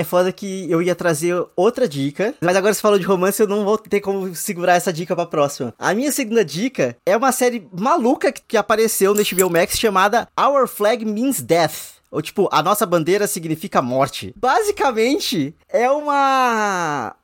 É 0.00 0.02
foda 0.02 0.32
que 0.32 0.66
eu 0.70 0.80
ia 0.80 0.94
trazer 0.94 1.34
outra 1.54 1.86
dica, 1.86 2.34
mas 2.40 2.56
agora 2.56 2.72
você 2.72 2.80
falou 2.80 2.98
de 2.98 3.04
romance, 3.04 3.38
eu 3.38 3.46
não 3.46 3.66
vou 3.66 3.76
ter 3.76 4.00
como 4.00 4.34
segurar 4.34 4.72
essa 4.72 4.90
dica 4.90 5.14
pra 5.14 5.26
próxima. 5.26 5.74
A 5.78 5.92
minha 5.92 6.10
segunda 6.10 6.42
dica 6.42 6.96
é 7.04 7.14
uma 7.14 7.30
série 7.32 7.68
maluca 7.70 8.32
que 8.32 8.56
apareceu 8.56 9.12
no 9.12 9.22
HBO 9.22 9.50
Max 9.50 9.78
chamada 9.78 10.26
Our 10.40 10.66
Flag 10.66 11.04
Means 11.04 11.42
Death. 11.42 12.00
Ou 12.10 12.22
tipo, 12.22 12.48
a 12.50 12.62
nossa 12.62 12.86
bandeira 12.86 13.26
significa 13.26 13.82
morte. 13.82 14.32
Basicamente, 14.34 15.54
é 15.68 15.90
uma 15.90 17.14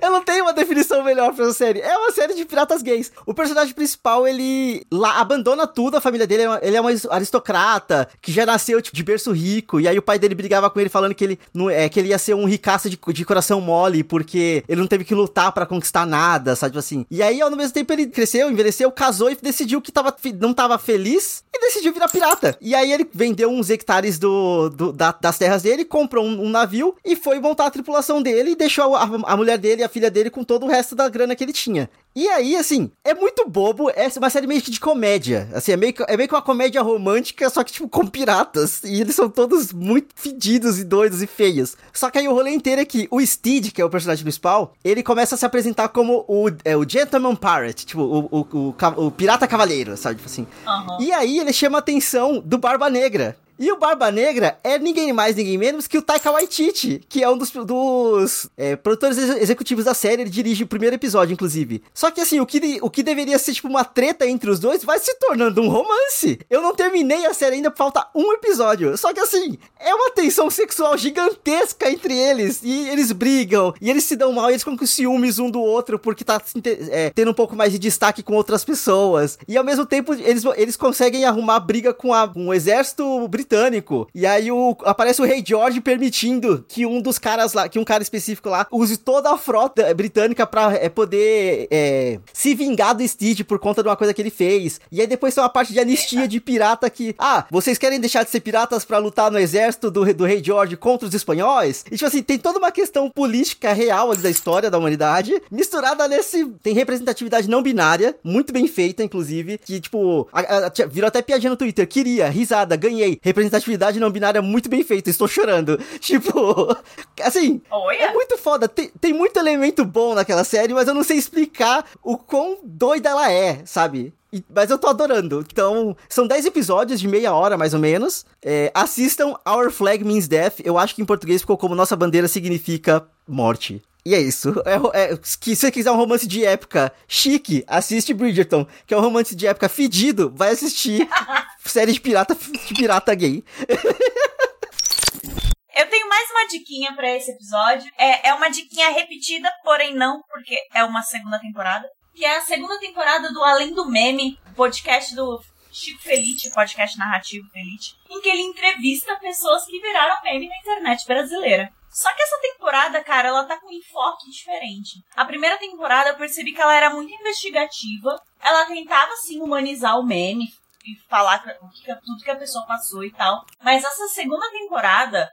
eu 0.00 0.10
não 0.10 0.22
tenho 0.22 0.44
uma 0.44 0.52
definição 0.52 1.02
melhor 1.02 1.34
pra 1.34 1.44
essa 1.44 1.54
série. 1.54 1.80
É 1.80 1.96
uma 1.96 2.10
série 2.10 2.34
de 2.34 2.44
piratas 2.44 2.82
gays. 2.82 3.12
O 3.24 3.34
personagem 3.34 3.74
principal, 3.74 4.26
ele 4.26 4.84
lá 4.90 5.20
abandona 5.20 5.66
tudo, 5.66 5.96
a 5.96 6.00
família 6.00 6.26
dele, 6.26 6.44
é 6.44 6.60
ele 6.62 6.76
é 6.76 6.80
uma 6.80 6.90
aristocrata, 7.10 8.08
que 8.20 8.32
já 8.32 8.46
nasceu 8.46 8.80
tipo, 8.80 8.96
de 8.96 9.02
berço 9.02 9.32
rico, 9.32 9.80
e 9.80 9.88
aí 9.88 9.98
o 9.98 10.02
pai 10.02 10.18
dele 10.18 10.34
brigava 10.34 10.70
com 10.70 10.80
ele 10.80 10.88
falando 10.88 11.14
que 11.14 11.24
ele, 11.24 11.38
não, 11.52 11.68
é, 11.70 11.88
que 11.88 12.00
ele 12.00 12.08
ia 12.08 12.18
ser 12.18 12.34
um 12.34 12.44
ricaço 12.44 12.88
de, 12.88 12.98
de 12.98 13.24
coração 13.24 13.60
mole, 13.60 14.02
porque 14.02 14.64
ele 14.68 14.80
não 14.80 14.88
teve 14.88 15.04
que 15.04 15.14
lutar 15.14 15.52
para 15.52 15.66
conquistar 15.66 16.06
nada, 16.06 16.56
sabe 16.56 16.72
tipo 16.72 16.78
assim. 16.78 17.06
E 17.10 17.22
aí, 17.22 17.40
ao 17.40 17.50
mesmo 17.50 17.72
tempo, 17.72 17.92
ele 17.92 18.06
cresceu, 18.06 18.50
envelheceu, 18.50 18.90
casou 18.90 19.30
e 19.30 19.36
decidiu 19.36 19.80
que 19.80 19.92
tava, 19.92 20.14
não 20.40 20.52
tava 20.52 20.78
feliz 20.78 21.44
e 21.54 21.60
decidiu 21.60 21.92
virar 21.92 22.08
pirata. 22.08 22.56
E 22.60 22.74
aí 22.74 22.92
ele 22.92 23.08
vendeu 23.12 23.50
uns 23.50 23.70
hectares 23.70 24.18
do, 24.18 24.68
do 24.70 24.92
da, 24.92 25.12
das 25.12 25.38
terras 25.38 25.62
dele, 25.62 25.84
comprou 25.84 26.24
um, 26.24 26.46
um, 26.46 26.50
navio 26.50 26.94
e 27.04 27.16
foi 27.16 27.40
montar 27.40 27.66
a 27.66 27.70
tripulação 27.70 28.22
dele 28.22 28.50
e 28.50 28.56
deixou 28.56 28.94
a, 28.94 29.02
a 29.02 29.36
mulher 29.36 29.58
dele 29.58 29.65
dele 29.66 29.82
e 29.82 29.84
a 29.84 29.88
filha 29.88 30.10
dele 30.10 30.30
com 30.30 30.44
todo 30.44 30.64
o 30.64 30.68
resto 30.68 30.94
da 30.94 31.08
grana 31.08 31.34
que 31.34 31.42
ele 31.42 31.52
tinha. 31.52 31.90
E 32.14 32.28
aí, 32.28 32.56
assim, 32.56 32.90
é 33.04 33.12
muito 33.12 33.46
bobo, 33.48 33.90
é 33.90 34.08
uma 34.16 34.30
série 34.30 34.46
meio 34.46 34.62
que 34.62 34.70
de 34.70 34.80
comédia. 34.80 35.48
Assim, 35.52 35.72
é 35.72 35.76
meio 35.76 35.92
que, 35.92 36.02
é 36.06 36.16
meio 36.16 36.28
que 36.28 36.34
uma 36.34 36.40
comédia 36.40 36.80
romântica, 36.80 37.50
só 37.50 37.62
que, 37.62 37.72
tipo, 37.72 37.88
com 37.88 38.06
piratas. 38.06 38.82
E 38.84 39.00
eles 39.00 39.14
são 39.14 39.28
todos 39.28 39.72
muito 39.72 40.08
fedidos 40.14 40.78
e 40.78 40.84
doidos 40.84 41.20
e 41.20 41.26
feios. 41.26 41.76
Só 41.92 42.08
que 42.08 42.18
aí 42.18 42.28
o 42.28 42.32
rolê 42.32 42.52
inteiro 42.52 42.80
é 42.80 42.84
que 42.84 43.06
o 43.10 43.20
Steed, 43.20 43.72
que 43.72 43.82
é 43.82 43.84
o 43.84 43.90
personagem 43.90 44.22
principal, 44.22 44.72
ele 44.82 45.02
começa 45.02 45.34
a 45.34 45.38
se 45.38 45.44
apresentar 45.44 45.88
como 45.88 46.24
o, 46.26 46.48
é, 46.64 46.76
o 46.76 46.88
Gentleman 46.88 47.36
Pirate, 47.36 47.84
tipo, 47.84 48.00
o, 48.00 48.28
o, 48.30 48.40
o, 48.40 49.06
o 49.06 49.10
pirata 49.10 49.46
cavaleiro, 49.46 49.96
sabe? 49.96 50.16
Tipo 50.16 50.28
assim. 50.28 50.46
Uhum. 50.66 51.02
E 51.02 51.12
aí 51.12 51.38
ele 51.38 51.52
chama 51.52 51.78
a 51.78 51.80
atenção 51.80 52.40
do 52.40 52.56
Barba 52.56 52.88
Negra, 52.88 53.36
e 53.58 53.72
o 53.72 53.78
Barba 53.78 54.10
Negra 54.10 54.58
é 54.62 54.78
ninguém 54.78 55.12
mais, 55.12 55.34
ninguém 55.34 55.56
menos 55.56 55.86
que 55.86 55.96
o 55.96 56.02
Taika 56.02 56.30
Waititi, 56.30 57.00
que 57.08 57.22
é 57.22 57.28
um 57.28 57.38
dos, 57.38 57.50
dos 57.50 58.50
é, 58.56 58.76
produtores 58.76 59.16
executivos 59.16 59.86
da 59.86 59.94
série. 59.94 60.22
Ele 60.22 60.30
dirige 60.30 60.64
o 60.64 60.66
primeiro 60.66 60.96
episódio, 60.96 61.32
inclusive. 61.32 61.82
Só 61.94 62.10
que, 62.10 62.20
assim, 62.20 62.38
o 62.38 62.46
que, 62.46 62.78
o 62.82 62.90
que 62.90 63.02
deveria 63.02 63.38
ser, 63.38 63.54
tipo, 63.54 63.68
uma 63.68 63.84
treta 63.84 64.26
entre 64.26 64.50
os 64.50 64.60
dois 64.60 64.84
vai 64.84 64.98
se 64.98 65.14
tornando 65.14 65.62
um 65.62 65.68
romance. 65.68 66.38
Eu 66.50 66.60
não 66.60 66.74
terminei 66.74 67.24
a 67.24 67.32
série 67.32 67.56
ainda, 67.56 67.72
falta 67.74 68.06
um 68.14 68.32
episódio. 68.34 68.96
Só 68.98 69.12
que, 69.14 69.20
assim, 69.20 69.56
é 69.80 69.94
uma 69.94 70.10
tensão 70.10 70.50
sexual 70.50 70.96
gigantesca 70.98 71.90
entre 71.90 72.14
eles. 72.14 72.60
E 72.62 72.88
eles 72.90 73.10
brigam, 73.10 73.72
e 73.80 73.88
eles 73.88 74.04
se 74.04 74.16
dão 74.16 74.32
mal, 74.32 74.50
e 74.50 74.52
eles 74.52 74.62
ficam 74.62 74.76
com 74.76 74.86
ciúmes 74.86 75.38
um 75.38 75.50
do 75.50 75.60
outro, 75.60 75.98
porque 75.98 76.24
tá 76.24 76.42
é, 76.90 77.10
tendo 77.10 77.30
um 77.30 77.34
pouco 77.34 77.56
mais 77.56 77.72
de 77.72 77.78
destaque 77.78 78.22
com 78.22 78.34
outras 78.34 78.64
pessoas. 78.64 79.38
E, 79.48 79.56
ao 79.56 79.64
mesmo 79.64 79.86
tempo, 79.86 80.12
eles, 80.12 80.44
eles 80.56 80.76
conseguem 80.76 81.24
arrumar 81.24 81.60
briga 81.60 81.94
com, 81.94 82.12
a, 82.12 82.30
o 82.34 82.52
exército 82.52 83.26
britânico 83.28 83.45
britânico. 83.46 84.08
E 84.14 84.26
aí 84.26 84.50
o, 84.50 84.76
aparece 84.84 85.22
o 85.22 85.24
Rei 85.24 85.42
George 85.46 85.80
permitindo 85.80 86.64
que 86.68 86.84
um 86.84 87.00
dos 87.00 87.18
caras 87.18 87.52
lá, 87.52 87.68
que 87.68 87.78
um 87.78 87.84
cara 87.84 88.02
específico 88.02 88.48
lá, 88.48 88.66
use 88.70 88.96
toda 88.96 89.30
a 89.30 89.38
frota 89.38 89.94
britânica 89.94 90.46
pra 90.46 90.74
é, 90.74 90.88
poder 90.88 91.68
é, 91.70 92.18
se 92.32 92.54
vingar 92.54 92.94
do 92.94 93.06
Stitch 93.06 93.44
por 93.44 93.58
conta 93.58 93.82
de 93.82 93.88
uma 93.88 93.96
coisa 93.96 94.12
que 94.12 94.20
ele 94.20 94.30
fez. 94.30 94.80
E 94.90 95.00
aí 95.00 95.06
depois 95.06 95.34
tem 95.34 95.42
uma 95.42 95.48
parte 95.48 95.72
de 95.72 95.80
anistia 95.80 96.26
de 96.26 96.40
pirata 96.40 96.90
que, 96.90 97.14
ah, 97.18 97.46
vocês 97.50 97.78
querem 97.78 98.00
deixar 98.00 98.24
de 98.24 98.30
ser 98.30 98.40
piratas 98.40 98.84
para 98.84 98.98
lutar 98.98 99.30
no 99.30 99.38
exército 99.38 99.90
do, 99.90 100.12
do 100.12 100.24
Rei 100.24 100.42
George 100.42 100.76
contra 100.76 101.06
os 101.08 101.14
espanhóis? 101.14 101.84
E 101.90 101.96
tipo 101.96 102.06
assim, 102.06 102.22
tem 102.22 102.38
toda 102.38 102.58
uma 102.58 102.72
questão 102.72 103.08
política 103.10 103.72
real 103.72 104.10
ali 104.10 104.22
da 104.22 104.30
história 104.30 104.70
da 104.70 104.78
humanidade, 104.78 105.40
misturada 105.50 106.08
nesse. 106.08 106.44
Tem 106.62 106.74
representatividade 106.74 107.48
não 107.48 107.62
binária, 107.62 108.16
muito 108.24 108.52
bem 108.52 108.66
feita, 108.66 109.02
inclusive, 109.02 109.58
que 109.58 109.80
tipo, 109.80 110.28
a, 110.32 110.66
a, 110.66 110.86
virou 110.88 111.08
até 111.08 111.22
piadinha 111.22 111.50
no 111.50 111.56
Twitter, 111.56 111.86
queria, 111.86 112.28
risada, 112.28 112.76
ganhei, 112.76 113.20
representatividade 113.36 114.00
não 114.00 114.10
binária 114.10 114.40
muito 114.40 114.68
bem 114.68 114.82
feita, 114.82 115.10
estou 115.10 115.28
chorando. 115.28 115.78
Tipo, 116.00 116.76
assim, 117.22 117.60
é 117.98 118.12
muito 118.12 118.38
foda. 118.38 118.66
Tem, 118.66 118.90
tem 119.00 119.12
muito 119.12 119.36
elemento 119.38 119.84
bom 119.84 120.14
naquela 120.14 120.44
série, 120.44 120.72
mas 120.72 120.88
eu 120.88 120.94
não 120.94 121.04
sei 121.04 121.18
explicar 121.18 121.84
o 122.02 122.16
quão 122.16 122.58
doida 122.64 123.10
ela 123.10 123.30
é, 123.30 123.60
sabe? 123.66 124.14
Mas 124.54 124.70
eu 124.70 124.78
tô 124.78 124.88
adorando. 124.88 125.44
Então, 125.50 125.96
são 126.08 126.26
10 126.26 126.46
episódios 126.46 127.00
de 127.00 127.08
meia 127.08 127.34
hora, 127.34 127.56
mais 127.56 127.74
ou 127.74 127.80
menos. 127.80 128.24
É, 128.42 128.70
assistam 128.74 129.34
Our 129.46 129.70
Flag 129.70 130.04
Means 130.04 130.28
Death. 130.28 130.60
Eu 130.64 130.78
acho 130.78 130.94
que 130.94 131.02
em 131.02 131.06
português 131.06 131.42
ficou 131.42 131.56
como 131.56 131.74
Nossa 131.74 131.96
Bandeira 131.96 132.28
significa 132.28 133.06
morte. 133.26 133.82
E 134.06 134.14
é 134.14 134.20
isso. 134.20 134.54
É, 134.64 135.02
é, 135.02 135.18
se 135.20 135.56
você 135.56 135.68
quiser 135.68 135.90
um 135.90 135.96
romance 135.96 136.28
de 136.28 136.44
época 136.44 136.94
chique, 137.08 137.64
assiste 137.66 138.14
Bridgerton. 138.14 138.64
Que 138.86 138.94
é 138.94 138.96
um 138.96 139.00
romance 139.00 139.34
de 139.34 139.48
época 139.48 139.68
fedido, 139.68 140.32
vai 140.32 140.50
assistir 140.50 141.08
série 141.66 141.92
de 141.92 142.00
pirata, 142.00 142.36
de 142.36 142.72
pirata 142.72 143.12
gay. 143.16 143.42
Eu 145.74 145.90
tenho 145.90 146.08
mais 146.08 146.30
uma 146.30 146.46
diquinha 146.46 146.94
para 146.94 147.16
esse 147.16 147.32
episódio. 147.32 147.90
É, 147.98 148.28
é 148.28 148.34
uma 148.34 148.48
diquinha 148.48 148.90
repetida, 148.90 149.50
porém 149.64 149.92
não, 149.92 150.22
porque 150.28 150.56
é 150.72 150.84
uma 150.84 151.02
segunda 151.02 151.40
temporada. 151.40 151.90
Que 152.14 152.24
é 152.24 152.36
a 152.36 152.42
segunda 152.42 152.78
temporada 152.78 153.32
do 153.32 153.42
Além 153.42 153.74
do 153.74 153.90
Meme, 153.90 154.38
podcast 154.54 155.16
do 155.16 155.42
Chico 155.72 156.00
Felite, 156.00 156.52
podcast 156.52 156.96
narrativo 156.96 157.50
Felite, 157.50 157.96
em 158.08 158.20
que 158.20 158.28
ele 158.28 158.42
entrevista 158.42 159.16
pessoas 159.16 159.66
que 159.66 159.80
viraram 159.80 160.22
meme 160.22 160.48
na 160.48 160.58
internet 160.58 161.04
brasileira. 161.08 161.72
Só 161.90 162.12
que 162.14 162.22
essa 162.22 162.38
temporada, 162.40 163.02
cara, 163.02 163.28
ela 163.28 163.44
tá 163.44 163.58
com 163.58 163.68
um 163.68 163.72
enfoque 163.72 164.30
diferente. 164.30 165.02
A 165.14 165.24
primeira 165.24 165.56
temporada 165.58 166.10
eu 166.10 166.16
percebi 166.16 166.52
que 166.52 166.60
ela 166.60 166.74
era 166.74 166.90
muito 166.90 167.12
investigativa. 167.12 168.20
Ela 168.42 168.66
tentava, 168.66 169.12
assim, 169.12 169.40
humanizar 169.40 169.98
o 169.98 170.04
meme 170.04 170.46
e 170.84 170.96
falar 171.08 171.42
o 171.62 171.68
que, 171.70 171.94
tudo 171.96 172.22
que 172.22 172.30
a 172.30 172.36
pessoa 172.36 172.66
passou 172.66 173.04
e 173.04 173.12
tal. 173.12 173.44
Mas 173.62 173.84
essa 173.84 174.08
segunda 174.08 174.50
temporada, 174.50 175.30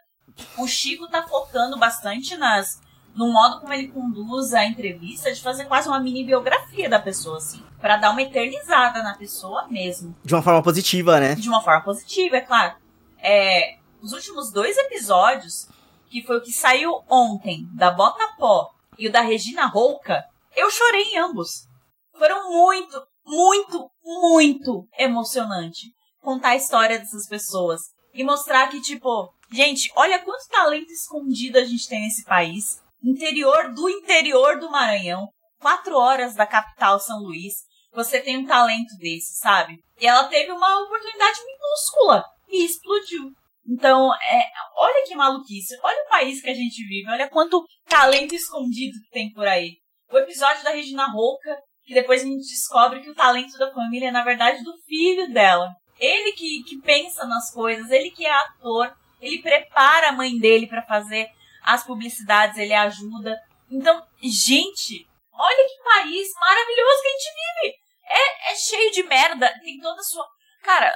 o 0.58 0.68
Chico 0.68 1.08
tá 1.08 1.24
focando 1.24 1.78
bastante 1.78 2.38
nas 2.38 2.82
no 3.16 3.32
modo 3.32 3.60
como 3.60 3.74
ele 3.74 3.89
conduz 3.89 4.54
a 4.54 4.66
entrevista, 4.66 5.32
de 5.32 5.41
fazer 5.41 5.66
quase 5.66 5.88
uma 5.88 5.99
mini 5.99 6.24
biografia 6.24 6.89
da 6.89 6.99
pessoa, 6.99 7.38
assim. 7.38 7.64
para 7.80 7.97
dar 7.97 8.12
uma 8.12 8.22
eternizada 8.22 9.04
na 9.04 9.14
pessoa 9.16 9.68
mesmo. 9.68 10.16
De 10.24 10.34
uma 10.34 10.41
forma 10.41 10.64
positiva, 10.64 11.20
né? 11.20 11.36
De 11.36 11.49
uma 11.49 11.62
forma 11.62 11.82
positiva, 11.82 12.38
é 12.38 12.41
claro. 12.41 12.76
É, 13.20 13.78
os 14.01 14.14
últimos 14.14 14.51
dois 14.51 14.78
episódios, 14.78 15.68
que 16.14 16.22
foi 16.22 16.38
o 16.38 16.41
que 16.43 16.51
saiu 16.51 17.03
ontem, 17.09 17.66
da 17.74 17.89
Bota 17.89 18.36
Pó 18.38 18.70
e 18.99 19.07
o 19.07 19.11
da 19.11 19.22
Regina 19.22 19.66
Rouca, 19.66 20.24
eu 20.55 20.70
chorei 20.70 21.01
em 21.05 21.18
ambos. 21.18 21.68
Foram 22.16 22.51
muito, 22.51 23.03
muito, 23.26 23.89
muito 24.03 24.88
emocionante 24.95 25.88
contar 26.22 26.49
a 26.49 26.55
história 26.55 26.99
dessas 26.99 27.28
pessoas 27.28 27.82
e 28.14 28.24
mostrar 28.24 28.70
que, 28.70 28.80
tipo, 28.80 29.34
gente, 29.51 29.91
olha 29.95 30.20
quanto 30.20 30.47
talento 30.49 30.91
escondido 30.91 31.57
a 31.57 31.66
gente 31.66 31.89
tem 31.89 32.01
nesse 32.03 32.24
país. 32.26 32.80
Interior 33.03 33.74
do 33.74 33.89
interior 33.89 34.59
do 34.59 34.70
Maranhão, 34.70 35.28
quatro 35.59 35.97
horas 35.97 36.36
da 36.36 36.45
capital 36.45 36.99
São 36.99 37.24
Luís, 37.24 37.55
você 37.91 38.22
tem 38.22 38.38
um 38.38 38.45
talento 38.45 38.95
desse, 38.99 39.36
sabe? 39.39 39.80
E 39.99 40.05
ela 40.05 40.26
teve 40.26 40.51
uma 40.51 40.84
oportunidade 40.84 41.39
minúscula 41.43 42.24
e 42.49 42.64
explodiu. 42.64 43.32
Então, 43.68 44.14
é, 44.14 44.51
olha 44.78 45.05
que 45.07 45.16
maluquice, 45.16 45.78
olha 45.82 46.03
o 46.05 46.09
país 46.09 46.41
que 46.41 46.49
a 46.49 46.53
gente 46.53 46.86
vive, 46.86 47.09
olha 47.09 47.30
quanto 47.30 47.66
talento 47.88 48.36
escondido 48.36 48.99
que 49.05 49.11
tem 49.11 49.32
por 49.32 49.47
aí. 49.47 49.78
O 50.11 50.18
episódio 50.18 50.64
da 50.64 50.72
Regina 50.72 51.07
Rouca, 51.07 51.57
que 51.86 51.93
depois 51.93 52.22
a 52.22 52.26
gente 52.26 52.47
descobre 52.47 53.01
que 53.01 53.09
o 53.09 53.16
talento 53.16 53.57
da 53.57 53.72
família 53.72 54.09
é, 54.09 54.11
na 54.11 54.24
verdade, 54.24 54.64
do 54.64 54.74
filho 54.86 55.32
dela. 55.34 55.70
Ele 55.99 56.34
que, 56.34 56.64
que 56.64 56.82
pensa 56.82 57.26
nas 57.26 57.51
coisas, 57.51 57.89
ele 57.89 58.11
que 58.11 58.26
é 58.26 58.32
ator, 58.32 58.93
ele 59.22 59.41
prepara 59.41 60.09
a 60.09 60.14
mãe 60.14 60.38
dele 60.38 60.68
para 60.68 60.86
fazer 60.86 61.30
as 61.64 61.86
publicidades, 61.86 62.57
ele 62.57 62.74
ajuda. 62.74 63.39
Então, 63.72 64.05
gente, 64.22 65.07
olha 65.32 65.68
que 65.68 65.84
país 65.84 66.28
maravilhoso 66.39 67.01
que 67.01 67.07
a 67.07 67.11
gente 67.11 67.34
vive. 67.36 67.76
É, 68.05 68.51
é 68.51 68.55
cheio 68.55 68.91
de 68.91 69.03
merda, 69.03 69.59
tem 69.61 69.80
toda 69.80 69.99
a 69.99 70.03
sua. 70.03 70.26
Cara, 70.64 70.93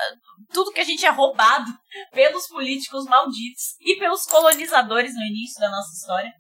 tudo 0.53 0.72
que 0.72 0.80
a 0.80 0.84
gente 0.84 1.05
é 1.05 1.09
roubado 1.09 1.72
pelos 2.13 2.47
políticos 2.47 3.05
malditos 3.05 3.76
e 3.82 3.97
pelos 3.97 4.24
colonizadores 4.24 5.13
no 5.13 5.24
início 5.24 5.59
da 5.59 5.70
nossa 5.70 5.91
história. 5.93 6.32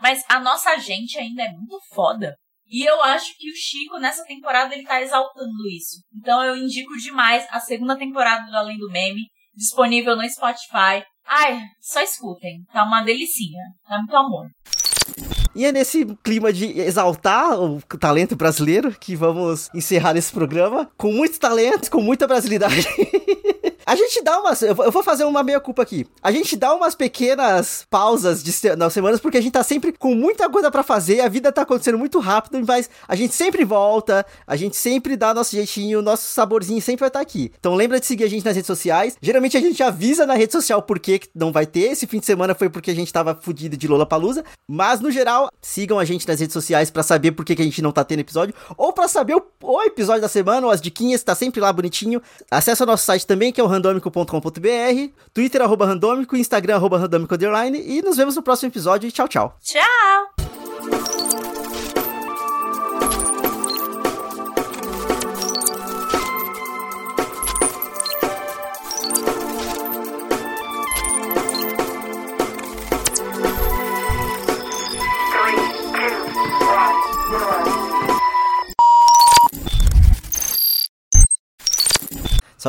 Mas 0.00 0.22
a 0.28 0.38
nossa 0.38 0.76
gente 0.78 1.18
ainda 1.18 1.42
é 1.42 1.50
muito 1.50 1.78
foda. 1.94 2.36
E 2.70 2.84
eu 2.84 3.02
acho 3.02 3.34
que 3.38 3.50
o 3.50 3.56
Chico, 3.56 3.98
nessa 3.98 4.22
temporada, 4.24 4.74
ele 4.74 4.84
tá 4.84 5.00
exaltando 5.00 5.66
isso. 5.74 6.02
Então 6.14 6.44
eu 6.44 6.56
indico 6.56 6.94
demais 6.98 7.46
a 7.50 7.58
segunda 7.58 7.96
temporada 7.96 8.48
do 8.50 8.56
Além 8.56 8.76
do 8.76 8.90
Meme, 8.90 9.22
disponível 9.54 10.14
no 10.14 10.28
Spotify. 10.28 11.02
Ai, 11.24 11.62
só 11.80 12.00
escutem. 12.02 12.62
Tá 12.70 12.84
uma 12.84 13.02
delicinha. 13.02 13.62
Tá 13.88 13.96
muito 13.96 14.14
amor. 14.14 14.46
E 15.58 15.64
é 15.64 15.72
nesse 15.72 16.06
clima 16.22 16.52
de 16.52 16.66
exaltar 16.78 17.60
o 17.60 17.80
talento 17.98 18.36
brasileiro 18.36 18.92
que 18.92 19.16
vamos 19.16 19.68
encerrar 19.74 20.16
esse 20.16 20.32
programa 20.32 20.88
com 20.96 21.10
muito 21.10 21.36
talento, 21.40 21.90
com 21.90 22.00
muita 22.00 22.28
brasilidade. 22.28 22.86
A 23.88 23.96
gente 23.96 24.22
dá 24.22 24.38
umas. 24.38 24.60
Eu 24.60 24.74
vou 24.92 25.02
fazer 25.02 25.24
uma 25.24 25.42
meia-culpa 25.42 25.80
aqui. 25.80 26.06
A 26.22 26.30
gente 26.30 26.54
dá 26.56 26.74
umas 26.74 26.94
pequenas 26.94 27.86
pausas 27.88 28.44
de 28.44 28.52
se, 28.52 28.76
nas 28.76 28.92
semanas 28.92 29.18
porque 29.18 29.38
a 29.38 29.40
gente 29.40 29.52
tá 29.52 29.62
sempre 29.62 29.92
com 29.92 30.14
muita 30.14 30.46
coisa 30.50 30.70
para 30.70 30.82
fazer, 30.82 31.22
a 31.22 31.28
vida 31.28 31.50
tá 31.50 31.62
acontecendo 31.62 31.96
muito 31.96 32.18
rápido, 32.18 32.62
mas 32.66 32.90
a 33.08 33.16
gente 33.16 33.34
sempre 33.34 33.64
volta, 33.64 34.26
a 34.46 34.56
gente 34.56 34.76
sempre 34.76 35.16
dá 35.16 35.32
nosso 35.32 35.52
jeitinho, 35.52 36.02
nosso 36.02 36.24
saborzinho 36.24 36.82
sempre 36.82 37.00
vai 37.00 37.08
estar 37.08 37.20
tá 37.20 37.22
aqui. 37.22 37.50
Então 37.58 37.74
lembra 37.74 37.98
de 37.98 38.04
seguir 38.04 38.24
a 38.24 38.28
gente 38.28 38.44
nas 38.44 38.54
redes 38.54 38.66
sociais. 38.66 39.16
Geralmente 39.22 39.56
a 39.56 39.60
gente 39.60 39.82
avisa 39.82 40.26
na 40.26 40.34
rede 40.34 40.52
social 40.52 40.82
por 40.82 40.98
que 40.98 41.22
não 41.34 41.50
vai 41.50 41.64
ter. 41.64 41.92
Esse 41.92 42.06
fim 42.06 42.20
de 42.20 42.26
semana 42.26 42.54
foi 42.54 42.68
porque 42.68 42.90
a 42.90 42.94
gente 42.94 43.10
tava 43.10 43.38
fudido 43.40 43.74
de 43.74 43.88
Lola 43.88 44.04
Palusa. 44.04 44.44
Mas 44.68 45.00
no 45.00 45.10
geral, 45.10 45.48
sigam 45.62 45.98
a 45.98 46.04
gente 46.04 46.28
nas 46.28 46.40
redes 46.40 46.52
sociais 46.52 46.90
para 46.90 47.02
saber 47.02 47.32
por 47.32 47.42
que, 47.42 47.56
que 47.56 47.62
a 47.62 47.64
gente 47.64 47.80
não 47.80 47.90
tá 47.90 48.04
tendo 48.04 48.20
episódio. 48.20 48.54
Ou 48.76 48.92
para 48.92 49.08
saber 49.08 49.34
o, 49.34 49.42
o, 49.62 49.82
episódio 49.82 50.20
da 50.20 50.28
semana, 50.28 50.66
ou 50.66 50.70
as 50.70 50.82
diquinhas, 50.82 51.22
tá 51.22 51.34
sempre 51.34 51.58
lá 51.58 51.72
bonitinho. 51.72 52.20
Acesse 52.50 52.82
o 52.82 52.86
nosso 52.86 53.06
site 53.06 53.26
também, 53.26 53.50
que 53.50 53.58
é 53.58 53.64
o 53.64 53.77
randômico.com.br, 53.78 55.12
Twitter 55.32 55.62
arroba 55.62 55.86
randômico, 55.86 56.36
Instagram 56.36 56.76
arroba 56.76 56.98
randômico 56.98 57.34
underline 57.34 57.78
e 57.78 58.02
nos 58.02 58.16
vemos 58.16 58.36
no 58.36 58.42
próximo 58.42 58.70
episódio. 58.70 59.10
Tchau, 59.10 59.26
tchau. 59.26 59.56
Tchau! 59.62 61.37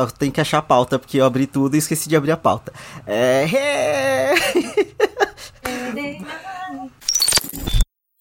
Só 0.08 0.14
tem 0.16 0.30
que 0.30 0.40
achar 0.40 0.58
a 0.58 0.62
pauta, 0.62 0.98
porque 0.98 1.18
eu 1.18 1.24
abri 1.24 1.46
tudo 1.46 1.74
e 1.74 1.78
esqueci 1.78 2.08
de 2.08 2.16
abrir 2.16 2.32
a 2.32 2.36
pauta. 2.36 2.72
É. 3.06 3.44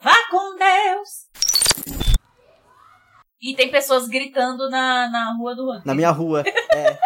Vá 0.02 0.16
com 0.30 0.58
Deus! 0.58 1.30
E 3.42 3.56
tem 3.56 3.72
pessoas 3.72 4.08
gritando 4.08 4.70
na, 4.70 5.10
na 5.10 5.34
rua 5.38 5.56
do. 5.56 5.82
Na 5.86 5.96
minha 5.96 6.12
rua, 6.12 6.44
é. 6.74 6.98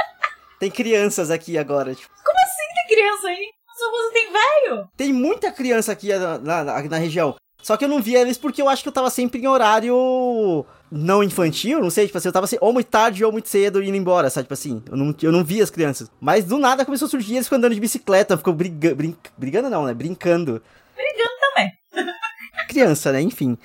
tem 0.60 0.72
crianças 0.72 1.30
aqui 1.30 1.58
agora, 1.58 1.94
tipo. 1.94 2.10
Como 2.24 2.40
assim 2.40 2.64
tem 2.74 2.98
criança 2.98 3.28
aí? 3.28 3.52
Sua 3.78 3.90
rua 3.90 4.12
tem 4.12 4.32
velho? 4.32 4.90
Tem 4.98 5.14
muita 5.14 5.52
criança 5.52 5.92
aqui 5.92 6.14
na, 6.14 6.40
na, 6.40 6.84
na 6.84 6.98
região. 6.98 7.36
Só 7.62 7.78
que 7.78 7.86
eu 7.86 7.90
não 7.90 8.02
via 8.02 8.20
eles 8.20 8.38
porque 8.38 8.62
eu 8.62 8.68
acho 8.68 8.84
que 8.84 8.90
eu 8.90 8.94
tava 8.94 9.10
sempre 9.10 9.40
em 9.40 9.48
horário 9.48 10.66
não 10.94 11.24
infantil, 11.24 11.82
não 11.82 11.90
sei, 11.90 12.06
tipo 12.06 12.18
assim, 12.18 12.28
eu 12.28 12.34
tava 12.34 12.46
assim, 12.46 12.58
ou 12.62 12.72
muito 12.72 12.88
tarde 12.88 13.26
ou 13.26 13.32
muito 13.32 13.50
cedo 13.50 13.82
indo 13.82 13.98
embora, 13.98 14.30
sabe? 14.30 14.46
Tipo 14.46 14.54
assim, 14.54 14.84
eu 14.90 14.96
não, 14.96 15.16
eu 15.22 15.32
não 15.32 15.44
via 15.44 15.64
as 15.64 15.72
crianças. 15.72 16.10
Mas 16.22 16.46
do 16.46 16.60
nada 16.60 16.86
começou 16.86 17.08
a 17.08 17.10
surgir 17.10 17.34
eles 17.34 17.48
ficando 17.48 17.66
andando 17.66 17.76
de 17.76 17.82
bicicleta, 17.82 18.38
ficou 18.38 18.54
briga, 18.54 18.94
brin, 18.94 19.18
brigando 19.36 19.70
não, 19.70 19.86
né? 19.86 19.94
Brincando. 19.94 20.62
Brigando 20.96 21.34
também. 21.40 21.72
Criança, 22.70 23.12
né? 23.12 23.22
Enfim. 23.22 23.58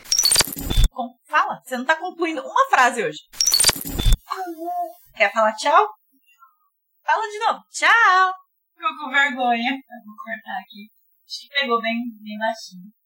Fala, 1.29 1.61
você 1.63 1.77
não 1.77 1.85
tá 1.85 1.97
concluindo 1.97 2.41
uma 2.41 2.69
frase 2.71 3.05
hoje. 3.05 3.19
Quer 5.15 5.33
falar 5.33 5.53
tchau? 5.57 5.89
Fala 7.05 7.27
de 7.27 7.39
novo. 7.39 7.61
Tchau! 7.71 8.33
Ficou 8.75 8.97
com 8.99 9.11
vergonha. 9.11 9.71
Eu 9.71 10.05
vou 10.07 10.17
cortar 10.17 10.59
aqui. 10.63 10.89
Acho 11.27 11.41
que 11.43 11.61
pegou 11.61 11.81
bem, 11.83 11.97
bem 12.23 12.39
baixinho. 12.39 12.98